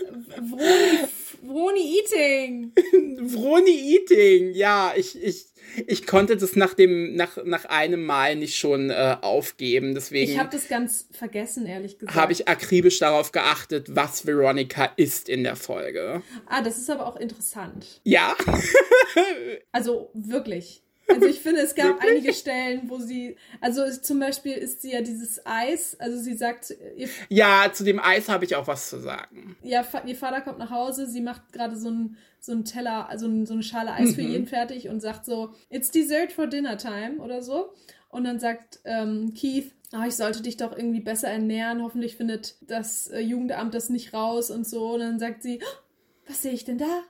Vroni, 0.40 1.08
Vroni 1.42 1.98
Eating. 1.98 2.72
Vroni 3.28 3.96
Eating, 3.96 4.54
ja, 4.54 4.94
ich, 4.96 5.20
ich, 5.22 5.46
ich 5.86 6.06
konnte 6.06 6.36
das 6.36 6.54
nach, 6.56 6.74
dem, 6.74 7.16
nach, 7.16 7.36
nach 7.44 7.64
einem 7.66 8.06
Mal 8.06 8.36
nicht 8.36 8.56
schon 8.56 8.90
äh, 8.90 9.16
aufgeben. 9.20 9.94
Deswegen 9.94 10.30
Ich 10.30 10.38
habe 10.38 10.50
das 10.50 10.68
ganz 10.68 11.08
vergessen, 11.10 11.66
ehrlich 11.66 11.98
gesagt. 11.98 12.16
habe 12.16 12.32
ich 12.32 12.46
akribisch 12.48 13.00
darauf 13.00 13.32
geachtet, 13.32 13.88
was 13.96 14.24
Veronica 14.26 14.92
ist 14.96 15.28
in 15.28 15.42
der 15.42 15.56
Folge. 15.56 16.22
Ah, 16.46 16.62
das 16.62 16.78
ist 16.78 16.88
aber 16.88 17.06
auch 17.06 17.16
interessant. 17.16 18.00
Ja, 18.04 18.36
Also 19.72 20.10
wirklich. 20.14 20.83
Also 21.08 21.26
ich 21.26 21.40
finde, 21.40 21.60
es 21.60 21.74
gab 21.74 22.00
einige 22.00 22.32
Stellen, 22.32 22.82
wo 22.88 22.98
sie, 22.98 23.36
also 23.60 23.82
zum 24.00 24.18
Beispiel 24.20 24.52
ist 24.54 24.82
sie 24.82 24.92
ja 24.92 25.02
dieses 25.02 25.44
Eis, 25.44 25.96
also 26.00 26.18
sie 26.18 26.34
sagt, 26.34 26.74
ihr, 26.96 27.08
ja, 27.28 27.70
zu 27.72 27.84
dem 27.84 28.00
Eis 28.00 28.28
habe 28.28 28.44
ich 28.44 28.56
auch 28.56 28.66
was 28.66 28.88
zu 28.88 28.98
sagen. 28.98 29.56
Fa- 29.84 30.02
ihr 30.06 30.16
Vater 30.16 30.40
kommt 30.40 30.58
nach 30.58 30.70
Hause, 30.70 31.06
sie 31.06 31.20
macht 31.20 31.52
gerade 31.52 31.76
so 31.76 31.88
einen 31.88 32.16
so 32.40 32.52
einen 32.52 32.64
Teller, 32.66 33.08
also 33.08 33.26
so 33.46 33.54
eine 33.54 33.62
Schale 33.62 33.92
Eis 33.92 34.14
für 34.14 34.20
jeden 34.22 34.46
fertig 34.46 34.88
und 34.90 35.00
sagt 35.00 35.24
so, 35.24 35.54
it's 35.70 35.90
dessert 35.90 36.30
for 36.32 36.46
dinner 36.46 36.76
time 36.76 37.16
oder 37.20 37.42
so. 37.42 37.72
Und 38.10 38.24
dann 38.24 38.38
sagt 38.38 38.80
ähm, 38.84 39.32
Keith, 39.34 39.72
ah, 39.92 40.06
ich 40.06 40.14
sollte 40.14 40.42
dich 40.42 40.56
doch 40.58 40.76
irgendwie 40.76 41.00
besser 41.00 41.28
ernähren, 41.28 41.82
hoffentlich 41.82 42.16
findet 42.16 42.56
das 42.60 43.06
äh, 43.08 43.20
Jugendamt 43.20 43.74
das 43.74 43.88
nicht 43.88 44.12
raus 44.12 44.50
und 44.50 44.66
so. 44.68 44.92
Und 44.94 45.00
dann 45.00 45.18
sagt 45.18 45.42
sie, 45.42 45.58
"Oh, 45.62 46.28
was 46.28 46.42
sehe 46.42 46.52
ich 46.52 46.64
denn 46.64 46.76
da? 46.78 47.02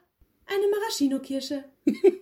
Eine 0.46 0.68
Maraschino-Kirsche. 0.70 1.64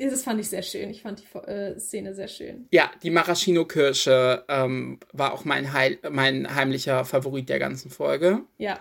Das 0.00 0.22
fand 0.24 0.40
ich 0.40 0.48
sehr 0.48 0.62
schön. 0.62 0.90
Ich 0.90 1.02
fand 1.02 1.20
die 1.22 1.38
äh, 1.38 1.78
Szene 1.78 2.14
sehr 2.14 2.28
schön. 2.28 2.66
Ja, 2.70 2.90
die 3.02 3.10
Maraschino-Kirsche 3.10 4.44
ähm, 4.48 4.98
war 5.12 5.32
auch 5.32 5.44
mein, 5.44 5.72
Heil 5.72 5.98
mein 6.10 6.54
heimlicher 6.54 7.04
Favorit 7.04 7.48
der 7.48 7.58
ganzen 7.58 7.90
Folge. 7.90 8.40
Ja. 8.58 8.80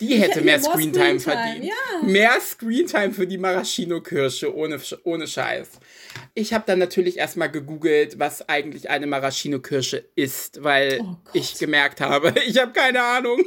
Die 0.00 0.14
hätte 0.16 0.42
mehr 0.42 0.60
Screentime 0.60 1.18
Screentime, 1.18 1.20
verdient. 1.20 1.64
ja. 1.64 2.06
Mehr 2.06 2.40
Screentime 2.40 3.12
für 3.12 3.26
die 3.26 3.38
Maraschino-Kirsche, 3.38 4.54
ohne, 4.54 4.80
ohne 5.02 5.26
Scheiß. 5.26 5.70
Ich 6.34 6.52
habe 6.52 6.64
dann 6.66 6.78
natürlich 6.78 7.16
erstmal 7.16 7.50
gegoogelt, 7.50 8.18
was 8.18 8.48
eigentlich 8.48 8.90
eine 8.90 9.06
Maraschino-Kirsche 9.06 10.04
ist, 10.14 10.62
weil 10.62 11.00
Oh 11.02 11.16
ich 11.32 11.58
gemerkt 11.58 12.00
habe, 12.00 12.32
ich 12.46 12.58
habe 12.58 12.72
keine 12.72 13.02
Ahnung. 13.02 13.42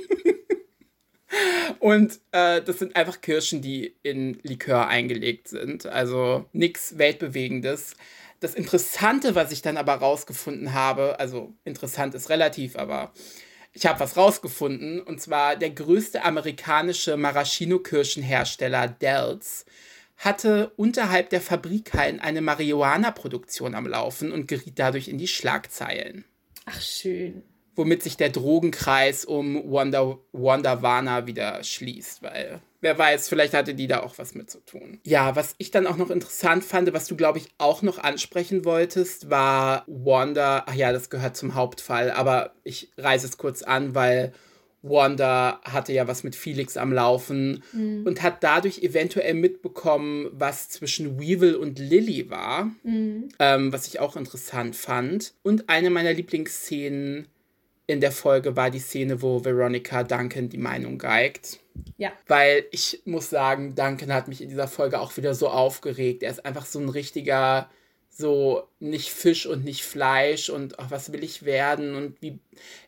Und 1.79 2.19
äh, 2.31 2.61
das 2.61 2.79
sind 2.79 2.95
einfach 2.95 3.21
Kirschen, 3.21 3.61
die 3.61 3.95
in 4.03 4.39
Likör 4.43 4.87
eingelegt 4.87 5.47
sind. 5.47 5.85
Also 5.85 6.45
nichts 6.53 6.97
Weltbewegendes. 6.97 7.95
Das 8.39 8.55
Interessante, 8.55 9.35
was 9.35 9.51
ich 9.51 9.61
dann 9.61 9.77
aber 9.77 9.93
rausgefunden 9.95 10.73
habe, 10.73 11.19
also 11.19 11.53
interessant 11.63 12.15
ist 12.15 12.29
relativ, 12.29 12.75
aber 12.75 13.13
ich 13.73 13.85
habe 13.85 13.99
was 13.99 14.17
rausgefunden, 14.17 14.99
und 14.99 15.21
zwar 15.21 15.55
der 15.55 15.69
größte 15.69 16.23
amerikanische 16.23 17.17
Maraschino-Kirschenhersteller 17.17 18.87
Dells 18.87 19.65
hatte 20.17 20.71
unterhalb 20.75 21.29
der 21.29 21.41
Fabrikhallen 21.41 22.19
eine 22.19 22.41
Marihuana-Produktion 22.41 23.73
am 23.73 23.87
Laufen 23.87 24.31
und 24.31 24.47
geriet 24.47 24.77
dadurch 24.77 25.07
in 25.07 25.17
die 25.17 25.27
Schlagzeilen. 25.27 26.25
Ach, 26.65 26.81
schön. 26.81 27.43
Womit 27.75 28.03
sich 28.03 28.17
der 28.17 28.29
Drogenkreis 28.29 29.23
um 29.25 29.71
Wanda, 29.71 30.17
Wanda 30.33 30.81
Warner 30.81 31.25
wieder 31.27 31.63
schließt, 31.63 32.21
weil 32.21 32.61
wer 32.81 32.97
weiß, 32.97 33.29
vielleicht 33.29 33.53
hatte 33.53 33.73
die 33.73 33.87
da 33.87 34.01
auch 34.01 34.17
was 34.17 34.35
mit 34.35 34.49
zu 34.49 34.59
tun. 34.65 34.99
Ja, 35.05 35.35
was 35.35 35.55
ich 35.57 35.71
dann 35.71 35.87
auch 35.87 35.97
noch 35.97 36.09
interessant 36.09 36.63
fand, 36.63 36.91
was 36.93 37.07
du, 37.07 37.15
glaube 37.15 37.37
ich, 37.37 37.47
auch 37.57 37.81
noch 37.81 37.99
ansprechen 37.99 38.65
wolltest, 38.65 39.29
war 39.29 39.85
Wanda, 39.87 40.63
ach 40.65 40.73
ja, 40.73 40.91
das 40.91 41.09
gehört 41.09 41.37
zum 41.37 41.55
Hauptfall, 41.55 42.11
aber 42.11 42.53
ich 42.63 42.91
reiße 42.97 43.27
es 43.27 43.37
kurz 43.37 43.61
an, 43.63 43.95
weil 43.95 44.33
Wanda 44.83 45.61
hatte 45.63 45.93
ja 45.93 46.07
was 46.07 46.23
mit 46.23 46.35
Felix 46.35 46.75
am 46.75 46.91
Laufen 46.91 47.63
und 48.05 48.23
hat 48.23 48.43
dadurch 48.43 48.79
eventuell 48.79 49.35
mitbekommen, 49.35 50.29
was 50.31 50.69
zwischen 50.69 51.19
Weevil 51.19 51.55
und 51.55 51.77
Lily 51.77 52.31
war, 52.31 52.71
ähm, 53.39 53.71
was 53.71 53.85
ich 53.87 53.99
auch 53.99 54.15
interessant 54.15 54.75
fand. 54.75 55.33
Und 55.43 55.69
eine 55.69 55.91
meiner 55.91 56.13
Lieblingsszenen 56.13 57.27
in 57.87 57.99
der 57.99 58.11
Folge 58.11 58.55
war 58.55 58.69
die 58.69 58.79
Szene, 58.79 59.21
wo 59.21 59.43
Veronica 59.43 60.03
Duncan 60.03 60.49
die 60.49 60.57
Meinung 60.57 60.97
geigt. 60.97 61.59
Ja. 61.97 62.11
Weil 62.27 62.65
ich 62.71 63.01
muss 63.05 63.29
sagen, 63.29 63.75
Duncan 63.75 64.13
hat 64.13 64.27
mich 64.27 64.41
in 64.41 64.49
dieser 64.49 64.67
Folge 64.67 64.99
auch 64.99 65.17
wieder 65.17 65.33
so 65.33 65.49
aufgeregt. 65.49 66.23
Er 66.23 66.31
ist 66.31 66.45
einfach 66.45 66.65
so 66.65 66.79
ein 66.79 66.89
richtiger, 66.89 67.69
so 68.09 68.67
nicht 68.79 69.09
Fisch 69.09 69.45
und 69.45 69.63
nicht 69.63 69.83
Fleisch 69.83 70.49
und 70.49 70.79
ach, 70.79 70.91
was 70.91 71.11
will 71.11 71.23
ich 71.23 71.43
werden 71.43 71.95
und 71.95 72.21
wie. 72.21 72.39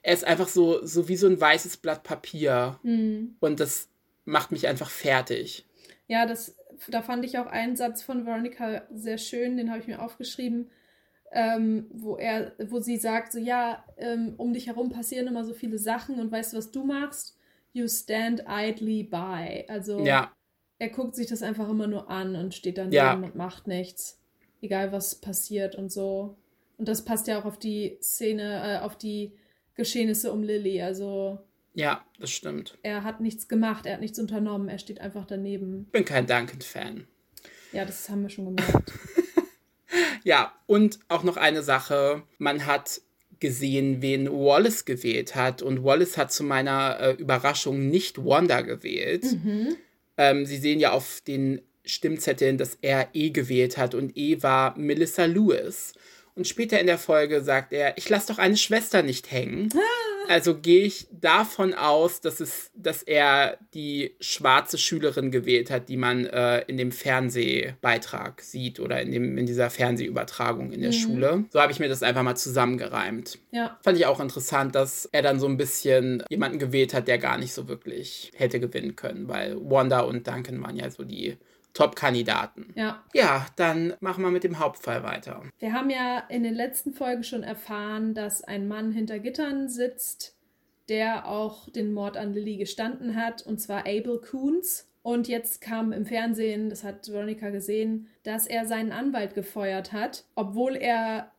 Er 0.01 0.13
ist 0.13 0.25
einfach 0.25 0.47
so, 0.47 0.85
so 0.85 1.07
wie 1.07 1.15
so 1.15 1.27
ein 1.27 1.39
weißes 1.39 1.77
Blatt 1.77 2.03
Papier. 2.03 2.79
Mhm. 2.83 3.35
Und 3.39 3.59
das 3.59 3.89
macht 4.25 4.51
mich 4.51 4.67
einfach 4.67 4.89
fertig. 4.89 5.65
Ja, 6.07 6.25
das, 6.25 6.55
da 6.87 7.01
fand 7.01 7.25
ich 7.25 7.37
auch 7.37 7.47
einen 7.47 7.75
Satz 7.75 8.03
von 8.03 8.25
Veronica 8.25 8.83
sehr 8.93 9.17
schön, 9.17 9.57
den 9.57 9.69
habe 9.69 9.79
ich 9.79 9.87
mir 9.87 10.01
aufgeschrieben. 10.01 10.69
Ähm, 11.33 11.87
wo 11.91 12.15
er, 12.15 12.53
wo 12.67 12.79
sie 12.79 12.97
sagt, 12.97 13.31
so 13.31 13.39
ja, 13.39 13.83
ähm, 13.97 14.35
um 14.37 14.53
dich 14.53 14.67
herum 14.67 14.89
passieren 14.89 15.27
immer 15.27 15.43
so 15.43 15.53
viele 15.53 15.77
Sachen 15.77 16.19
und 16.19 16.31
weißt 16.31 16.53
du, 16.53 16.57
was 16.57 16.71
du 16.71 16.83
machst? 16.83 17.37
You 17.73 17.87
stand 17.87 18.43
idly 18.47 19.03
by. 19.03 19.65
Also 19.67 20.05
ja. 20.05 20.31
er 20.77 20.89
guckt 20.89 21.15
sich 21.15 21.27
das 21.27 21.41
einfach 21.41 21.67
immer 21.69 21.87
nur 21.87 22.09
an 22.09 22.35
und 22.35 22.53
steht 22.53 22.77
dann 22.77 22.91
ja. 22.91 23.13
und 23.13 23.35
macht 23.35 23.67
nichts. 23.67 24.21
Egal 24.61 24.91
was 24.91 25.15
passiert 25.15 25.75
und 25.75 25.91
so. 25.91 26.37
Und 26.77 26.87
das 26.87 27.03
passt 27.03 27.27
ja 27.27 27.39
auch 27.39 27.45
auf 27.45 27.57
die 27.57 27.97
Szene, 28.01 28.77
äh, 28.77 28.83
auf 28.83 28.97
die 28.97 29.33
Geschehnisse 29.75 30.31
um 30.31 30.43
Lilly. 30.43 30.81
Also. 30.81 31.39
Ja, 31.73 32.05
das 32.19 32.29
stimmt. 32.29 32.77
Er 32.83 33.03
hat 33.03 33.19
nichts 33.21 33.47
gemacht, 33.47 33.87
er 33.87 33.93
hat 33.93 34.01
nichts 34.01 34.19
unternommen, 34.19 34.69
er 34.69 34.77
steht 34.77 35.01
einfach 35.01 35.25
daneben. 35.25 35.85
Bin 35.85 36.05
kein 36.05 36.27
Duncan-Fan. 36.27 37.07
Ja, 37.71 37.85
das 37.85 38.07
haben 38.07 38.21
wir 38.21 38.29
schon 38.29 38.55
gemerkt. 38.55 38.93
ja, 40.23 40.53
und 40.65 40.99
auch 41.07 41.23
noch 41.23 41.37
eine 41.37 41.63
Sache. 41.63 42.23
Man 42.37 42.65
hat 42.65 43.01
gesehen, 43.39 44.01
wen 44.01 44.31
Wallace 44.31 44.85
gewählt 44.85 45.35
hat. 45.35 45.61
Und 45.61 45.83
Wallace 45.83 46.17
hat 46.17 46.31
zu 46.31 46.43
meiner 46.43 46.97
äh, 46.99 47.11
Überraschung 47.13 47.89
nicht 47.89 48.23
Wanda 48.23 48.61
gewählt. 48.61 49.23
Mhm. 49.23 49.75
Ähm, 50.17 50.45
Sie 50.45 50.57
sehen 50.57 50.79
ja 50.79 50.91
auf 50.91 51.21
den 51.27 51.61
Stimmzetteln, 51.83 52.57
dass 52.57 52.77
er 52.81 53.09
E 53.13 53.31
gewählt 53.31 53.77
hat. 53.77 53.95
Und 53.95 54.17
E 54.17 54.41
war 54.41 54.77
Melissa 54.77 55.25
Lewis. 55.25 55.93
Und 56.35 56.47
später 56.47 56.79
in 56.79 56.87
der 56.87 56.97
Folge 56.97 57.43
sagt 57.43 57.73
er, 57.73 57.97
ich 57.97 58.09
lasse 58.09 58.31
doch 58.31 58.39
eine 58.39 58.57
Schwester 58.57 59.03
nicht 59.03 59.31
hängen. 59.31 59.69
Also 60.27 60.55
gehe 60.55 60.85
ich 60.85 61.07
davon 61.11 61.73
aus, 61.73 62.21
dass, 62.21 62.39
es, 62.39 62.71
dass 62.75 63.03
er 63.03 63.57
die 63.73 64.15
schwarze 64.19 64.77
Schülerin 64.77 65.31
gewählt 65.31 65.69
hat, 65.69 65.89
die 65.89 65.97
man 65.97 66.25
äh, 66.25 66.61
in 66.61 66.77
dem 66.77 66.91
Fernsehbeitrag 66.91 68.41
sieht 68.41 68.79
oder 68.79 69.01
in, 69.01 69.11
dem, 69.11 69.37
in 69.37 69.45
dieser 69.45 69.69
Fernsehübertragung 69.69 70.71
in 70.71 70.81
der 70.81 70.91
mhm. 70.91 70.95
Schule. 70.95 71.45
So 71.51 71.61
habe 71.61 71.71
ich 71.71 71.79
mir 71.79 71.89
das 71.89 72.03
einfach 72.03 72.23
mal 72.23 72.35
zusammengereimt. 72.35 73.39
Ja. 73.51 73.77
Fand 73.81 73.97
ich 73.97 74.05
auch 74.05 74.19
interessant, 74.19 74.75
dass 74.75 75.05
er 75.11 75.21
dann 75.21 75.39
so 75.39 75.47
ein 75.47 75.57
bisschen 75.57 76.23
jemanden 76.29 76.59
gewählt 76.59 76.93
hat, 76.93 77.07
der 77.07 77.17
gar 77.17 77.37
nicht 77.37 77.53
so 77.53 77.67
wirklich 77.67 78.31
hätte 78.35 78.59
gewinnen 78.59 78.95
können, 78.95 79.27
weil 79.27 79.57
Wanda 79.57 80.01
und 80.01 80.27
Duncan 80.27 80.61
waren 80.61 80.75
ja 80.75 80.89
so 80.89 81.03
die 81.03 81.37
Top-Kandidaten. 81.73 82.71
Ja. 82.75 83.03
Ja, 83.13 83.47
dann 83.55 83.93
machen 83.99 84.23
wir 84.23 84.31
mit 84.31 84.43
dem 84.43 84.59
Hauptfall 84.59 85.03
weiter. 85.03 85.43
Wir 85.59 85.73
haben 85.73 85.89
ja 85.89 86.19
in 86.29 86.43
den 86.43 86.53
letzten 86.53 86.93
Folgen 86.93 87.23
schon 87.23 87.43
erfahren, 87.43 88.13
dass 88.13 88.43
ein 88.43 88.67
Mann 88.67 88.91
hinter 88.91 89.19
Gittern 89.19 89.69
sitzt, 89.69 90.35
der 90.89 91.27
auch 91.27 91.69
den 91.69 91.93
Mord 91.93 92.17
an 92.17 92.33
Lilly 92.33 92.57
gestanden 92.57 93.15
hat, 93.15 93.41
und 93.41 93.59
zwar 93.59 93.81
Abel 93.81 94.19
Coons. 94.19 94.87
Und 95.01 95.27
jetzt 95.27 95.59
kam 95.59 95.91
im 95.91 96.05
Fernsehen, 96.05 96.69
das 96.69 96.83
hat 96.83 97.11
Veronica 97.11 97.49
gesehen, 97.49 98.07
dass 98.23 98.47
er 98.47 98.65
seinen 98.65 98.93
Anwalt 98.93 99.33
gefeuert 99.33 99.91
hat, 99.91 100.23
obwohl 100.35 100.77
er 100.77 101.31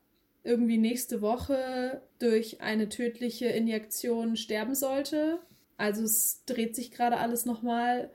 irgendwie 0.43 0.77
nächste 0.77 1.23
Woche 1.23 2.03
durch 2.19 2.61
eine 2.61 2.91
tödliche 2.91 3.47
Injektion 3.47 4.37
sterben 4.37 4.75
sollte. 4.75 5.39
Also 5.79 6.05
es 6.05 6.43
dreht 6.45 6.77
sich 6.77 6.91
gerade 6.91 7.17
alles 7.17 7.47
nochmal. 7.47 8.11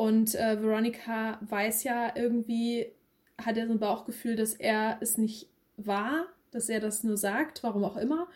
Und 0.00 0.34
äh, 0.34 0.62
Veronica 0.62 1.38
weiß 1.42 1.84
ja 1.84 2.16
irgendwie, 2.16 2.86
hat 3.36 3.58
er 3.58 3.66
so 3.66 3.74
ein 3.74 3.78
Bauchgefühl, 3.78 4.34
dass 4.34 4.54
er 4.54 4.96
es 5.02 5.18
nicht 5.18 5.50
war, 5.76 6.24
dass 6.52 6.70
er 6.70 6.80
das 6.80 7.04
nur 7.04 7.18
sagt, 7.18 7.62
warum 7.62 7.84
auch 7.84 7.98
immer. 7.98 8.26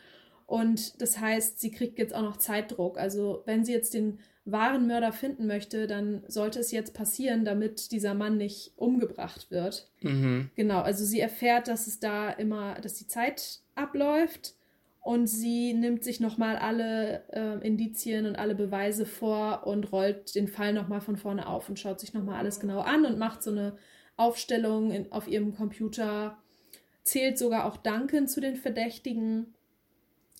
Und 0.44 1.00
das 1.00 1.18
heißt, 1.20 1.58
sie 1.58 1.70
kriegt 1.70 1.98
jetzt 1.98 2.14
auch 2.14 2.20
noch 2.20 2.36
Zeitdruck. 2.36 2.98
Also 2.98 3.44
wenn 3.46 3.64
sie 3.64 3.72
jetzt 3.72 3.94
den 3.94 4.18
wahren 4.44 4.86
Mörder 4.86 5.10
finden 5.10 5.46
möchte, 5.46 5.86
dann 5.86 6.22
sollte 6.28 6.60
es 6.60 6.70
jetzt 6.70 6.92
passieren, 6.92 7.46
damit 7.46 7.92
dieser 7.92 8.12
Mann 8.12 8.36
nicht 8.36 8.74
umgebracht 8.76 9.50
wird. 9.50 9.90
Mhm. 10.02 10.50
Genau, 10.56 10.82
also 10.82 11.02
sie 11.06 11.20
erfährt, 11.20 11.68
dass 11.68 11.86
es 11.86 11.98
da 11.98 12.28
immer, 12.28 12.74
dass 12.82 12.92
die 12.92 13.06
Zeit 13.06 13.60
abläuft 13.74 14.52
und 15.04 15.26
sie 15.26 15.74
nimmt 15.74 16.02
sich 16.02 16.18
nochmal 16.18 16.56
alle 16.56 17.24
äh, 17.30 17.64
Indizien 17.64 18.24
und 18.24 18.36
alle 18.36 18.54
Beweise 18.54 19.04
vor 19.04 19.66
und 19.66 19.92
rollt 19.92 20.34
den 20.34 20.48
Fall 20.48 20.72
nochmal 20.72 21.02
von 21.02 21.18
vorne 21.18 21.46
auf 21.46 21.68
und 21.68 21.78
schaut 21.78 22.00
sich 22.00 22.14
nochmal 22.14 22.38
alles 22.38 22.58
genau 22.58 22.80
an 22.80 23.04
und 23.04 23.18
macht 23.18 23.42
so 23.42 23.50
eine 23.50 23.76
Aufstellung 24.16 24.90
in, 24.90 25.12
auf 25.12 25.28
ihrem 25.28 25.54
Computer, 25.54 26.38
zählt 27.02 27.36
sogar 27.36 27.66
auch 27.66 27.76
Duncan 27.76 28.28
zu 28.28 28.40
den 28.40 28.56
Verdächtigen, 28.56 29.52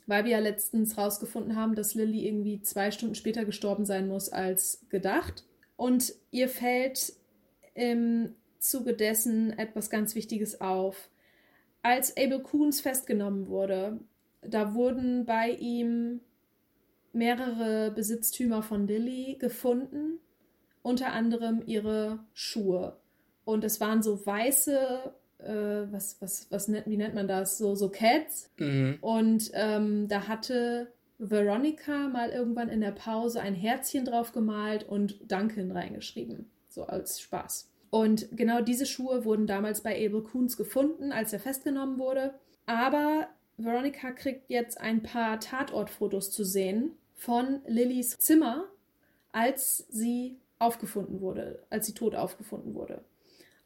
weil 0.07 0.25
wir 0.25 0.33
ja 0.33 0.39
letztens 0.39 0.97
rausgefunden 0.97 1.57
haben, 1.57 1.75
dass 1.75 1.95
Lilly 1.95 2.27
irgendwie 2.27 2.63
zwei 2.63 2.91
Stunden 2.91 3.17
später 3.17 3.45
gestorben 3.45 3.85
sein 3.85 4.09
muss 4.09 4.31
als 4.31 4.87
gedacht. 4.89 5.45
Und 5.77 6.15
ihr 6.31 6.49
fällt 6.49 7.13
im 7.75 8.35
Zuge 8.61 8.95
dessen 8.95 9.59
etwas 9.59 9.91
ganz 9.91 10.15
Wichtiges 10.15 10.63
auf. 10.63 11.11
Als 11.83 12.17
Abel 12.17 12.43
Coons 12.43 12.81
festgenommen 12.81 13.49
wurde, 13.49 14.01
da 14.49 14.75
wurden 14.75 15.25
bei 15.25 15.51
ihm 15.51 16.21
mehrere 17.13 17.93
Besitztümer 17.93 18.63
von 18.63 18.87
Lilly 18.87 19.37
gefunden, 19.39 20.19
unter 20.83 21.13
anderem 21.13 21.63
ihre 21.65 22.19
Schuhe. 22.33 22.97
Und 23.45 23.65
es 23.65 23.81
waren 23.81 24.03
so 24.03 24.25
weiße, 24.27 25.13
äh, 25.39 25.93
was, 25.93 26.21
was, 26.21 26.47
was 26.51 26.69
nennt, 26.69 26.87
wie 26.87 26.97
nennt 26.97 27.15
man 27.15 27.29
das? 27.29 27.59
So, 27.59 27.75
so 27.75 27.89
Cats. 27.89 28.51
Mhm. 28.59 28.99
Und 29.01 29.51
ähm, 29.55 30.09
da 30.09 30.29
hatte 30.29 30.93
Veronica 31.19 32.09
mal 32.09 32.31
irgendwann 32.31 32.69
in 32.69 32.81
der 32.81 32.93
Pause 32.93 33.41
ein 33.41 33.55
Herzchen 33.55 34.05
drauf 34.05 34.33
gemalt 34.33 34.85
und 34.89 35.31
Duncan 35.31 35.71
reingeschrieben. 35.71 36.51
So 36.69 36.85
als 36.85 37.21
Spaß. 37.21 37.71
Und 37.91 38.37
genau 38.37 38.61
diese 38.61 38.87
Schuhe 38.87 39.25
wurden 39.25 39.47
damals 39.47 39.83
bei 39.83 39.95
Abel 40.05 40.23
Coons 40.23 40.57
gefunden, 40.57 41.13
als 41.13 41.33
er 41.33 41.39
festgenommen 41.39 41.99
wurde. 41.99 42.35
Aber 42.67 43.29
Veronica 43.57 44.13
kriegt 44.13 44.51
jetzt 44.51 44.81
ein 44.81 45.03
paar 45.03 45.41
Tatortfotos 45.41 46.31
zu 46.31 46.45
sehen 46.45 46.93
von 47.15 47.61
Lillys 47.67 48.19
Zimmer, 48.19 48.69
als 49.33 49.87
sie 49.89 50.37
aufgefunden 50.59 51.21
wurde, 51.21 51.65
als 51.71 51.87
sie 51.87 51.95
tot 51.95 52.15
aufgefunden 52.15 52.75
wurde. 52.75 53.05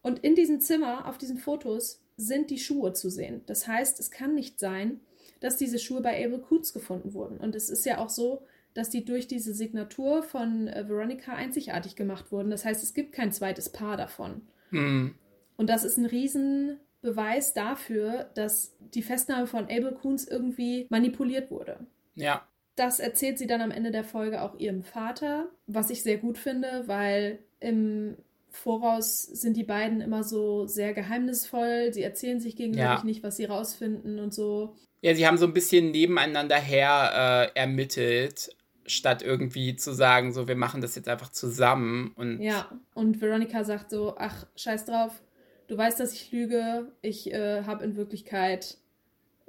Und 0.03 0.21
in 0.21 0.35
diesem 0.35 0.61
Zimmer, 0.61 1.07
auf 1.09 1.19
diesen 1.19 1.39
Fotos, 1.39 2.01
sind 2.17 2.51
die 2.51 2.59
Schuhe 2.59 2.93
zu 2.93 3.11
sehen. 3.11 3.43
Das 3.47 3.67
heißt, 3.67 4.01
es 4.01 4.11
kann 4.11 4.35
nicht 4.35 4.59
sein, 4.59 5.01
dass 5.41 5.57
diese 5.57 5.79
Schuhe 5.79 6.01
bei 6.01 6.25
Abel 6.25 6.41
Coots 6.41 6.73
gefunden 6.73 7.15
wurden. 7.15 7.39
Und 7.39 7.55
es 7.55 7.71
ist 7.71 7.87
ja 7.87 7.99
auch 7.99 8.09
so, 8.09 8.43
dass 8.75 8.91
die 8.91 9.05
durch 9.05 9.27
diese 9.27 9.55
Signatur 9.55 10.23
von 10.23 10.69
äh, 10.69 10.89
Veronica 10.89 11.35
einzigartig 11.35 11.97
gemacht 11.97 12.31
wurden. 12.33 12.51
Das 12.51 12.65
heißt, 12.65 12.83
es 12.83 12.95
gibt 12.95 13.13
kein 13.13 13.33
zweites 13.33 13.71
Paar 13.71 13.97
davon. 13.97 14.43
Mhm. 14.71 15.15
Und 15.57 15.69
das 15.69 15.85
ist 15.85 15.97
ein 15.97 16.07
riesen 16.07 16.79
Beweis 17.01 17.55
dafür, 17.55 18.31
dass 18.35 18.77
die 18.81 19.03
Festnahme 19.03 19.47
von 19.47 19.65
Abel 19.65 19.93
Coons 19.93 20.27
irgendwie 20.27 20.87
manipuliert 20.91 21.51
wurde. 21.51 21.79
Ja. 22.15 22.47
Das 22.77 23.01
erzählt 23.01 23.39
sie 23.39 23.47
dann 23.47 23.61
am 23.61 23.71
Ende 23.71 23.91
der 23.91 24.05
Folge 24.05 24.43
auch 24.43 24.59
ihrem 24.59 24.83
Vater, 24.83 25.49
was 25.67 25.91
ich 25.91 26.03
sehr 26.03 26.19
gut 26.19 26.39
finde, 26.39 26.85
weil 26.87 27.41
im 27.61 28.17
Voraus 28.51 29.23
sind 29.23 29.57
die 29.57 29.65
beiden 29.65 30.01
immer 30.01 30.23
so 30.25 30.67
sehr 30.67 30.95
geheimnisvoll. 30.95 31.93
Sie 31.93 32.03
erzählen 32.03 32.41
sich 32.41 32.57
gegenseitig 32.57 33.01
ja. 33.01 33.05
nicht, 33.05 33.23
was 33.23 33.37
sie 33.37 33.45
rausfinden 33.45 34.19
und 34.19 34.33
so. 34.33 34.77
Ja, 35.01 35.15
sie 35.15 35.27
haben 35.27 35.39
so 35.39 35.47
ein 35.47 35.53
bisschen 35.53 35.91
nebeneinander 35.91 36.57
her 36.57 37.53
äh, 37.55 37.59
ermittelt, 37.59 38.51
statt 38.87 39.23
irgendwie 39.23 39.77
zu 39.77 39.93
sagen, 39.93 40.33
so, 40.33 40.49
wir 40.49 40.57
machen 40.57 40.81
das 40.81 40.97
jetzt 40.97 41.09
einfach 41.09 41.31
zusammen. 41.31 42.13
Und 42.17 42.41
ja, 42.41 42.71
und 42.95 43.21
Veronica 43.21 43.65
sagt 43.65 43.91
so, 43.91 44.17
ach, 44.19 44.47
scheiß 44.57 44.87
drauf, 44.87 45.23
du 45.69 45.77
weißt, 45.77 46.01
dass 46.01 46.13
ich 46.13 46.33
lüge. 46.33 46.91
Ich 47.01 47.33
äh, 47.33 47.63
habe 47.63 47.85
in 47.85 47.97
Wirklichkeit 47.97 48.77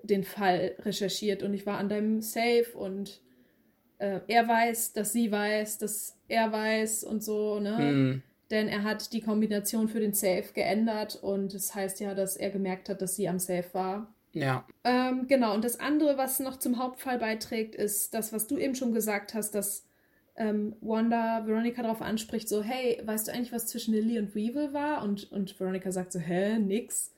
den 0.03 0.23
Fall 0.23 0.75
recherchiert 0.79 1.43
und 1.43 1.53
ich 1.53 1.65
war 1.65 1.77
an 1.77 1.89
deinem 1.89 2.21
Safe 2.21 2.67
und 2.73 3.21
äh, 3.97 4.19
er 4.27 4.47
weiß, 4.47 4.93
dass 4.93 5.11
sie 5.11 5.31
weiß, 5.31 5.77
dass 5.79 6.15
er 6.27 6.51
weiß 6.51 7.03
und 7.03 7.23
so, 7.23 7.59
ne? 7.59 7.77
Mhm. 7.79 8.23
Denn 8.49 8.67
er 8.67 8.83
hat 8.83 9.13
die 9.13 9.21
Kombination 9.21 9.89
für 9.89 9.99
den 9.99 10.13
Safe 10.13 10.45
geändert 10.53 11.19
und 11.21 11.53
das 11.53 11.75
heißt 11.75 11.99
ja, 11.99 12.15
dass 12.15 12.35
er 12.35 12.49
gemerkt 12.49 12.89
hat, 12.89 13.01
dass 13.01 13.15
sie 13.15 13.27
am 13.29 13.37
Safe 13.37 13.67
war. 13.73 14.13
Ja. 14.31 14.65
Ähm, 14.83 15.27
genau, 15.27 15.53
und 15.53 15.63
das 15.63 15.79
andere, 15.79 16.17
was 16.17 16.39
noch 16.39 16.57
zum 16.57 16.79
Hauptfall 16.79 17.19
beiträgt, 17.19 17.75
ist 17.75 18.13
das, 18.13 18.33
was 18.33 18.47
du 18.47 18.57
eben 18.57 18.75
schon 18.75 18.93
gesagt 18.93 19.33
hast, 19.33 19.53
dass 19.53 19.85
ähm, 20.39 20.75
Wanda 20.79 21.45
Veronica 21.45 21.83
darauf 21.83 22.01
anspricht, 22.01 22.47
so, 22.47 22.63
hey, 22.63 23.01
weißt 23.03 23.27
du 23.27 23.33
eigentlich, 23.33 23.51
was 23.51 23.67
zwischen 23.67 23.93
Lily 23.93 24.17
und 24.17 24.33
Weevil 24.33 24.73
war? 24.73 25.03
Und, 25.03 25.31
und 25.31 25.59
Veronica 25.59 25.91
sagt 25.91 26.13
so, 26.13 26.19
hä, 26.19 26.57
nix. 26.57 27.13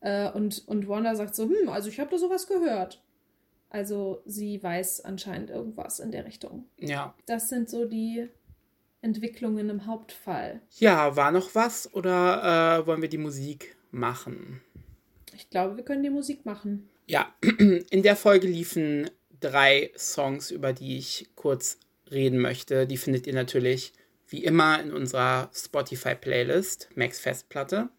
Äh, 0.00 0.30
und, 0.32 0.66
und 0.66 0.88
Wanda 0.88 1.14
sagt 1.14 1.36
so, 1.36 1.44
hm, 1.44 1.68
also 1.68 1.90
ich 1.90 2.00
habe 2.00 2.10
da 2.10 2.18
sowas 2.18 2.46
gehört. 2.46 3.02
Also 3.68 4.22
sie 4.24 4.62
weiß 4.62 5.04
anscheinend 5.04 5.50
irgendwas 5.50 6.00
in 6.00 6.10
der 6.10 6.24
Richtung. 6.24 6.64
Ja. 6.78 7.14
Das 7.26 7.48
sind 7.50 7.68
so 7.68 7.84
die 7.84 8.26
Entwicklungen 9.02 9.68
im 9.68 9.86
Hauptfall. 9.86 10.62
Ja, 10.78 11.14
war 11.14 11.32
noch 11.32 11.54
was 11.54 11.92
oder 11.92 12.80
äh, 12.80 12.86
wollen 12.86 13.02
wir 13.02 13.10
die 13.10 13.18
Musik 13.18 13.76
machen? 13.90 14.62
Ich 15.34 15.50
glaube, 15.50 15.76
wir 15.76 15.84
können 15.84 16.02
die 16.02 16.10
Musik 16.10 16.46
machen. 16.46 16.88
Ja, 17.06 17.34
in 17.58 18.02
der 18.02 18.16
Folge 18.16 18.48
liefen 18.48 19.10
drei 19.40 19.92
Songs, 19.96 20.50
über 20.50 20.72
die 20.72 20.96
ich 20.96 21.28
kurz 21.34 21.78
reden 22.10 22.38
möchte, 22.38 22.86
die 22.86 22.96
findet 22.96 23.26
ihr 23.26 23.34
natürlich 23.34 23.92
wie 24.28 24.44
immer 24.44 24.80
in 24.80 24.92
unserer 24.92 25.50
Spotify-Playlist, 25.54 26.88
Max 26.94 27.20
Festplatte. 27.20 27.90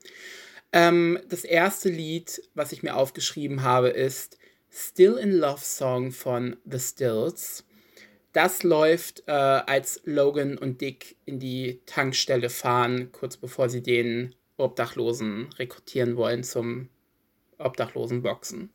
Ähm, 0.73 1.19
das 1.29 1.43
erste 1.43 1.89
Lied, 1.89 2.41
was 2.53 2.71
ich 2.71 2.83
mir 2.83 2.95
aufgeschrieben 2.95 3.63
habe, 3.63 3.89
ist 3.89 4.37
Still 4.69 5.13
in 5.13 5.31
Love 5.31 5.61
Song 5.61 6.11
von 6.11 6.57
The 6.65 6.79
Stills. 6.79 7.65
Das 8.33 8.63
läuft, 8.63 9.23
äh, 9.27 9.31
als 9.31 10.01
Logan 10.03 10.57
und 10.57 10.81
Dick 10.81 11.15
in 11.25 11.39
die 11.39 11.81
Tankstelle 11.85 12.49
fahren, 12.49 13.11
kurz 13.11 13.37
bevor 13.37 13.69
sie 13.69 13.81
den 13.81 14.35
Obdachlosen 14.57 15.49
rekrutieren 15.57 16.17
wollen 16.17 16.43
zum 16.43 16.89
Obdachlosenboxen. 17.57 18.69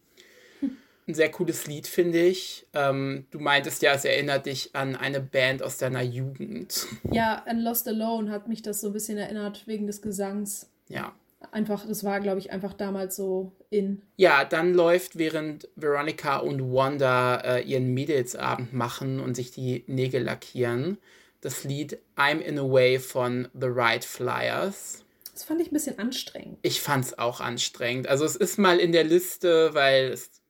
Ein 1.07 1.15
sehr 1.15 1.31
cooles 1.31 1.67
Lied, 1.67 1.89
finde 1.89 2.21
ich. 2.21 2.67
Ähm, 2.75 3.27
du 3.31 3.41
meintest 3.41 3.83
ja, 3.83 3.93
es 3.93 4.05
erinnert 4.05 4.47
dich 4.47 4.75
an 4.75 4.95
eine 4.95 5.21
Band 5.21 5.63
aus 5.63 5.79
deiner 5.79 6.03
Jugend. 6.03 6.87
Ja, 7.11 7.43
an 7.47 7.61
Lost 7.61 7.89
Alone 7.89 8.31
hat 8.31 8.47
mich 8.49 8.63
das 8.63 8.81
so 8.81 8.89
ein 8.89 8.93
bisschen 8.93 9.19
erinnert, 9.19 9.67
wegen 9.67 9.87
des 9.87 10.01
Gesangs. 10.01 10.71
Ja. 10.89 11.13
Einfach, 11.51 11.87
das 11.87 12.05
war, 12.05 12.21
glaube 12.21 12.39
ich, 12.39 12.53
einfach 12.53 12.73
damals 12.73 13.17
so 13.17 13.51
in. 13.69 14.03
Ja, 14.17 14.45
dann 14.45 14.75
läuft, 14.75 15.19
während 15.19 15.69
Veronica 15.75 16.37
und 16.37 16.73
Wanda 16.73 17.37
äh, 17.39 17.63
ihren 17.63 17.93
Mädelsabend 17.95 18.73
machen 18.73 19.19
und 19.19 19.35
sich 19.35 19.51
die 19.51 19.83
Nägel 19.89 20.23
lackieren, 20.23 20.99
das 21.41 21.65
Lied 21.65 21.99
I'm 22.17 22.39
in 22.39 22.61
a 22.61 22.63
Way 22.63 23.01
von 23.01 23.49
The 23.55 23.67
Right 23.67 24.05
Flyers. 24.05 25.05
Das 25.33 25.45
fand 25.45 25.61
ich 25.61 25.73
ein 25.73 25.75
bisschen 25.75 25.99
anstrengend. 25.99 26.59
Ich 26.63 26.81
fand 26.81 27.07
es 27.07 27.19
auch 27.19 27.41
anstrengend. 27.41 28.07
Also 28.07 28.25
es 28.25 28.37
ist 28.37 28.59
mal 28.59 28.79
in 28.79 28.93
der 28.93 29.05
Liste, 29.05 29.75
weil 29.75 30.13
es 30.13 30.42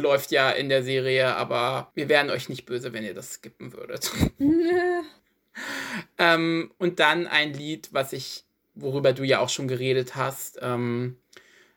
läuft 0.00 0.30
ja 0.30 0.50
in 0.50 0.68
der 0.68 0.82
Serie, 0.82 1.34
aber 1.36 1.90
wir 1.94 2.08
wären 2.08 2.30
euch 2.30 2.48
nicht 2.48 2.66
böse, 2.66 2.92
wenn 2.92 3.04
ihr 3.04 3.14
das 3.14 3.34
skippen 3.34 3.72
würdet. 3.72 4.10
ähm, 6.18 6.72
und 6.78 7.00
dann 7.00 7.26
ein 7.26 7.52
Lied, 7.52 7.88
was 7.92 8.12
ich, 8.12 8.44
worüber 8.74 9.12
du 9.12 9.24
ja 9.24 9.40
auch 9.40 9.48
schon 9.48 9.68
geredet 9.68 10.16
hast, 10.16 10.58
ähm, 10.62 11.16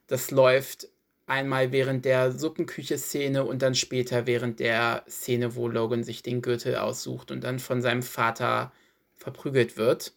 das 0.08 0.32
läuft 0.32 0.90
einmal 1.28 1.72
während 1.72 2.06
der 2.06 2.32
Suppenküche-Szene 2.32 3.44
und 3.44 3.62
dann 3.62 3.76
später 3.76 4.26
während 4.26 4.60
der 4.60 5.04
Szene, 5.10 5.56
wo 5.56 5.68
Logan 5.68 6.04
sich 6.04 6.24
den 6.24 6.42
Gürtel 6.42 6.78
aussucht 6.78 7.32
und 7.32 7.44
dann 7.44 7.60
von 7.60 7.82
seinem 7.82 8.02
Vater 8.02 8.72
verprügelt 9.14 9.78
wird. 9.78 10.14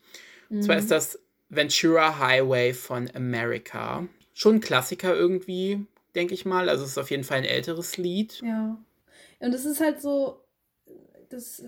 Mhm. 0.48 0.59
Und 0.59 0.62
zwar 0.62 0.78
ist 0.78 0.90
das 0.90 1.18
Ventura 1.48 2.18
Highway 2.20 2.72
von 2.72 3.11
America. 3.14 4.07
Schon 4.32 4.57
ein 4.57 4.61
Klassiker 4.61 5.14
irgendwie, 5.14 5.84
denke 6.14 6.34
ich 6.34 6.44
mal. 6.44 6.68
Also 6.68 6.84
es 6.84 6.90
ist 6.90 6.98
auf 6.98 7.11
jeden 7.11 7.24
Fall 7.24 7.38
ein 7.38 7.44
älteres 7.44 7.96
Lied. 7.96 8.40
Ja. 8.42 8.78
Und 9.40 9.54
es 9.54 9.64
ist 9.64 9.80
halt 9.80 10.00
so, 10.00 10.40
das 11.30 11.64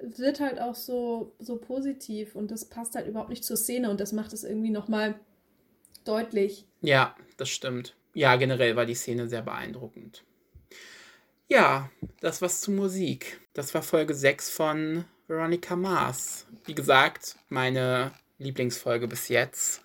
wird 0.00 0.40
halt 0.40 0.60
auch 0.60 0.74
so, 0.74 1.34
so 1.38 1.56
positiv 1.56 2.34
und 2.34 2.50
das 2.50 2.64
passt 2.64 2.94
halt 2.94 3.06
überhaupt 3.06 3.30
nicht 3.30 3.44
zur 3.44 3.56
Szene 3.56 3.90
und 3.90 4.00
das 4.00 4.12
macht 4.12 4.32
es 4.32 4.44
irgendwie 4.44 4.70
nochmal 4.70 5.18
deutlich. 6.04 6.66
Ja, 6.82 7.16
das 7.36 7.48
stimmt. 7.48 7.96
Ja, 8.14 8.36
generell 8.36 8.76
war 8.76 8.86
die 8.86 8.94
Szene 8.94 9.28
sehr 9.28 9.42
beeindruckend. 9.42 10.24
Ja, 11.48 11.90
das 12.20 12.42
war's 12.42 12.60
zu 12.60 12.72
Musik. 12.72 13.40
Das 13.54 13.72
war 13.74 13.82
Folge 13.82 14.14
6 14.14 14.50
von 14.50 15.04
Veronica 15.28 15.76
Mars. 15.76 16.46
Wie 16.64 16.74
gesagt, 16.74 17.36
meine 17.48 18.12
Lieblingsfolge 18.38 19.06
bis 19.06 19.28
jetzt. 19.28 19.82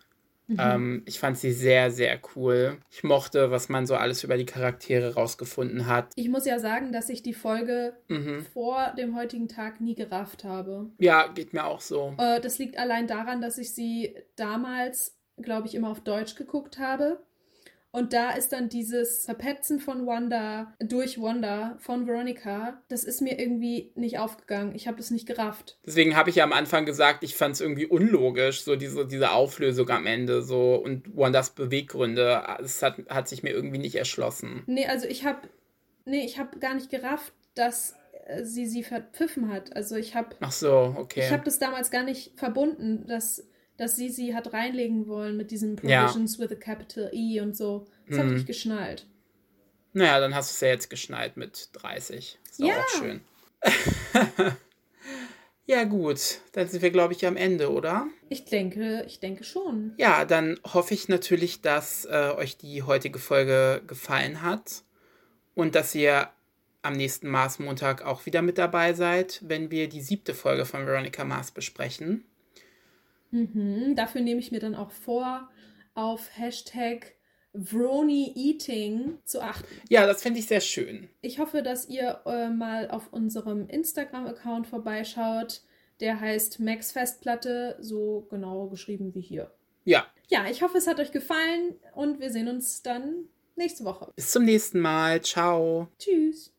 Mhm. 0.51 0.59
Ähm, 0.59 1.03
ich 1.05 1.19
fand 1.19 1.37
sie 1.37 1.51
sehr, 1.51 1.91
sehr 1.91 2.19
cool. 2.35 2.77
Ich 2.89 3.03
mochte, 3.03 3.51
was 3.51 3.69
man 3.69 3.85
so 3.85 3.95
alles 3.95 4.23
über 4.23 4.37
die 4.37 4.45
Charaktere 4.45 5.13
rausgefunden 5.13 5.87
hat. 5.87 6.11
Ich 6.15 6.29
muss 6.29 6.45
ja 6.45 6.59
sagen, 6.59 6.91
dass 6.91 7.09
ich 7.09 7.23
die 7.23 7.33
Folge 7.33 7.93
mhm. 8.09 8.45
vor 8.53 8.93
dem 8.97 9.15
heutigen 9.15 9.47
Tag 9.47 9.79
nie 9.79 9.95
gerafft 9.95 10.43
habe. 10.43 10.89
Ja, 10.99 11.27
geht 11.27 11.53
mir 11.53 11.65
auch 11.65 11.81
so. 11.81 12.15
Äh, 12.17 12.41
das 12.41 12.57
liegt 12.59 12.77
allein 12.77 13.07
daran, 13.07 13.41
dass 13.41 13.57
ich 13.57 13.73
sie 13.73 14.15
damals, 14.35 15.17
glaube 15.41 15.67
ich, 15.67 15.75
immer 15.75 15.89
auf 15.89 16.01
Deutsch 16.01 16.35
geguckt 16.35 16.79
habe. 16.79 17.23
Und 17.91 18.13
da 18.13 18.31
ist 18.31 18.53
dann 18.53 18.69
dieses 18.69 19.25
Verpetzen 19.25 19.79
von 19.79 20.07
Wanda 20.07 20.73
durch 20.79 21.21
Wanda 21.21 21.77
von 21.79 22.07
Veronica, 22.07 22.81
das 22.87 23.03
ist 23.03 23.21
mir 23.21 23.37
irgendwie 23.37 23.91
nicht 23.95 24.17
aufgegangen. 24.17 24.73
Ich 24.75 24.87
habe 24.87 24.97
das 24.97 25.11
nicht 25.11 25.27
gerafft. 25.27 25.77
Deswegen 25.85 26.15
habe 26.15 26.29
ich 26.29 26.37
ja 26.37 26.45
am 26.45 26.53
Anfang 26.53 26.85
gesagt, 26.85 27.23
ich 27.23 27.35
fand 27.35 27.55
es 27.55 27.61
irgendwie 27.61 27.85
unlogisch, 27.85 28.63
so 28.63 28.77
diese, 28.77 29.05
diese 29.05 29.31
Auflösung 29.31 29.89
am 29.89 30.05
Ende 30.05 30.41
so 30.41 30.75
und 30.75 31.15
Wandas 31.17 31.49
Beweggründe. 31.49 32.43
Es 32.59 32.81
hat, 32.81 32.95
hat 33.09 33.27
sich 33.27 33.43
mir 33.43 33.51
irgendwie 33.51 33.79
nicht 33.79 33.95
erschlossen. 33.95 34.63
Nee, 34.67 34.85
also 34.85 35.05
ich 35.07 35.25
habe 35.25 35.49
nee, 36.05 36.25
ich 36.25 36.39
habe 36.39 36.59
gar 36.59 36.73
nicht 36.73 36.89
gerafft, 36.89 37.33
dass 37.55 37.95
äh, 38.25 38.43
sie 38.43 38.65
sie 38.65 38.83
verpfiffen 38.83 39.51
hat. 39.51 39.75
Also 39.75 39.95
ich 39.95 40.15
habe 40.15 40.35
Ach 40.39 40.51
so, 40.51 40.95
okay. 40.97 41.21
Ich 41.25 41.31
habe 41.31 41.43
das 41.43 41.59
damals 41.59 41.91
gar 41.91 42.03
nicht 42.03 42.37
verbunden, 42.37 43.05
dass 43.07 43.47
dass 43.81 43.95
sie 43.95 44.09
sie 44.09 44.35
hat 44.35 44.53
reinlegen 44.53 45.07
wollen 45.07 45.35
mit 45.35 45.49
diesen 45.49 45.75
Provisions 45.75 46.37
ja. 46.37 46.43
with 46.43 46.51
a 46.51 46.55
capital 46.55 47.09
E 47.11 47.41
und 47.41 47.57
so. 47.57 47.87
Das 48.07 48.19
hm. 48.19 48.25
habe 48.25 48.37
ich 48.37 48.45
geschnallt. 48.45 49.07
Naja, 49.93 50.19
dann 50.19 50.35
hast 50.35 50.51
du 50.51 50.53
es 50.53 50.61
ja 50.61 50.67
jetzt 50.67 50.91
geschnallt 50.91 51.35
mit 51.35 51.69
30. 51.73 52.37
Ist 52.47 52.59
ja. 52.59 52.75
auch 52.79 52.87
schön. 52.89 53.21
ja, 55.65 55.83
gut. 55.85 56.41
Dann 56.51 56.67
sind 56.67 56.83
wir, 56.83 56.91
glaube 56.91 57.13
ich, 57.13 57.25
am 57.25 57.35
Ende, 57.35 57.71
oder? 57.71 58.05
Ich 58.29 58.45
denke, 58.45 59.03
ich 59.07 59.19
denke 59.19 59.43
schon. 59.43 59.95
Ja, 59.97 60.25
dann 60.25 60.59
hoffe 60.63 60.93
ich 60.93 61.07
natürlich, 61.07 61.61
dass 61.61 62.05
äh, 62.05 62.33
euch 62.37 62.57
die 62.57 62.83
heutige 62.83 63.17
Folge 63.17 63.81
gefallen 63.87 64.43
hat 64.43 64.83
und 65.55 65.73
dass 65.73 65.95
ihr 65.95 66.29
am 66.83 66.93
nächsten 66.93 67.29
Mars 67.29 67.57
Montag 67.57 68.05
auch 68.05 68.27
wieder 68.27 68.43
mit 68.43 68.59
dabei 68.59 68.93
seid, 68.93 69.41
wenn 69.43 69.71
wir 69.71 69.89
die 69.89 70.01
siebte 70.01 70.35
Folge 70.35 70.65
von 70.65 70.85
Veronica 70.85 71.23
Mars 71.23 71.49
besprechen. 71.49 72.25
Mhm, 73.31 73.95
dafür 73.95 74.21
nehme 74.21 74.39
ich 74.39 74.51
mir 74.51 74.59
dann 74.59 74.75
auch 74.75 74.91
vor, 74.91 75.49
auf 75.93 76.37
Hashtag 76.37 77.15
Vrony 77.53 78.31
Eating 78.35 79.17
zu 79.25 79.41
achten. 79.41 79.67
Ja, 79.89 80.05
das 80.05 80.21
finde 80.21 80.39
ich 80.39 80.47
sehr 80.47 80.61
schön. 80.61 81.09
Ich 81.21 81.39
hoffe, 81.39 81.61
dass 81.61 81.89
ihr 81.89 82.21
äh, 82.25 82.49
mal 82.49 82.89
auf 82.89 83.11
unserem 83.11 83.67
Instagram-Account 83.67 84.67
vorbeischaut. 84.67 85.61
Der 85.99 86.19
heißt 86.19 86.59
Max 86.59 86.91
Festplatte, 86.91 87.77
so 87.79 88.25
genau 88.29 88.67
geschrieben 88.67 89.13
wie 89.13 89.21
hier. 89.21 89.51
Ja. 89.83 90.05
Ja, 90.29 90.45
ich 90.49 90.61
hoffe, 90.61 90.77
es 90.77 90.87
hat 90.87 90.99
euch 90.99 91.11
gefallen 91.11 91.75
und 91.93 92.19
wir 92.19 92.31
sehen 92.31 92.47
uns 92.47 92.81
dann 92.81 93.25
nächste 93.55 93.83
Woche. 93.83 94.11
Bis 94.15 94.31
zum 94.31 94.45
nächsten 94.45 94.79
Mal. 94.79 95.21
Ciao. 95.21 95.89
Tschüss. 95.99 96.49